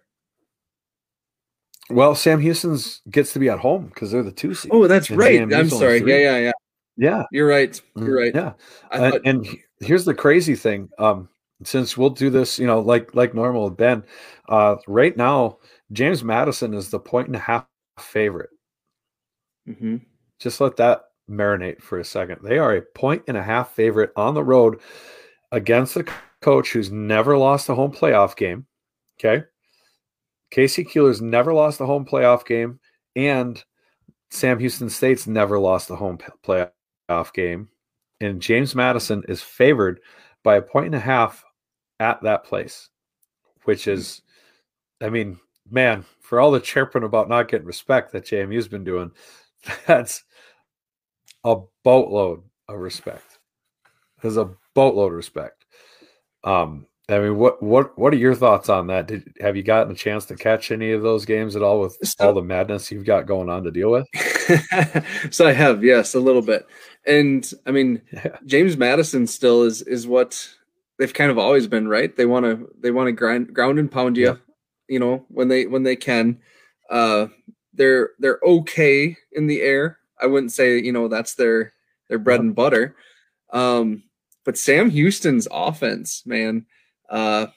Well, 1.89 2.15
Sam 2.15 2.39
Houston's 2.39 3.01
gets 3.09 3.33
to 3.33 3.39
be 3.39 3.49
at 3.49 3.59
home 3.59 3.87
because 3.87 4.11
they're 4.11 4.23
the 4.23 4.31
two 4.31 4.53
seed. 4.53 4.71
Oh, 4.73 4.87
that's 4.87 5.11
right. 5.11 5.41
I'm 5.41 5.69
sorry. 5.69 5.99
Yeah, 5.99 6.17
yeah, 6.17 6.37
yeah. 6.37 6.51
Yeah, 6.97 7.23
you're 7.31 7.47
right. 7.47 7.79
You're 7.97 8.17
right. 8.17 8.33
Yeah, 8.33 8.53
thought- 8.91 9.21
and, 9.25 9.45
and 9.45 9.57
here's 9.81 10.05
the 10.05 10.13
crazy 10.13 10.55
thing. 10.55 10.89
Um, 10.97 11.27
since 11.63 11.97
we'll 11.97 12.09
do 12.09 12.29
this, 12.29 12.57
you 12.57 12.67
know, 12.67 12.79
like 12.79 13.13
like 13.13 13.33
normal 13.33 13.69
Ben, 13.69 14.03
uh, 14.49 14.77
right 14.87 15.15
now 15.15 15.57
James 15.91 16.23
Madison 16.23 16.73
is 16.73 16.89
the 16.89 16.99
point 16.99 17.27
and 17.27 17.35
a 17.35 17.39
half 17.39 17.65
favorite. 17.99 18.49
Mm-hmm. 19.67 19.97
Just 20.39 20.61
let 20.61 20.77
that 20.77 21.03
marinate 21.29 21.81
for 21.81 21.99
a 21.99 22.05
second. 22.05 22.39
They 22.43 22.57
are 22.57 22.75
a 22.75 22.81
point 22.81 23.23
and 23.27 23.37
a 23.37 23.43
half 23.43 23.73
favorite 23.73 24.11
on 24.15 24.33
the 24.33 24.43
road 24.43 24.79
against 25.51 25.95
a 25.97 26.05
coach 26.41 26.71
who's 26.71 26.91
never 26.91 27.37
lost 27.37 27.69
a 27.69 27.75
home 27.75 27.91
playoff 27.91 28.35
game. 28.35 28.65
Okay. 29.19 29.45
K.C. 30.51 30.83
Keeler's 30.83 31.21
never 31.21 31.53
lost 31.53 31.81
a 31.81 31.85
home 31.85 32.05
playoff 32.05 32.45
game, 32.45 32.79
and 33.15 33.63
Sam 34.29 34.59
Houston 34.59 34.89
State's 34.89 35.27
never 35.27 35.59
lost 35.59 35.89
a 35.89 35.95
home 35.95 36.17
playoff 36.43 37.33
game. 37.33 37.69
And 38.21 38.41
James 38.41 38.75
Madison 38.75 39.23
is 39.27 39.41
favored 39.41 39.99
by 40.43 40.55
a 40.55 40.61
point 40.61 40.87
and 40.87 40.95
a 40.95 40.99
half 40.99 41.43
at 41.99 42.21
that 42.23 42.43
place, 42.45 42.89
which 43.63 43.87
is, 43.87 44.21
I 45.01 45.09
mean, 45.09 45.37
man, 45.69 46.05
for 46.21 46.39
all 46.39 46.51
the 46.51 46.59
chirping 46.59 47.03
about 47.03 47.29
not 47.29 47.49
getting 47.49 47.67
respect 47.67 48.11
that 48.11 48.25
JMU's 48.25 48.67
been 48.67 48.83
doing, 48.83 49.11
that's 49.87 50.23
a 51.43 51.57
boatload 51.83 52.43
of 52.67 52.79
respect. 52.79 53.39
There's 54.21 54.37
a 54.37 54.51
boatload 54.73 55.11
of 55.11 55.17
respect. 55.17 55.65
Um, 56.43 56.87
I 57.07 57.19
mean, 57.19 57.37
what 57.37 57.61
what 57.61 57.97
what 57.97 58.13
are 58.13 58.17
your 58.17 58.33
thoughts 58.33 58.67
on 58.67 58.87
that? 58.87 59.07
Did 59.07 59.35
have 59.39 59.55
you 59.55 59.61
gotten 59.63 59.91
a 59.91 59.95
chance 59.95 60.25
to 60.25 60.35
catch 60.35 60.71
any 60.71 60.91
of 60.91 61.03
those 61.03 61.25
games 61.25 61.55
at 61.55 61.61
all 61.61 61.79
with 61.79 61.97
so, 62.03 62.27
all 62.27 62.33
the 62.33 62.41
madness 62.41 62.91
you've 62.91 63.05
got 63.05 63.27
going 63.27 63.49
on 63.49 63.63
to 63.63 63.71
deal 63.71 63.91
with? 63.91 64.07
so 65.31 65.47
I 65.47 65.51
have, 65.51 65.83
yes, 65.83 66.15
a 66.15 66.19
little 66.19 66.41
bit. 66.41 66.65
And 67.05 67.49
I 67.67 67.71
mean, 67.71 68.01
yeah. 68.11 68.37
James 68.45 68.75
Madison 68.75 69.27
still 69.27 69.63
is 69.63 69.83
is 69.83 70.07
what 70.07 70.49
they've 70.97 71.13
kind 71.13 71.29
of 71.29 71.37
always 71.37 71.67
been, 71.67 71.87
right? 71.87 72.15
They 72.15 72.25
want 72.25 72.45
to 72.45 72.69
they 72.79 72.89
want 72.89 73.07
to 73.07 73.11
grind 73.11 73.53
ground 73.53 73.77
and 73.77 73.91
pound 73.91 74.17
you, 74.17 74.25
yeah. 74.25 74.35
you 74.89 74.99
know, 74.99 75.25
when 75.29 75.47
they 75.47 75.67
when 75.67 75.83
they 75.83 75.95
can. 75.95 76.39
Uh, 76.89 77.27
they're 77.75 78.11
they're 78.19 78.39
okay 78.43 79.17
in 79.31 79.47
the 79.47 79.61
air. 79.61 79.99
I 80.21 80.27
wouldn't 80.27 80.51
say 80.51 80.79
you 80.79 80.91
know 80.91 81.07
that's 81.07 81.35
their 81.35 81.73
their 82.09 82.19
bread 82.19 82.39
and 82.39 82.55
butter. 82.55 82.95
Um, 83.51 84.03
but 84.43 84.57
Sam 84.57 84.89
Houston's 84.89 85.47
offense, 85.51 86.23
man, 86.25 86.65
uh, 87.09 87.47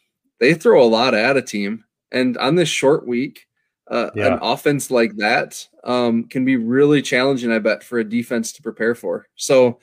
they 0.40 0.54
throw 0.54 0.82
a 0.82 0.88
lot 0.88 1.14
at 1.14 1.36
a 1.36 1.42
team, 1.42 1.84
and 2.12 2.36
on 2.38 2.54
this 2.54 2.68
short 2.68 3.06
week, 3.06 3.46
uh, 3.88 4.10
yeah. 4.14 4.34
an 4.34 4.38
offense 4.42 4.90
like 4.90 5.16
that 5.16 5.66
um, 5.84 6.24
can 6.24 6.44
be 6.44 6.56
really 6.56 7.02
challenging. 7.02 7.52
I 7.52 7.58
bet 7.58 7.82
for 7.82 7.98
a 7.98 8.08
defense 8.08 8.52
to 8.52 8.62
prepare 8.62 8.94
for. 8.94 9.26
So. 9.36 9.80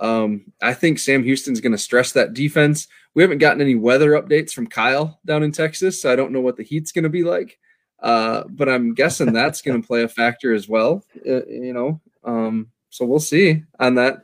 Um, 0.00 0.52
I 0.62 0.74
think 0.74 1.00
Sam 1.00 1.24
Houston's 1.24 1.60
going 1.60 1.72
to 1.72 1.76
stress 1.76 2.12
that 2.12 2.32
defense. 2.32 2.86
We 3.14 3.22
haven't 3.22 3.38
gotten 3.38 3.60
any 3.60 3.74
weather 3.74 4.12
updates 4.12 4.52
from 4.52 4.68
Kyle 4.68 5.18
down 5.26 5.42
in 5.42 5.50
Texas, 5.50 6.00
so 6.00 6.12
I 6.12 6.14
don't 6.14 6.30
know 6.30 6.40
what 6.40 6.56
the 6.56 6.62
heat's 6.62 6.92
going 6.92 7.02
to 7.02 7.08
be 7.08 7.24
like. 7.24 7.58
Uh, 8.00 8.44
but 8.48 8.68
I'm 8.68 8.94
guessing 8.94 9.32
that's 9.32 9.62
going 9.62 9.80
to 9.82 9.86
play 9.86 10.02
a 10.02 10.08
factor 10.08 10.54
as 10.54 10.68
well. 10.68 11.04
Uh, 11.16 11.44
you 11.46 11.72
know, 11.72 12.00
um, 12.24 12.68
so 12.90 13.04
we'll 13.04 13.18
see 13.20 13.64
on 13.78 13.96
that. 13.96 14.22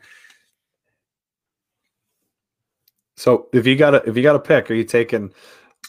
So 3.16 3.48
if 3.52 3.66
you 3.66 3.76
got 3.76 3.94
a 3.94 4.08
if 4.08 4.16
you 4.16 4.22
got 4.22 4.32
to 4.32 4.40
pick, 4.40 4.70
are 4.70 4.74
you 4.74 4.84
taking 4.84 5.32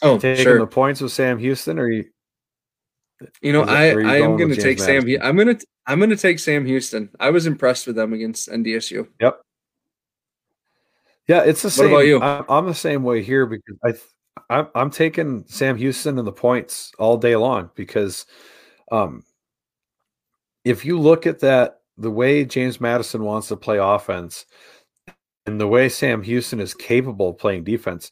oh 0.02 0.18
taking 0.18 0.44
sure. 0.44 0.58
the 0.58 0.66
points 0.66 1.00
with 1.00 1.12
Sam 1.12 1.38
Houston, 1.38 1.78
or 1.78 1.88
you? 1.88 2.04
You 3.40 3.52
know, 3.52 3.62
I 3.62 3.88
I 3.88 4.16
am 4.18 4.36
going 4.36 4.50
to 4.50 4.60
take 4.60 4.78
Sam. 4.78 5.04
I'm 5.22 5.36
going 5.36 5.56
to 5.56 5.66
I'm 5.86 5.98
going 5.98 6.10
to 6.10 6.16
take 6.16 6.38
Sam 6.38 6.66
Houston. 6.66 7.10
I 7.18 7.30
was 7.30 7.46
impressed 7.46 7.86
with 7.86 7.96
them 7.96 8.12
against 8.12 8.48
NDSU. 8.48 9.08
Yep. 9.20 9.40
Yeah, 11.26 11.42
it's 11.42 11.62
the 11.62 11.70
same. 11.70 11.90
What 11.90 11.96
about 11.96 12.06
you? 12.06 12.20
I'm, 12.20 12.44
I'm 12.48 12.66
the 12.66 12.74
same 12.74 13.02
way 13.02 13.22
here 13.22 13.46
because 13.46 13.76
I 13.84 13.94
I'm, 14.50 14.68
I'm 14.74 14.90
taking 14.90 15.44
Sam 15.48 15.76
Houston 15.76 16.18
and 16.18 16.26
the 16.26 16.32
points 16.32 16.92
all 16.98 17.16
day 17.16 17.36
long 17.36 17.70
because 17.74 18.26
um, 18.92 19.24
if 20.64 20.84
you 20.84 21.00
look 21.00 21.26
at 21.26 21.40
that, 21.40 21.80
the 21.98 22.10
way 22.10 22.44
James 22.44 22.80
Madison 22.80 23.24
wants 23.24 23.48
to 23.48 23.56
play 23.56 23.78
offense 23.78 24.46
and 25.46 25.60
the 25.60 25.68
way 25.68 25.88
Sam 25.88 26.22
Houston 26.22 26.60
is 26.60 26.74
capable 26.74 27.30
of 27.30 27.38
playing 27.38 27.64
defense, 27.64 28.10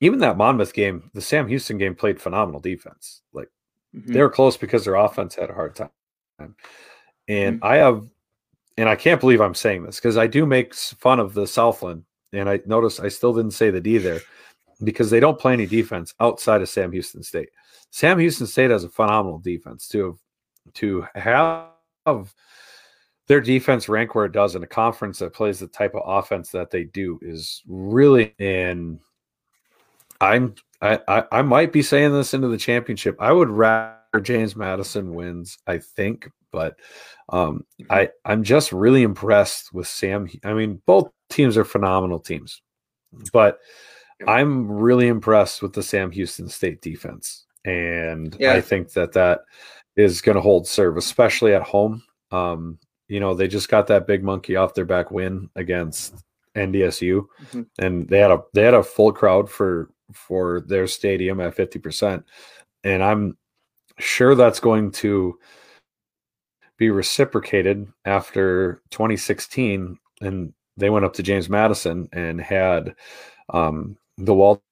even 0.00 0.18
that 0.20 0.36
Monmouth 0.36 0.74
game, 0.74 1.10
the 1.14 1.20
Sam 1.20 1.48
Houston 1.48 1.78
game 1.78 1.94
played 1.94 2.20
phenomenal 2.20 2.60
defense. 2.60 3.22
Like 3.32 3.48
mm-hmm. 3.94 4.12
they 4.12 4.20
were 4.20 4.30
close 4.30 4.56
because 4.56 4.84
their 4.84 4.94
offense 4.94 5.34
had 5.34 5.50
a 5.50 5.54
hard 5.54 5.74
time. 5.74 5.90
And 7.26 7.56
mm-hmm. 7.56 7.64
I 7.64 7.76
have, 7.76 8.06
and 8.76 8.88
I 8.88 8.96
can't 8.96 9.20
believe 9.20 9.40
I'm 9.40 9.54
saying 9.54 9.82
this 9.82 9.96
because 9.96 10.16
I 10.16 10.26
do 10.26 10.46
make 10.46 10.74
fun 10.74 11.18
of 11.18 11.34
the 11.34 11.46
Southland. 11.46 12.04
And 12.32 12.48
I 12.48 12.60
notice 12.66 13.00
I 13.00 13.08
still 13.08 13.32
didn't 13.32 13.52
say 13.52 13.70
the 13.70 13.80
D 13.80 13.98
there 13.98 14.20
because 14.84 15.10
they 15.10 15.18
don't 15.18 15.38
play 15.38 15.54
any 15.54 15.66
defense 15.66 16.14
outside 16.20 16.60
of 16.60 16.68
Sam 16.68 16.92
Houston 16.92 17.22
State. 17.22 17.48
Sam 17.90 18.18
Houston 18.18 18.46
State 18.46 18.70
has 18.70 18.84
a 18.84 18.88
phenomenal 18.88 19.38
defense 19.38 19.88
to 19.88 20.18
to 20.74 21.06
have 21.14 22.34
their 23.28 23.40
defense 23.40 23.88
rank 23.88 24.14
where 24.14 24.24
it 24.24 24.32
does 24.32 24.54
in 24.56 24.62
a 24.62 24.66
conference 24.66 25.18
that 25.18 25.34
plays 25.34 25.60
the 25.60 25.68
type 25.68 25.94
of 25.94 26.02
offense 26.04 26.50
that 26.50 26.70
they 26.70 26.84
do 26.84 27.18
is 27.22 27.62
really 27.66 28.34
in 28.38 28.98
I'm 30.20 30.54
I, 30.80 30.98
I, 31.06 31.24
I 31.32 31.42
might 31.42 31.72
be 31.72 31.82
saying 31.82 32.12
this 32.12 32.34
into 32.34 32.48
the 32.48 32.56
championship. 32.56 33.16
I 33.20 33.32
would 33.32 33.50
rather 33.50 33.96
James 34.22 34.56
Madison 34.56 35.14
wins, 35.14 35.58
I 35.66 35.78
think, 35.78 36.30
but 36.50 36.76
um. 37.28 37.64
I 37.90 38.08
I'm 38.24 38.42
just 38.42 38.72
really 38.72 39.02
impressed 39.02 39.72
with 39.72 39.86
Sam. 39.86 40.28
I 40.44 40.54
mean, 40.54 40.80
both 40.86 41.10
teams 41.30 41.56
are 41.56 41.64
phenomenal 41.64 42.18
teams, 42.18 42.62
but 43.32 43.58
I'm 44.26 44.70
really 44.70 45.06
impressed 45.06 45.62
with 45.62 45.74
the 45.74 45.82
Sam 45.82 46.10
Houston 46.10 46.48
State 46.48 46.80
defense, 46.80 47.46
and 47.64 48.36
yeah. 48.40 48.54
I 48.54 48.60
think 48.60 48.92
that 48.94 49.12
that 49.12 49.42
is 49.96 50.20
going 50.20 50.36
to 50.36 50.42
hold 50.42 50.66
serve, 50.66 50.96
especially 50.96 51.54
at 51.54 51.62
home. 51.62 52.02
Um, 52.32 52.78
you 53.08 53.20
know, 53.20 53.34
they 53.34 53.48
just 53.48 53.68
got 53.68 53.86
that 53.88 54.06
big 54.06 54.22
monkey 54.22 54.56
off 54.56 54.74
their 54.74 54.84
back 54.84 55.10
win 55.10 55.50
against 55.56 56.14
NDSU, 56.54 57.26
mm-hmm. 57.42 57.62
and 57.78 58.08
they 58.08 58.18
had 58.18 58.30
a 58.30 58.42
they 58.52 58.62
had 58.62 58.74
a 58.74 58.82
full 58.82 59.12
crowd 59.12 59.50
for 59.50 59.90
for 60.12 60.60
their 60.60 60.86
stadium 60.86 61.40
at 61.40 61.54
fifty 61.54 61.78
percent, 61.78 62.24
and 62.84 63.02
I'm 63.02 63.36
sure 63.98 64.34
that's 64.34 64.60
going 64.60 64.92
to 64.92 65.38
be 66.76 66.90
reciprocated 66.90 67.86
after 68.04 68.80
2016, 68.90 69.98
and 70.20 70.52
they 70.76 70.90
went 70.90 71.04
up 71.04 71.12
to 71.14 71.22
James 71.22 71.50
Madison 71.50 72.08
and 72.12 72.40
had 72.40 72.94
um, 73.52 73.98
the 74.16 74.32
Walter 74.32 74.62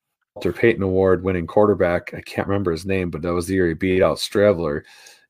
Payton 0.55 0.83
Award 0.83 1.25
winning 1.25 1.47
quarterback. 1.47 2.15
I 2.15 2.21
can't 2.21 2.47
remember 2.47 2.71
his 2.71 2.87
name, 2.87 3.11
but 3.11 3.23
that 3.23 3.33
was 3.33 3.47
the 3.47 3.55
year 3.55 3.67
he 3.67 3.75
beat 3.75 4.03
out 4.03 4.19
Streveler. 4.19 4.83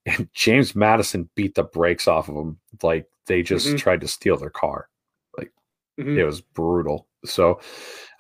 And 0.06 0.28
James 0.32 0.76
Madison 0.76 1.28
beat 1.34 1.56
the 1.56 1.64
brakes 1.64 2.06
off 2.06 2.28
of 2.28 2.36
him. 2.36 2.58
Like 2.82 3.06
they 3.26 3.42
just 3.42 3.66
mm-hmm. 3.66 3.76
tried 3.76 4.00
to 4.02 4.08
steal 4.08 4.36
their 4.36 4.50
car. 4.50 4.88
Like 5.36 5.52
mm-hmm. 5.98 6.18
it 6.18 6.24
was 6.24 6.40
brutal. 6.40 7.08
So 7.24 7.60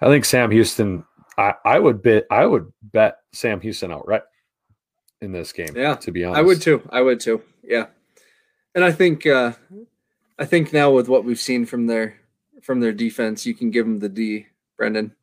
I 0.00 0.06
think 0.06 0.24
Sam 0.24 0.50
Houston, 0.50 1.04
I, 1.38 1.54
I 1.64 1.78
would 1.78 2.02
bet 2.02 2.26
I 2.30 2.44
would 2.44 2.72
bet 2.82 3.18
Sam 3.32 3.60
Houston 3.60 3.92
outright 3.92 4.22
in 5.20 5.32
this 5.32 5.52
game. 5.52 5.76
Yeah. 5.76 5.94
To 5.94 6.10
be 6.10 6.24
honest. 6.24 6.38
I 6.38 6.42
would 6.42 6.60
too. 6.60 6.82
I 6.90 7.02
would 7.02 7.20
too. 7.20 7.42
Yeah. 7.62 7.86
And 8.74 8.84
I 8.84 8.90
think 8.92 9.24
uh 9.26 9.52
I 10.38 10.44
think 10.44 10.72
now 10.72 10.90
with 10.90 11.08
what 11.08 11.24
we've 11.24 11.40
seen 11.40 11.66
from 11.66 11.86
their 11.86 12.16
from 12.62 12.80
their 12.80 12.92
defense, 12.92 13.46
you 13.46 13.54
can 13.54 13.70
give 13.70 13.86
them 13.86 14.00
the 14.00 14.08
D, 14.08 14.46
Brendan. 14.76 15.14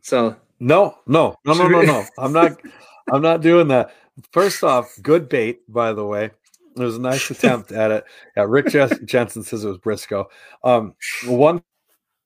So 0.00 0.36
no, 0.58 0.98
no, 1.06 1.36
no, 1.44 1.52
no, 1.52 1.68
no, 1.68 1.82
no. 1.82 2.04
I'm 2.18 2.32
not. 2.32 2.58
I'm 3.12 3.20
not 3.20 3.42
doing 3.42 3.68
that. 3.68 3.94
First 4.32 4.62
off, 4.62 4.96
good 5.02 5.28
bait, 5.28 5.60
by 5.68 5.92
the 5.92 6.04
way. 6.04 6.30
It 6.76 6.82
was 6.82 6.96
a 6.96 7.00
nice 7.00 7.30
attempt 7.30 7.72
at 7.72 7.90
it. 7.90 8.04
Yeah, 8.36 8.46
Rick 8.48 8.68
Jensen 8.68 9.42
says 9.42 9.64
it 9.64 9.68
was 9.68 9.78
Briscoe. 9.78 10.28
Um, 10.62 10.94
one 11.26 11.62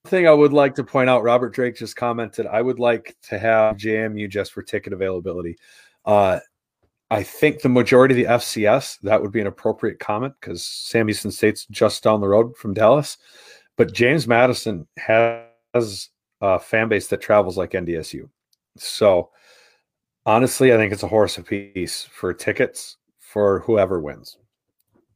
thing 0.07 0.27
I 0.27 0.33
would 0.33 0.53
like 0.53 0.75
to 0.75 0.83
point 0.83 1.09
out, 1.09 1.23
Robert 1.23 1.49
Drake 1.49 1.75
just 1.75 1.95
commented, 1.95 2.47
I 2.47 2.61
would 2.61 2.79
like 2.79 3.15
to 3.29 3.37
have 3.37 3.77
JMU 3.77 4.29
just 4.29 4.53
for 4.53 4.63
ticket 4.63 4.93
availability. 4.93 5.57
Uh, 6.05 6.39
I 7.11 7.23
think 7.23 7.61
the 7.61 7.69
majority 7.69 8.23
of 8.23 8.27
the 8.27 8.33
FCS, 8.35 8.99
that 9.01 9.21
would 9.21 9.31
be 9.31 9.41
an 9.41 9.47
appropriate 9.47 9.99
comment 9.99 10.33
because 10.39 10.63
Sam 10.63 11.07
Houston 11.07 11.31
State's 11.31 11.65
just 11.65 12.03
down 12.03 12.21
the 12.21 12.27
road 12.27 12.55
from 12.55 12.73
Dallas. 12.73 13.17
But 13.77 13.93
James 13.93 14.27
Madison 14.27 14.87
has 14.97 16.09
a 16.41 16.59
fan 16.59 16.87
base 16.87 17.07
that 17.07 17.21
travels 17.21 17.57
like 17.57 17.71
NDSU. 17.71 18.29
So 18.77 19.29
honestly, 20.25 20.73
I 20.73 20.77
think 20.77 20.93
it's 20.93 21.03
a 21.03 21.07
horse 21.07 21.37
apiece 21.37 22.03
for 22.03 22.33
tickets 22.33 22.97
for 23.19 23.59
whoever 23.59 23.99
wins. 23.99 24.37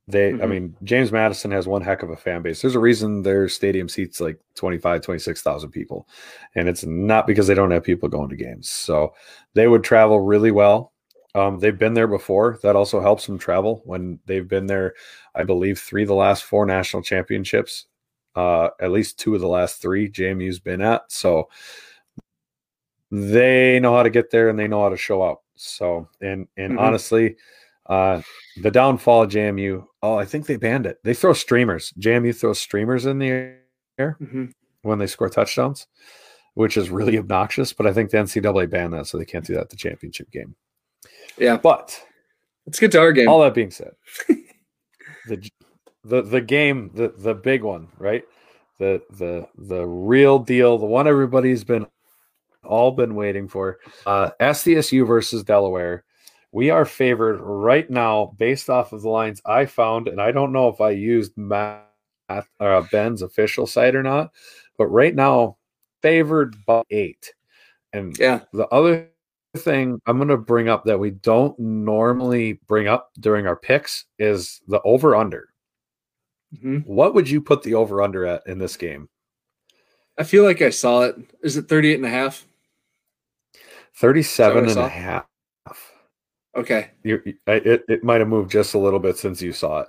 They, 0.07 0.33
mm-hmm. 0.33 0.43
I 0.43 0.45
mean, 0.47 0.75
James 0.83 1.11
Madison 1.11 1.51
has 1.51 1.65
one 1.65 1.81
heck 1.81 2.03
of 2.03 2.09
a 2.09 2.15
fan 2.15 2.41
base. 2.41 2.61
There's 2.61 2.75
a 2.75 2.79
reason 2.79 3.21
their 3.21 3.47
stadium 3.47 3.87
seats 3.87 4.19
like 4.19 4.37
25, 4.55 5.01
26,000 5.01 5.69
people. 5.69 6.07
And 6.55 6.67
it's 6.67 6.83
not 6.83 7.25
because 7.25 7.47
they 7.47 7.53
don't 7.53 7.71
have 7.71 7.83
people 7.83 8.09
going 8.09 8.29
to 8.29 8.35
games. 8.35 8.69
So 8.69 9.13
they 9.53 9.67
would 9.67 9.83
travel 9.83 10.19
really 10.19 10.51
well. 10.51 10.91
Um, 11.35 11.59
they've 11.59 11.77
been 11.77 11.93
there 11.93 12.07
before. 12.07 12.59
That 12.63 12.75
also 12.75 13.01
helps 13.01 13.25
them 13.25 13.39
travel 13.39 13.81
when 13.85 14.19
they've 14.25 14.47
been 14.47 14.67
there. 14.67 14.93
I 15.33 15.43
believe 15.43 15.79
three 15.79 16.03
of 16.03 16.09
the 16.09 16.15
last 16.15 16.43
four 16.43 16.65
national 16.65 17.01
championships, 17.01 17.87
uh, 18.35 18.69
at 18.79 18.91
least 18.91 19.19
two 19.19 19.33
of 19.33 19.41
the 19.41 19.47
last 19.47 19.81
three 19.81 20.09
JMU's 20.09 20.59
been 20.59 20.81
at. 20.81 21.11
So 21.11 21.49
they 23.13 23.79
know 23.79 23.95
how 23.95 24.01
to 24.01 24.09
get 24.09 24.31
there 24.31 24.49
and 24.49 24.57
they 24.57 24.67
know 24.67 24.81
how 24.81 24.89
to 24.89 24.97
show 24.97 25.21
up. 25.21 25.43
So 25.55 26.09
and 26.19 26.47
and 26.57 26.73
mm-hmm. 26.73 26.79
honestly, 26.79 27.35
uh, 27.85 28.21
the 28.61 28.71
downfall 28.71 29.23
of 29.23 29.29
JMU. 29.29 29.85
Oh, 30.01 30.15
I 30.15 30.25
think 30.25 30.47
they 30.47 30.57
banned 30.57 30.87
it. 30.87 30.97
They 31.03 31.13
throw 31.13 31.33
streamers. 31.33 31.93
JMU 31.99 32.35
throws 32.35 32.59
streamers 32.59 33.05
in 33.05 33.19
the 33.19 33.29
air 33.29 34.17
mm-hmm. 34.19 34.45
when 34.81 34.97
they 34.97 35.05
score 35.05 35.29
touchdowns, 35.29 35.85
which 36.55 36.75
is 36.75 36.89
really 36.89 37.17
obnoxious. 37.19 37.71
But 37.71 37.85
I 37.85 37.93
think 37.93 38.09
the 38.09 38.17
NCAA 38.17 38.69
banned 38.69 38.93
that, 38.93 39.05
so 39.05 39.19
they 39.19 39.25
can't 39.25 39.45
do 39.45 39.53
that 39.53 39.61
at 39.61 39.69
the 39.69 39.75
championship 39.75 40.31
game. 40.31 40.55
Yeah, 41.37 41.57
but 41.57 42.03
let's 42.65 42.79
get 42.79 42.91
to 42.93 42.99
our 42.99 43.11
game. 43.11 43.29
All 43.29 43.41
that 43.41 43.53
being 43.53 43.71
said, 43.71 43.91
the 45.27 45.49
the 46.03 46.23
the 46.23 46.41
game, 46.41 46.89
the 46.95 47.13
the 47.15 47.35
big 47.35 47.61
one, 47.61 47.89
right? 47.99 48.23
The 48.79 49.03
the 49.11 49.47
the 49.55 49.85
real 49.85 50.39
deal, 50.39 50.79
the 50.79 50.87
one 50.87 51.07
everybody's 51.07 51.63
been 51.63 51.85
all 52.63 52.91
been 52.91 53.15
waiting 53.15 53.47
for. 53.47 53.79
Uh, 54.05 54.31
SDSU 54.39 55.05
versus 55.05 55.43
Delaware. 55.43 56.03
We 56.51 56.69
are 56.69 56.85
favored 56.85 57.39
right 57.39 57.89
now 57.89 58.35
based 58.37 58.69
off 58.69 58.93
of 58.93 59.01
the 59.01 59.09
lines 59.09 59.41
I 59.45 59.65
found, 59.65 60.07
and 60.07 60.21
I 60.21 60.31
don't 60.31 60.53
know 60.53 60.67
if 60.69 60.81
I 60.81 60.91
used 60.91 61.35
Matt 61.37 61.89
uh, 62.29 62.81
Ben's 62.91 63.21
official 63.21 63.67
site 63.67 63.95
or 63.95 64.03
not, 64.03 64.31
but 64.77 64.87
right 64.87 65.15
now 65.15 65.57
favored 66.01 66.55
by 66.65 66.83
eight. 66.89 67.33
And 67.91 68.17
yeah, 68.17 68.41
the 68.53 68.67
other 68.67 69.09
thing 69.57 69.99
I'm 70.05 70.17
going 70.17 70.29
to 70.29 70.37
bring 70.37 70.69
up 70.69 70.83
that 70.85 70.99
we 70.99 71.11
don't 71.11 71.57
normally 71.59 72.53
bring 72.67 72.87
up 72.87 73.11
during 73.19 73.47
our 73.47 73.55
picks 73.55 74.05
is 74.19 74.61
the 74.67 74.81
over 74.81 75.15
under. 75.15 75.49
Mm-hmm. 76.55 76.79
What 76.79 77.13
would 77.13 77.29
you 77.29 77.41
put 77.41 77.63
the 77.63 77.75
over 77.75 78.01
under 78.01 78.25
at 78.25 78.45
in 78.47 78.57
this 78.57 78.77
game? 78.77 79.09
I 80.17 80.23
feel 80.23 80.43
like 80.43 80.61
I 80.61 80.69
saw 80.69 81.01
it. 81.01 81.15
Is 81.41 81.57
it 81.57 81.67
38 81.67 81.95
and 81.95 82.05
a 82.05 82.09
half? 82.09 82.45
37 83.95 84.69
and 84.69 84.77
a 84.77 84.89
half. 84.89 85.25
Okay. 86.55 86.91
You, 87.03 87.21
it, 87.47 87.83
it 87.87 88.03
might 88.03 88.19
have 88.19 88.27
moved 88.27 88.51
just 88.51 88.73
a 88.73 88.79
little 88.79 88.99
bit 88.99 89.17
since 89.17 89.41
you 89.41 89.53
saw 89.53 89.81
it. 89.81 89.87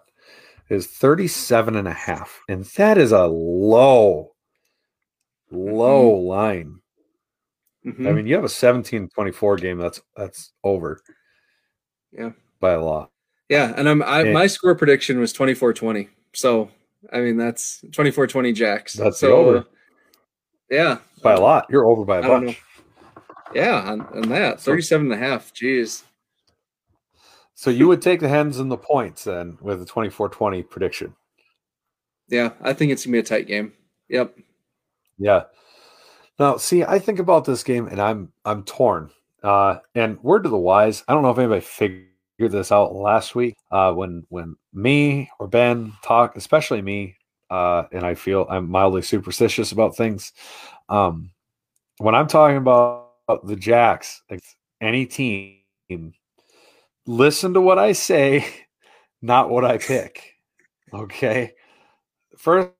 Is 0.70 0.86
37 0.86 1.76
and 1.76 1.86
a 1.86 1.92
half. 1.92 2.40
And 2.48 2.64
that 2.76 2.96
is 2.96 3.12
a 3.12 3.26
low, 3.26 4.32
low 5.50 6.12
mm-hmm. 6.12 6.26
line. 6.26 6.78
Mm-hmm. 7.86 8.08
I 8.08 8.12
mean, 8.12 8.26
you 8.26 8.34
have 8.34 8.44
a 8.44 8.48
17 8.48 9.10
24 9.14 9.56
game 9.56 9.78
that's 9.78 10.00
that's 10.16 10.52
over. 10.62 11.02
Yeah. 12.12 12.30
By 12.60 12.72
a 12.72 12.80
lot. 12.82 13.10
Yeah. 13.50 13.74
And 13.76 13.86
I'm 13.86 14.02
I, 14.02 14.22
and, 14.22 14.32
my 14.32 14.46
score 14.46 14.74
prediction 14.74 15.20
was 15.20 15.34
24 15.34 15.74
20. 15.74 16.08
So, 16.32 16.70
I 17.12 17.20
mean, 17.20 17.36
that's 17.36 17.84
24 17.92 18.26
20 18.28 18.52
jacks. 18.52 18.94
That's 18.94 19.20
so, 19.20 19.36
over. 19.36 19.58
Uh, 19.58 19.62
yeah. 20.70 20.98
By 21.22 21.34
a 21.34 21.40
lot. 21.40 21.66
You're 21.68 21.84
over 21.84 22.06
by 22.06 22.18
a 22.18 22.22
bunch. 22.22 22.62
Yeah. 23.54 23.80
On, 23.90 24.00
on 24.00 24.28
that, 24.30 24.60
37 24.60 25.12
and 25.12 25.14
a 25.14 25.26
half. 25.26 25.52
Jeez. 25.54 26.02
So 27.54 27.70
you 27.70 27.86
would 27.88 28.02
take 28.02 28.20
the 28.20 28.28
hens 28.28 28.58
and 28.58 28.70
the 28.70 28.76
points 28.76 29.24
then 29.24 29.58
with 29.60 29.80
a 29.80 29.86
24-20 29.86 30.68
prediction. 30.68 31.14
Yeah, 32.28 32.50
I 32.60 32.72
think 32.72 32.90
it's 32.90 33.04
gonna 33.04 33.12
be 33.12 33.18
a 33.20 33.22
tight 33.22 33.46
game. 33.46 33.72
Yep. 34.08 34.36
Yeah. 35.18 35.44
Now, 36.38 36.56
see, 36.56 36.82
I 36.82 36.98
think 36.98 37.18
about 37.20 37.44
this 37.44 37.62
game 37.62 37.86
and 37.86 38.00
I'm 38.00 38.32
I'm 38.44 38.64
torn. 38.64 39.10
Uh, 39.42 39.78
and 39.94 40.20
word 40.22 40.42
to 40.44 40.48
the 40.48 40.58
wise, 40.58 41.04
I 41.06 41.12
don't 41.12 41.22
know 41.22 41.30
if 41.30 41.38
anybody 41.38 41.60
figured 41.60 42.08
this 42.38 42.72
out 42.72 42.94
last 42.94 43.34
week. 43.34 43.56
Uh, 43.70 43.92
when 43.92 44.24
when 44.30 44.56
me 44.72 45.30
or 45.38 45.46
Ben 45.46 45.92
talk, 46.02 46.36
especially 46.36 46.82
me, 46.82 47.16
uh, 47.50 47.84
and 47.92 48.04
I 48.04 48.14
feel 48.14 48.46
I'm 48.50 48.68
mildly 48.68 49.02
superstitious 49.02 49.70
about 49.70 49.96
things. 49.96 50.32
Um, 50.88 51.30
when 51.98 52.14
I'm 52.14 52.26
talking 52.26 52.56
about 52.56 53.03
the 53.44 53.56
Jacks, 53.56 54.22
any 54.80 55.06
team 55.06 55.60
listen 57.06 57.54
to 57.54 57.60
what 57.60 57.78
I 57.78 57.92
say, 57.92 58.46
not 59.22 59.50
what 59.50 59.64
I 59.64 59.78
pick. 59.78 60.34
Okay. 60.92 61.52
First 62.36 62.72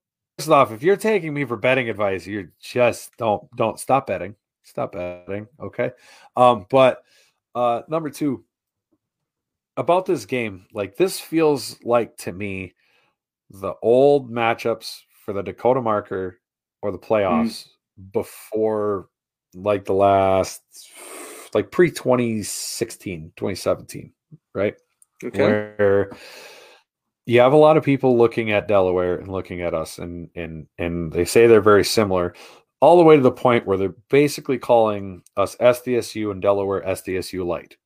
off, 0.48 0.72
if 0.72 0.82
you're 0.82 0.96
taking 0.96 1.32
me 1.32 1.44
for 1.44 1.56
betting 1.56 1.88
advice, 1.88 2.26
you 2.26 2.48
just 2.60 3.16
don't 3.16 3.44
don't 3.56 3.78
stop 3.78 4.06
betting. 4.06 4.34
Stop 4.62 4.92
betting. 4.92 5.46
Okay. 5.60 5.92
Um, 6.36 6.66
but 6.70 7.02
uh 7.54 7.82
number 7.88 8.10
two, 8.10 8.44
about 9.76 10.06
this 10.06 10.26
game, 10.26 10.66
like 10.72 10.96
this 10.96 11.20
feels 11.20 11.82
like 11.84 12.16
to 12.18 12.32
me 12.32 12.74
the 13.50 13.74
old 13.82 14.30
matchups 14.30 15.00
for 15.24 15.32
the 15.32 15.42
Dakota 15.42 15.80
marker 15.80 16.40
or 16.82 16.92
the 16.92 16.98
playoffs 16.98 17.66
mm. 17.98 18.12
before 18.12 19.08
like 19.54 19.84
the 19.84 19.94
last 19.94 20.62
like 21.54 21.70
pre 21.70 21.90
2016, 21.90 23.32
2017, 23.36 24.12
right? 24.54 24.74
Okay. 25.22 25.42
Where 25.42 26.10
you 27.26 27.40
have 27.40 27.52
a 27.52 27.56
lot 27.56 27.76
of 27.76 27.84
people 27.84 28.18
looking 28.18 28.52
at 28.52 28.68
Delaware 28.68 29.16
and 29.16 29.28
looking 29.28 29.62
at 29.62 29.74
us 29.74 29.98
and 29.98 30.28
and 30.34 30.66
and 30.78 31.12
they 31.12 31.24
say 31.24 31.46
they're 31.46 31.60
very 31.60 31.84
similar 31.84 32.34
all 32.80 32.98
the 32.98 33.02
way 33.02 33.16
to 33.16 33.22
the 33.22 33.32
point 33.32 33.66
where 33.66 33.78
they're 33.78 33.94
basically 34.10 34.58
calling 34.58 35.22
us 35.38 35.56
SDSU 35.56 36.30
and 36.30 36.42
Delaware 36.42 36.82
SDSU 36.82 37.42
light. 37.46 37.78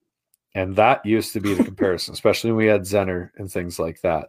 And 0.57 0.75
that 0.75 1.07
used 1.07 1.33
to 1.35 1.41
be 1.41 1.55
the 1.55 1.63
comparison, 1.71 2.15
especially 2.15 2.51
when 2.51 2.59
we 2.59 2.67
had 2.67 2.83
Zenner 2.83 3.31
and 3.37 3.49
things 3.49 3.79
like 3.79 4.01
that. 4.01 4.29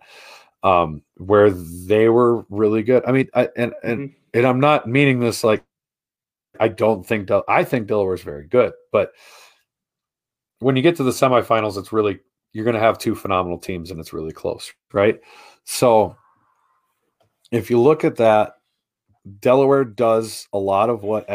Um, 0.62 1.02
where 1.16 1.50
they 1.50 2.10
were 2.10 2.46
really 2.50 2.84
good. 2.84 3.04
I 3.08 3.14
mean, 3.14 3.30
I, 3.34 3.48
and 3.56 3.74
and 3.82 4.00
mm-hmm. 4.00 4.38
and 4.38 4.46
I'm 4.46 4.60
not 4.60 4.88
meaning 4.88 5.20
this 5.20 5.44
like 5.44 5.64
I 6.60 6.68
don't 6.68 7.06
think 7.06 7.28
Del- 7.28 7.46
I 7.48 7.64
think 7.64 7.88
Delaware 7.88 8.16
is 8.16 8.22
very 8.22 8.48
good, 8.48 8.74
but 8.92 9.12
when 10.60 10.76
you 10.76 10.82
get 10.82 10.96
to 10.98 11.04
the 11.04 11.12
semifinals, 11.12 11.78
it's 11.78 11.94
really 11.94 12.20
you're 12.52 12.66
going 12.66 12.76
to 12.76 12.82
have 12.82 12.98
two 12.98 13.16
phenomenal 13.16 13.58
teams, 13.58 13.92
and 13.92 14.00
it's 14.00 14.14
really 14.14 14.34
close, 14.34 14.74
right? 14.92 15.20
So 15.66 16.16
if 17.52 17.70
you 17.70 17.80
look 17.80 18.04
at 18.04 18.16
that, 18.18 18.54
Delaware 19.40 19.86
does 19.86 20.48
a 20.54 20.58
lot 20.58 20.90
of 20.90 21.04
what 21.04 21.30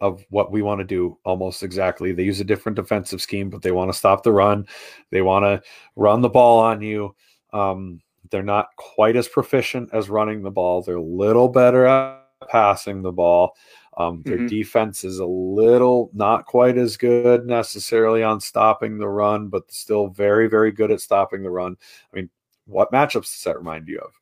of 0.00 0.24
what 0.28 0.52
we 0.52 0.62
want 0.62 0.80
to 0.80 0.84
do 0.84 1.18
almost 1.24 1.62
exactly. 1.62 2.12
They 2.12 2.24
use 2.24 2.40
a 2.40 2.44
different 2.44 2.76
defensive 2.76 3.22
scheme, 3.22 3.48
but 3.48 3.62
they 3.62 3.72
want 3.72 3.90
to 3.90 3.98
stop 3.98 4.22
the 4.22 4.32
run. 4.32 4.66
They 5.10 5.22
want 5.22 5.44
to 5.44 5.62
run 5.96 6.20
the 6.20 6.28
ball 6.28 6.58
on 6.60 6.82
you. 6.82 7.14
Um, 7.52 8.00
they're 8.30 8.42
not 8.42 8.68
quite 8.76 9.16
as 9.16 9.28
proficient 9.28 9.90
as 9.92 10.10
running 10.10 10.42
the 10.42 10.50
ball. 10.50 10.82
They're 10.82 10.96
a 10.96 11.02
little 11.02 11.48
better 11.48 11.86
at 11.86 12.22
passing 12.50 13.02
the 13.02 13.12
ball. 13.12 13.54
Um, 13.98 14.22
their 14.22 14.36
mm-hmm. 14.36 14.46
defense 14.46 15.02
is 15.02 15.18
a 15.18 15.26
little 15.26 16.08
not 16.14 16.46
quite 16.46 16.78
as 16.78 16.96
good 16.96 17.46
necessarily 17.46 18.22
on 18.22 18.40
stopping 18.40 18.96
the 18.96 19.08
run, 19.08 19.48
but 19.48 19.70
still 19.72 20.06
very, 20.06 20.48
very 20.48 20.70
good 20.70 20.92
at 20.92 21.00
stopping 21.00 21.42
the 21.42 21.50
run. 21.50 21.76
I 22.12 22.16
mean, 22.16 22.30
what 22.66 22.92
matchups 22.92 23.32
does 23.32 23.42
that 23.44 23.58
remind 23.58 23.88
you 23.88 23.98
of? 23.98 24.12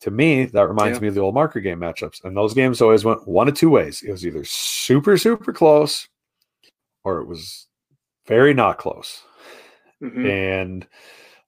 To 0.00 0.10
me, 0.10 0.46
that 0.46 0.68
reminds 0.68 0.98
yeah. 0.98 1.02
me 1.02 1.08
of 1.08 1.14
the 1.14 1.20
old 1.20 1.34
marker 1.34 1.60
game 1.60 1.78
matchups. 1.78 2.24
And 2.24 2.36
those 2.36 2.54
games 2.54 2.82
always 2.82 3.04
went 3.04 3.26
one 3.26 3.46
of 3.46 3.54
two 3.54 3.70
ways. 3.70 4.02
It 4.02 4.10
was 4.10 4.26
either 4.26 4.44
super, 4.44 5.16
super 5.16 5.52
close 5.52 6.08
or 7.04 7.20
it 7.20 7.26
was 7.26 7.68
very 8.26 8.54
not 8.54 8.78
close. 8.78 9.22
Mm-hmm. 10.02 10.26
And 10.26 10.86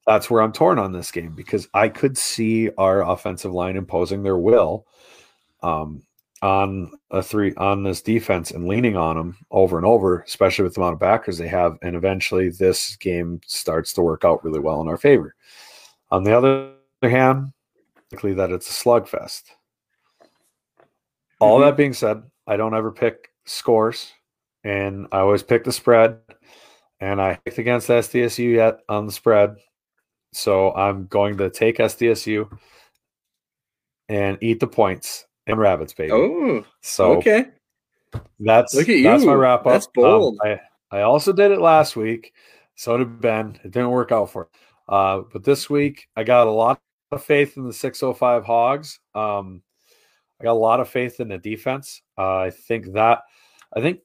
that's 0.06 0.30
where 0.30 0.42
I'm 0.42 0.52
torn 0.52 0.78
on 0.78 0.92
this 0.92 1.10
game 1.10 1.34
because 1.34 1.68
I 1.74 1.88
could 1.88 2.16
see 2.16 2.70
our 2.78 3.08
offensive 3.08 3.52
line 3.52 3.76
imposing 3.76 4.22
their 4.22 4.38
will. 4.38 4.86
Um, 5.62 6.02
on 6.42 6.90
a 7.10 7.22
three 7.22 7.54
on 7.56 7.82
this 7.82 8.00
defense 8.00 8.50
and 8.50 8.66
leaning 8.66 8.96
on 8.96 9.16
them 9.16 9.36
over 9.50 9.76
and 9.76 9.86
over, 9.86 10.20
especially 10.20 10.62
with 10.62 10.74
the 10.74 10.80
amount 10.80 10.94
of 10.94 10.98
backers 10.98 11.38
they 11.38 11.48
have. 11.48 11.78
And 11.82 11.94
eventually, 11.94 12.48
this 12.48 12.96
game 12.96 13.40
starts 13.46 13.92
to 13.94 14.02
work 14.02 14.24
out 14.24 14.42
really 14.44 14.60
well 14.60 14.80
in 14.80 14.88
our 14.88 14.96
favor. 14.96 15.34
On 16.10 16.24
the 16.24 16.36
other 16.36 16.72
hand, 17.02 17.52
likely 18.12 18.32
that 18.34 18.50
it's 18.50 18.70
a 18.70 18.84
slugfest. 18.84 19.44
All 21.40 21.58
Mhm. 21.58 21.64
that 21.64 21.76
being 21.76 21.92
said, 21.92 22.22
I 22.46 22.56
don't 22.56 22.74
ever 22.74 22.90
pick 22.90 23.30
scores, 23.44 24.12
and 24.64 25.06
I 25.12 25.18
always 25.20 25.42
pick 25.42 25.64
the 25.64 25.72
spread. 25.72 26.20
And 27.02 27.20
I 27.20 27.36
picked 27.44 27.58
against 27.58 27.88
SDSU 27.88 28.50
yet 28.50 28.80
on 28.88 29.06
the 29.06 29.12
spread, 29.12 29.56
so 30.34 30.74
I'm 30.74 31.06
going 31.06 31.38
to 31.38 31.48
take 31.48 31.80
SDSU 31.80 32.50
and 34.10 34.36
eat 34.42 34.60
the 34.60 34.66
points 34.66 35.26
and 35.46 35.58
rabbits, 35.58 35.92
baby. 35.92 36.12
Oh, 36.12 36.64
so 36.80 37.12
okay. 37.18 37.46
that's 38.38 38.74
Look 38.74 38.88
at 38.88 39.02
that's 39.02 39.24
my 39.24 39.34
wrap 39.34 39.60
up. 39.60 39.72
That's 39.72 39.86
Um, 39.86 39.92
bold. 39.94 40.38
I 40.42 40.60
I 40.90 41.02
also 41.02 41.32
did 41.32 41.52
it 41.52 41.60
last 41.60 41.96
week. 41.96 42.32
So 42.74 42.96
did 42.96 43.20
Ben. 43.20 43.58
It 43.64 43.70
didn't 43.70 43.90
work 43.90 44.12
out 44.12 44.30
for. 44.30 44.42
It. 44.42 44.48
Uh, 44.88 45.22
but 45.32 45.44
this 45.44 45.70
week 45.70 46.08
I 46.16 46.24
got 46.24 46.46
a 46.46 46.50
lot 46.50 46.80
of 47.12 47.22
faith 47.22 47.56
in 47.56 47.66
the 47.66 47.72
605 47.72 48.44
Hogs. 48.44 48.98
Um, 49.14 49.62
I 50.40 50.44
got 50.44 50.52
a 50.52 50.54
lot 50.54 50.80
of 50.80 50.88
faith 50.88 51.20
in 51.20 51.28
the 51.28 51.38
defense. 51.38 52.02
Uh, 52.16 52.38
I 52.38 52.50
think 52.50 52.92
that 52.94 53.22
I 53.76 53.80
think 53.80 54.00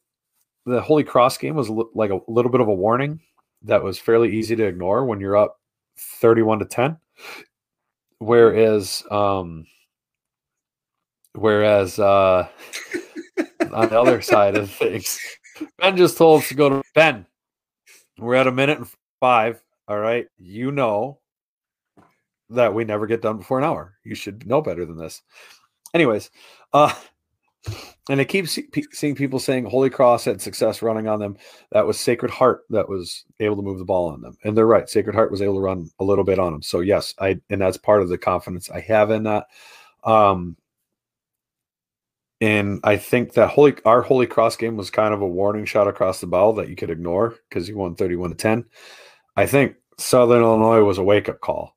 the 0.66 0.82
Holy 0.82 1.04
Cross 1.04 1.38
game 1.38 1.56
was 1.56 1.70
li- 1.70 1.86
like 1.94 2.12
a 2.12 2.20
little 2.28 2.52
bit 2.52 2.62
of 2.62 2.68
a 2.68 2.74
warning 2.74 3.20
that 3.64 3.84
was 3.84 3.98
fairly 3.98 4.36
easy 4.36 4.56
to 4.56 4.66
ignore 4.66 5.06
when 5.06 5.20
you're 5.20 5.38
up 5.38 5.60
31 5.98 6.60
to 6.60 6.66
10. 6.66 6.98
Whereas 8.20 9.04
um 9.12 9.66
whereas 11.36 12.00
uh 12.00 12.48
on 13.72 13.90
the 13.90 14.00
other 14.00 14.22
side 14.22 14.56
of 14.56 14.72
things, 14.72 15.20
Ben 15.80 15.98
just 15.98 16.18
told 16.18 16.42
us 16.42 16.50
to 16.50 16.56
go 16.56 16.70
to 16.70 16.84
Ben. 16.94 17.26
We're 18.18 18.36
at 18.36 18.48
a 18.48 18.52
minute 18.52 18.78
and 18.78 18.88
five. 19.20 19.62
All 19.88 20.00
right. 20.00 20.28
You 20.38 20.72
know 20.72 21.20
that 22.50 22.74
we 22.74 22.84
never 22.84 23.08
get 23.08 23.22
done 23.22 23.38
before 23.38 23.58
an 23.58 23.66
hour. 23.66 23.96
You 24.04 24.16
should 24.16 24.48
know 24.48 24.62
better 24.62 24.86
than 24.86 24.98
this. 24.98 25.22
Anyways, 25.94 26.30
uh, 26.74 26.94
and 28.10 28.22
I 28.22 28.24
keep 28.24 28.48
see, 28.48 28.64
pe- 28.64 28.84
seeing 28.92 29.16
people 29.16 29.40
saying 29.40 29.66
Holy 29.66 29.90
Cross 29.90 30.26
had 30.26 30.42
success 30.42 30.82
running 30.82 31.08
on 31.08 31.20
them. 31.20 31.38
That 31.72 31.88
was 31.88 32.00
Sacred 32.00 32.32
Heart 32.32 32.66
that 32.70 32.88
was 32.88 33.26
able 33.40 33.56
to 33.56 33.62
move 33.62 33.80
the 33.80 33.86
ball 33.86 34.10
on 34.10 34.22
them, 34.22 34.38
and 34.44 34.56
they're 34.56 34.68
right. 34.68 34.88
Sacred 34.88 35.16
Heart 35.16 35.32
was 35.32 35.42
able 35.42 35.56
to 35.56 35.62
run 35.62 35.90
a 36.00 36.04
little 36.04 36.24
bit 36.24 36.40
on 36.40 36.52
them. 36.52 36.62
So 36.62 36.82
yes, 36.82 37.16
I 37.20 37.40
and 37.50 37.62
that's 37.62 37.78
part 37.78 38.02
of 38.02 38.10
the 38.10 38.18
confidence 38.18 38.70
I 38.70 38.82
have 38.82 39.10
in 39.10 39.24
that. 39.24 39.48
Um, 40.04 40.58
and 42.42 42.80
I 42.84 42.98
think 42.98 43.34
that 43.34 43.50
Holy 43.50 43.76
our 43.86 44.02
Holy 44.02 44.28
Cross 44.28 44.58
game 44.58 44.78
was 44.78 44.90
kind 44.90 45.14
of 45.14 45.22
a 45.22 45.28
warning 45.28 45.66
shot 45.66 45.88
across 45.88 46.20
the 46.22 46.28
bow 46.28 46.52
that 46.54 46.70
you 46.70 46.76
could 46.76 46.90
ignore 46.90 47.36
because 47.50 47.68
you 47.70 47.78
won 47.78 47.96
31 47.96 48.32
to 48.32 48.36
10. 48.36 48.66
I 49.38 49.46
think 49.46 49.76
Southern 49.98 50.42
Illinois 50.44 50.84
was 50.84 50.98
a 50.98 51.04
wake 51.04 51.30
up 51.30 51.40
call 51.42 51.76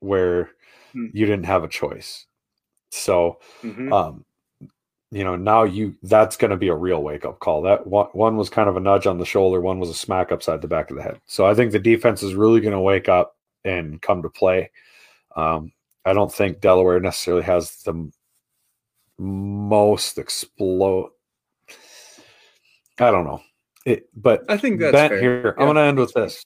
where 0.00 0.50
Hmm. 0.92 1.06
you 1.12 1.24
didn't 1.26 1.46
have 1.46 1.64
a 1.64 1.68
choice. 1.68 2.26
So, 2.90 3.40
Mhm. 3.62 3.90
um, 3.92 4.24
you 5.10 5.24
know, 5.24 5.36
now 5.36 5.64
you 5.64 5.96
that's 6.02 6.36
going 6.36 6.50
to 6.50 6.56
be 6.56 6.68
a 6.68 6.74
real 6.74 7.02
wake 7.02 7.24
up 7.24 7.38
call. 7.40 7.62
That 7.62 7.86
one, 7.86 8.08
one 8.12 8.36
was 8.36 8.50
kind 8.50 8.68
of 8.68 8.76
a 8.76 8.80
nudge 8.80 9.06
on 9.06 9.18
the 9.18 9.24
shoulder, 9.26 9.60
one 9.60 9.78
was 9.78 9.90
a 9.90 9.94
smack 9.94 10.32
upside 10.32 10.60
the 10.62 10.68
back 10.68 10.90
of 10.90 10.96
the 10.96 11.02
head. 11.02 11.20
So 11.26 11.46
I 11.46 11.54
think 11.54 11.72
the 11.72 11.78
defense 11.78 12.22
is 12.22 12.34
really 12.34 12.60
going 12.60 12.72
to 12.74 12.80
wake 12.80 13.08
up 13.08 13.36
and 13.64 14.00
come 14.02 14.22
to 14.22 14.28
play. 14.30 14.70
Um, 15.36 15.72
I 16.04 16.12
don't 16.14 16.32
think 16.32 16.60
Delaware 16.60 17.00
necessarily 17.00 17.42
has 17.44 17.82
the 17.84 18.10
most 19.22 20.18
explode. 20.18 21.10
I 22.98 23.10
don't 23.10 23.24
know 23.24 23.40
it, 23.84 24.08
but 24.14 24.44
I 24.48 24.56
think 24.56 24.80
that's 24.80 24.92
Ben 24.92 25.10
fair. 25.10 25.20
here. 25.20 25.44
Yeah. 25.44 25.62
I'm 25.62 25.66
going 25.66 25.76
to 25.76 25.82
end 25.82 25.98
with 25.98 26.12
this. 26.12 26.44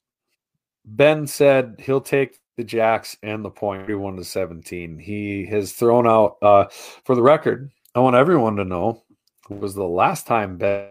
Ben 0.84 1.26
said 1.26 1.76
he'll 1.80 2.00
take 2.00 2.38
the 2.56 2.64
Jacks 2.64 3.16
and 3.22 3.44
the 3.44 3.50
point 3.50 3.82
31 3.82 4.16
to 4.16 4.24
17. 4.24 4.98
He 4.98 5.44
has 5.46 5.72
thrown 5.72 6.06
out, 6.06 6.36
uh, 6.40 6.66
for 7.04 7.14
the 7.14 7.22
record, 7.22 7.70
I 7.94 8.00
want 8.00 8.16
everyone 8.16 8.56
to 8.56 8.64
know 8.64 9.02
was 9.48 9.74
the 9.74 9.84
last 9.84 10.26
time 10.26 10.56
Ben 10.56 10.90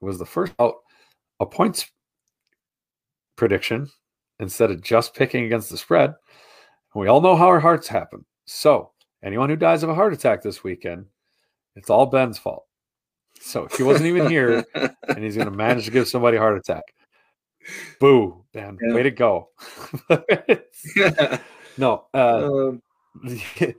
was 0.00 0.18
the 0.18 0.26
first 0.26 0.52
out 0.58 0.76
a 1.40 1.46
points 1.46 1.90
prediction 3.36 3.88
instead 4.38 4.70
of 4.70 4.80
just 4.82 5.14
picking 5.14 5.44
against 5.44 5.70
the 5.70 5.76
spread. 5.76 6.14
We 6.94 7.08
all 7.08 7.20
know 7.20 7.36
how 7.36 7.48
our 7.48 7.60
hearts 7.60 7.88
happen. 7.88 8.24
So, 8.44 8.91
anyone 9.22 9.48
who 9.48 9.56
dies 9.56 9.82
of 9.82 9.90
a 9.90 9.94
heart 9.94 10.12
attack 10.12 10.42
this 10.42 10.62
weekend, 10.64 11.06
it's 11.76 11.90
all 11.90 12.06
Ben's 12.06 12.38
fault. 12.38 12.66
So, 13.40 13.66
he 13.76 13.82
wasn't 13.82 14.06
even 14.06 14.28
here 14.28 14.64
and 14.74 15.24
he's 15.24 15.36
going 15.36 15.50
to 15.50 15.56
manage 15.56 15.86
to 15.86 15.90
give 15.90 16.06
somebody 16.08 16.36
a 16.36 16.40
heart 16.40 16.56
attack. 16.56 16.82
Boo, 18.00 18.44
Ben. 18.52 18.78
Yeah. 18.80 18.94
Way 18.94 19.02
to 19.04 19.10
go. 19.10 19.48
no, 21.78 22.06
uh, 22.14 22.68
Um, 22.68 22.82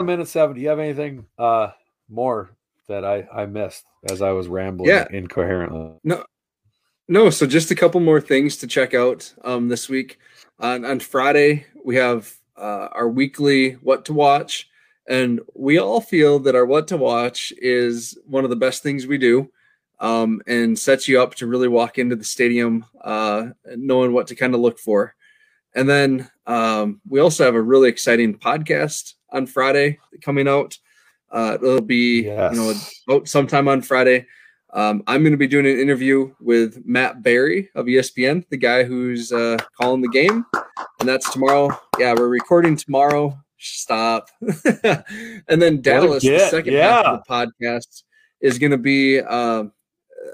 minute 0.00 0.28
seven. 0.28 0.56
Do 0.56 0.62
you 0.62 0.68
have 0.68 0.78
anything 0.78 1.26
uh 1.38 1.70
more 2.08 2.50
that 2.88 3.04
I 3.04 3.26
I 3.32 3.46
missed 3.46 3.84
as 4.10 4.22
I 4.22 4.30
was 4.32 4.48
rambling 4.48 4.88
Yeah. 4.90 5.06
incoherently? 5.10 5.92
No, 6.02 6.24
no, 7.08 7.30
so 7.30 7.46
just 7.46 7.70
a 7.70 7.74
couple 7.74 8.00
more 8.00 8.20
things 8.20 8.56
to 8.58 8.66
check 8.66 8.94
out 8.94 9.32
um, 9.44 9.68
this 9.68 9.88
week. 9.88 10.18
On 10.58 10.84
on 10.84 11.00
Friday, 11.00 11.66
we 11.84 11.96
have 11.96 12.32
uh, 12.56 12.88
our 12.92 13.08
weekly 13.08 13.72
what 13.74 14.04
to 14.06 14.12
watch, 14.12 14.68
and 15.08 15.40
we 15.54 15.78
all 15.78 16.00
feel 16.00 16.38
that 16.40 16.54
our 16.54 16.66
what 16.66 16.88
to 16.88 16.96
watch 16.96 17.52
is 17.58 18.18
one 18.26 18.44
of 18.44 18.50
the 18.50 18.56
best 18.56 18.82
things 18.82 19.06
we 19.06 19.18
do, 19.18 19.50
um, 20.00 20.40
and 20.46 20.78
sets 20.78 21.08
you 21.08 21.20
up 21.20 21.34
to 21.36 21.46
really 21.46 21.68
walk 21.68 21.98
into 21.98 22.16
the 22.16 22.24
stadium 22.24 22.84
uh, 23.02 23.46
knowing 23.76 24.12
what 24.12 24.26
to 24.28 24.34
kind 24.34 24.54
of 24.54 24.60
look 24.60 24.78
for. 24.78 25.14
And 25.74 25.88
then 25.88 26.30
um, 26.46 27.00
we 27.08 27.20
also 27.20 27.44
have 27.44 27.54
a 27.54 27.62
really 27.62 27.88
exciting 27.88 28.38
podcast 28.38 29.14
on 29.30 29.46
Friday 29.46 29.98
coming 30.20 30.46
out. 30.46 30.78
Uh, 31.30 31.56
it'll 31.60 31.80
be 31.80 32.24
Yes. 32.24 32.54
you 32.54 32.58
know 33.08 33.14
out 33.16 33.26
sometime 33.28 33.68
on 33.68 33.80
Friday. 33.80 34.26
Um, 34.74 35.02
I'm 35.06 35.22
going 35.22 35.32
to 35.32 35.38
be 35.38 35.46
doing 35.46 35.66
an 35.66 35.78
interview 35.78 36.34
with 36.40 36.82
Matt 36.86 37.22
Barrie 37.22 37.68
of 37.74 37.86
ESPN, 37.86 38.48
the 38.48 38.56
guy 38.56 38.84
who's 38.84 39.30
uh, 39.30 39.58
calling 39.78 40.00
the 40.00 40.08
game, 40.08 40.46
and 41.00 41.08
that's 41.08 41.30
tomorrow. 41.30 41.68
Yeah, 41.98 42.14
we're 42.14 42.28
recording 42.28 42.76
tomorrow. 42.76 43.38
Stop. 43.58 44.28
and 44.40 45.60
then 45.60 45.82
Dallas, 45.82 46.22
the 46.22 46.48
second 46.50 46.72
yeah. 46.72 47.02
half 47.02 47.04
of 47.04 47.22
the 47.26 47.32
podcast, 47.32 48.02
is 48.40 48.58
going 48.58 48.70
to 48.70 48.78
be. 48.78 49.20
Uh, 49.20 49.64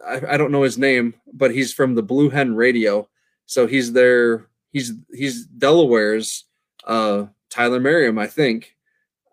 I, 0.06 0.34
I 0.34 0.36
don't 0.36 0.52
know 0.52 0.62
his 0.62 0.78
name, 0.78 1.14
but 1.32 1.50
he's 1.50 1.72
from 1.72 1.94
the 1.94 2.02
Blue 2.02 2.30
Hen 2.30 2.54
Radio, 2.54 3.08
so 3.46 3.66
he's 3.66 3.92
there. 3.92 4.46
He's 4.70 4.92
he's 5.12 5.46
Delaware's 5.46 6.44
uh, 6.86 7.26
Tyler 7.50 7.80
Merriam, 7.80 8.18
I 8.18 8.28
think. 8.28 8.76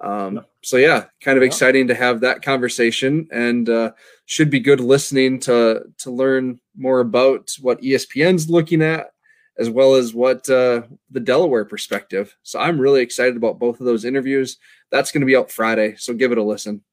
Um, 0.01 0.45
so 0.61 0.77
yeah, 0.77 1.05
kind 1.21 1.37
of 1.37 1.43
Yeah. 1.43 1.47
exciting 1.47 1.87
to 1.87 1.95
have 1.95 2.19
that 2.21 2.41
conversation, 2.41 3.27
and 3.31 3.69
uh, 3.69 3.91
should 4.25 4.49
be 4.49 4.59
good 4.59 4.79
listening 4.79 5.39
to 5.41 5.83
to 5.99 6.11
learn 6.11 6.59
more 6.75 6.99
about 6.99 7.51
what 7.61 7.81
ESPN's 7.81 8.49
looking 8.49 8.81
at, 8.81 9.11
as 9.57 9.69
well 9.69 9.95
as 9.95 10.13
what 10.13 10.47
uh, 10.49 10.83
the 11.11 11.19
Delaware 11.19 11.65
perspective. 11.65 12.35
So 12.43 12.59
I'm 12.59 12.79
really 12.79 13.01
excited 13.01 13.37
about 13.37 13.59
both 13.59 13.79
of 13.79 13.85
those 13.85 14.05
interviews. 14.05 14.57
That's 14.91 15.11
going 15.11 15.21
to 15.21 15.27
be 15.27 15.35
out 15.35 15.51
Friday, 15.51 15.95
so 15.97 16.13
give 16.13 16.31
it 16.31 16.37
a 16.37 16.43
listen. 16.43 16.83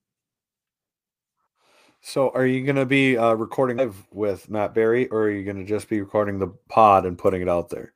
So, 2.04 2.30
are 2.30 2.46
you 2.46 2.64
going 2.64 2.76
to 2.76 2.86
be 2.86 3.16
uh, 3.16 3.34
recording 3.34 3.76
live 3.76 3.96
with 4.10 4.50
Matt 4.50 4.74
Barrie, 4.74 5.06
or 5.08 5.22
are 5.24 5.30
you 5.30 5.44
going 5.44 5.58
to 5.58 5.64
just 5.64 5.88
be 5.88 6.00
recording 6.00 6.38
the 6.38 6.48
pod 6.68 7.06
and 7.06 7.16
putting 7.16 7.42
it 7.42 7.48
out 7.48 7.70
there? 7.70 7.92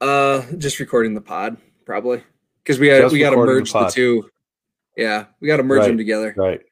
Uh, 0.00 0.42
just 0.58 0.78
recording 0.78 1.12
the 1.14 1.20
pod 1.20 1.56
probably 1.86 2.22
because 2.64 2.78
we 2.80 2.88
got 2.88 3.12
we 3.12 3.18
got 3.18 3.30
to 3.30 3.36
recording 3.36 3.54
the 3.54 3.60
merge 3.60 3.72
the, 3.72 3.88
two. 3.90 4.30
Yeah, 4.96 5.26
we 5.40 5.48
got 5.48 5.58
to 5.58 5.62
merge 5.62 5.86
them 5.86 5.96
together. 5.98 6.34
Right. 6.36 6.62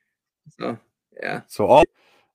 So 0.58 0.78
yeah, 1.22 1.42
So, 1.48 1.66
all 1.66 1.84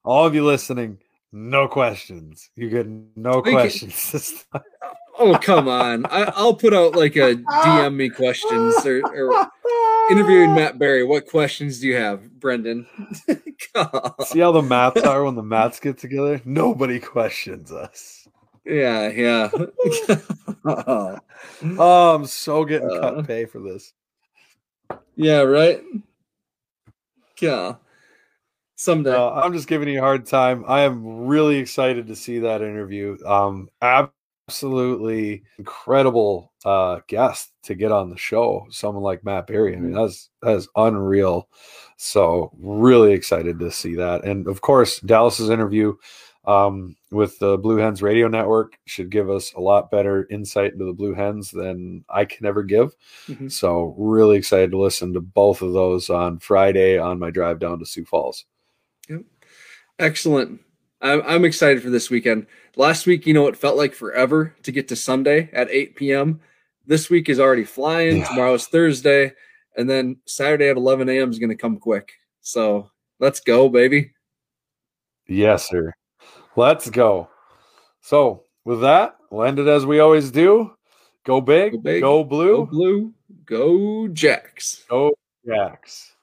all 0.05 0.25
of 0.25 0.35
you 0.35 0.45
listening, 0.45 0.99
no 1.31 1.67
questions. 1.67 2.49
You 2.55 2.69
get 2.69 2.87
no 3.15 3.37
We 3.37 3.43
can- 3.43 3.53
questions. 3.53 4.11
this 4.11 4.45
time. 4.51 4.61
Oh 5.19 5.35
come 5.41 5.67
on! 5.67 6.05
I, 6.05 6.31
I'll 6.35 6.53
put 6.53 6.75
out 6.75 6.95
like 6.95 7.15
a 7.15 7.35
DM 7.35 7.95
me 7.95 8.07
questions 8.07 8.85
or, 8.85 9.01
or 9.03 9.49
interviewing 10.11 10.53
Matt 10.53 10.77
Barrie. 10.77 11.03
What 11.03 11.25
questions 11.27 11.79
do 11.79 11.87
you 11.87 11.95
have, 11.95 12.29
Brendan? 12.39 12.85
See 14.25 14.39
how 14.39 14.51
the 14.51 14.61
maths 14.61 15.01
are 15.01 15.23
when 15.23 15.33
the 15.33 15.41
maths 15.41 15.79
get 15.79 15.97
together? 15.97 16.39
Nobody 16.45 16.99
questions 17.15 17.71
us. 17.71 18.26
Yeah, 18.67 19.09
yeah. 19.09 19.49
Oh, 20.65 21.17
I'm 22.15 22.25
so 22.25 22.65
getting 22.65 22.89
Uh. 22.91 22.99
cut 22.99 23.27
pay 23.27 23.45
for 23.45 23.59
this. 23.59 23.93
yeah, 25.15 25.41
right. 25.41 25.81
Yeah. 27.39 27.75
Someday. 28.75 29.11
No, 29.11 29.29
I'm 29.29 29.53
just 29.53 29.67
giving 29.67 29.87
you 29.89 29.99
a 29.99 30.01
hard 30.01 30.25
time. 30.25 30.63
I 30.67 30.81
am 30.81 31.25
really 31.25 31.57
excited 31.57 32.07
to 32.07 32.15
see 32.15 32.39
that 32.39 32.61
interview. 32.61 33.17
Um, 33.25 33.69
absolutely 33.81 35.43
incredible 35.57 36.51
uh, 36.63 36.99
guest 37.07 37.53
to 37.63 37.73
get 37.75 37.91
on 37.91 38.09
the 38.09 38.17
show. 38.17 38.67
Someone 38.69 39.03
like 39.03 39.23
Matt 39.23 39.47
Barrie. 39.47 39.75
I 39.75 39.79
mean, 39.79 39.93
that's 39.93 40.29
that 40.43 40.55
is 40.57 40.67
unreal. 40.75 41.49
So 41.97 42.51
really 42.59 43.13
excited 43.13 43.57
to 43.59 43.71
see 43.71 43.95
that, 43.95 44.23
and 44.25 44.47
of 44.47 44.61
course 44.61 44.99
Dallas's 44.99 45.49
interview. 45.49 45.95
Um, 46.47 46.95
with 47.11 47.37
the 47.39 47.57
Blue 47.57 47.77
Hens 47.77 48.01
Radio 48.01 48.27
Network 48.29 48.77
should 48.85 49.09
give 49.11 49.29
us 49.29 49.53
a 49.53 49.59
lot 49.59 49.91
better 49.91 50.25
insight 50.31 50.71
into 50.73 50.85
the 50.85 50.93
Blue 50.93 51.13
Hens 51.13 51.51
than 51.51 52.03
I 52.09 52.25
can 52.25 52.45
ever 52.45 52.63
give. 52.63 52.95
Mhm. 53.27 53.51
So, 53.51 53.93
really 53.97 54.37
excited 54.37 54.71
to 54.71 54.79
listen 54.79 55.13
to 55.13 55.21
both 55.21 55.61
of 55.61 55.73
those 55.73 56.09
on 56.09 56.39
Friday 56.39 56.97
on 56.97 57.19
my 57.19 57.29
drive 57.29 57.59
down 57.59 57.79
to 57.79 57.85
Sioux 57.85 58.05
Falls. 58.05 58.45
Yep. 59.09 59.21
Excellent. 59.99 60.61
I'm, 61.01 61.21
I'm 61.25 61.45
excited 61.45 61.83
for 61.83 61.89
this 61.89 62.09
weekend. 62.09 62.47
Last 62.75 63.05
week, 63.05 63.27
you 63.27 63.33
know, 63.33 63.47
it 63.47 63.57
felt 63.57 63.77
like 63.77 63.93
forever 63.93 64.55
to 64.63 64.71
get 64.71 64.87
to 64.87 64.95
Sunday 64.95 65.49
at 65.53 65.69
8 65.69 65.95
p.m. 65.95 66.39
This 66.85 67.09
week 67.09 67.27
is 67.29 67.39
already 67.39 67.65
flying. 67.65 68.17
Yeah. 68.17 68.51
is 68.51 68.67
Thursday. 68.67 69.33
And 69.75 69.87
then 69.89 70.17
Saturday 70.25 70.69
at 70.69 70.77
11 70.77 71.09
a.m. 71.09 71.29
is 71.29 71.37
going 71.39 71.49
to 71.49 71.55
come 71.55 71.77
quick. 71.77 72.13
So 72.41 72.89
let's 73.19 73.41
go, 73.41 73.69
baby. 73.69 74.11
Yes, 75.27 75.67
sir. 75.69 75.93
Let's 76.57 76.89
go. 76.89 77.29
So, 78.01 78.43
with 78.65 78.81
that, 78.81 79.15
we'll 79.29 79.45
end 79.45 79.59
it 79.59 79.67
as 79.67 79.85
we 79.85 79.99
always 79.99 80.31
do. 80.31 80.71
Go 81.23 81.39
big, 81.39 81.73
Go 81.73 81.77
big, 81.77 82.01
go 82.01 82.23
blue, 82.23 82.55
Go 82.57 82.65
blue, 82.65 83.13
go 83.45 84.07
Jacks. 84.07 84.83
go 84.89 85.11
Jacks. 85.45 86.13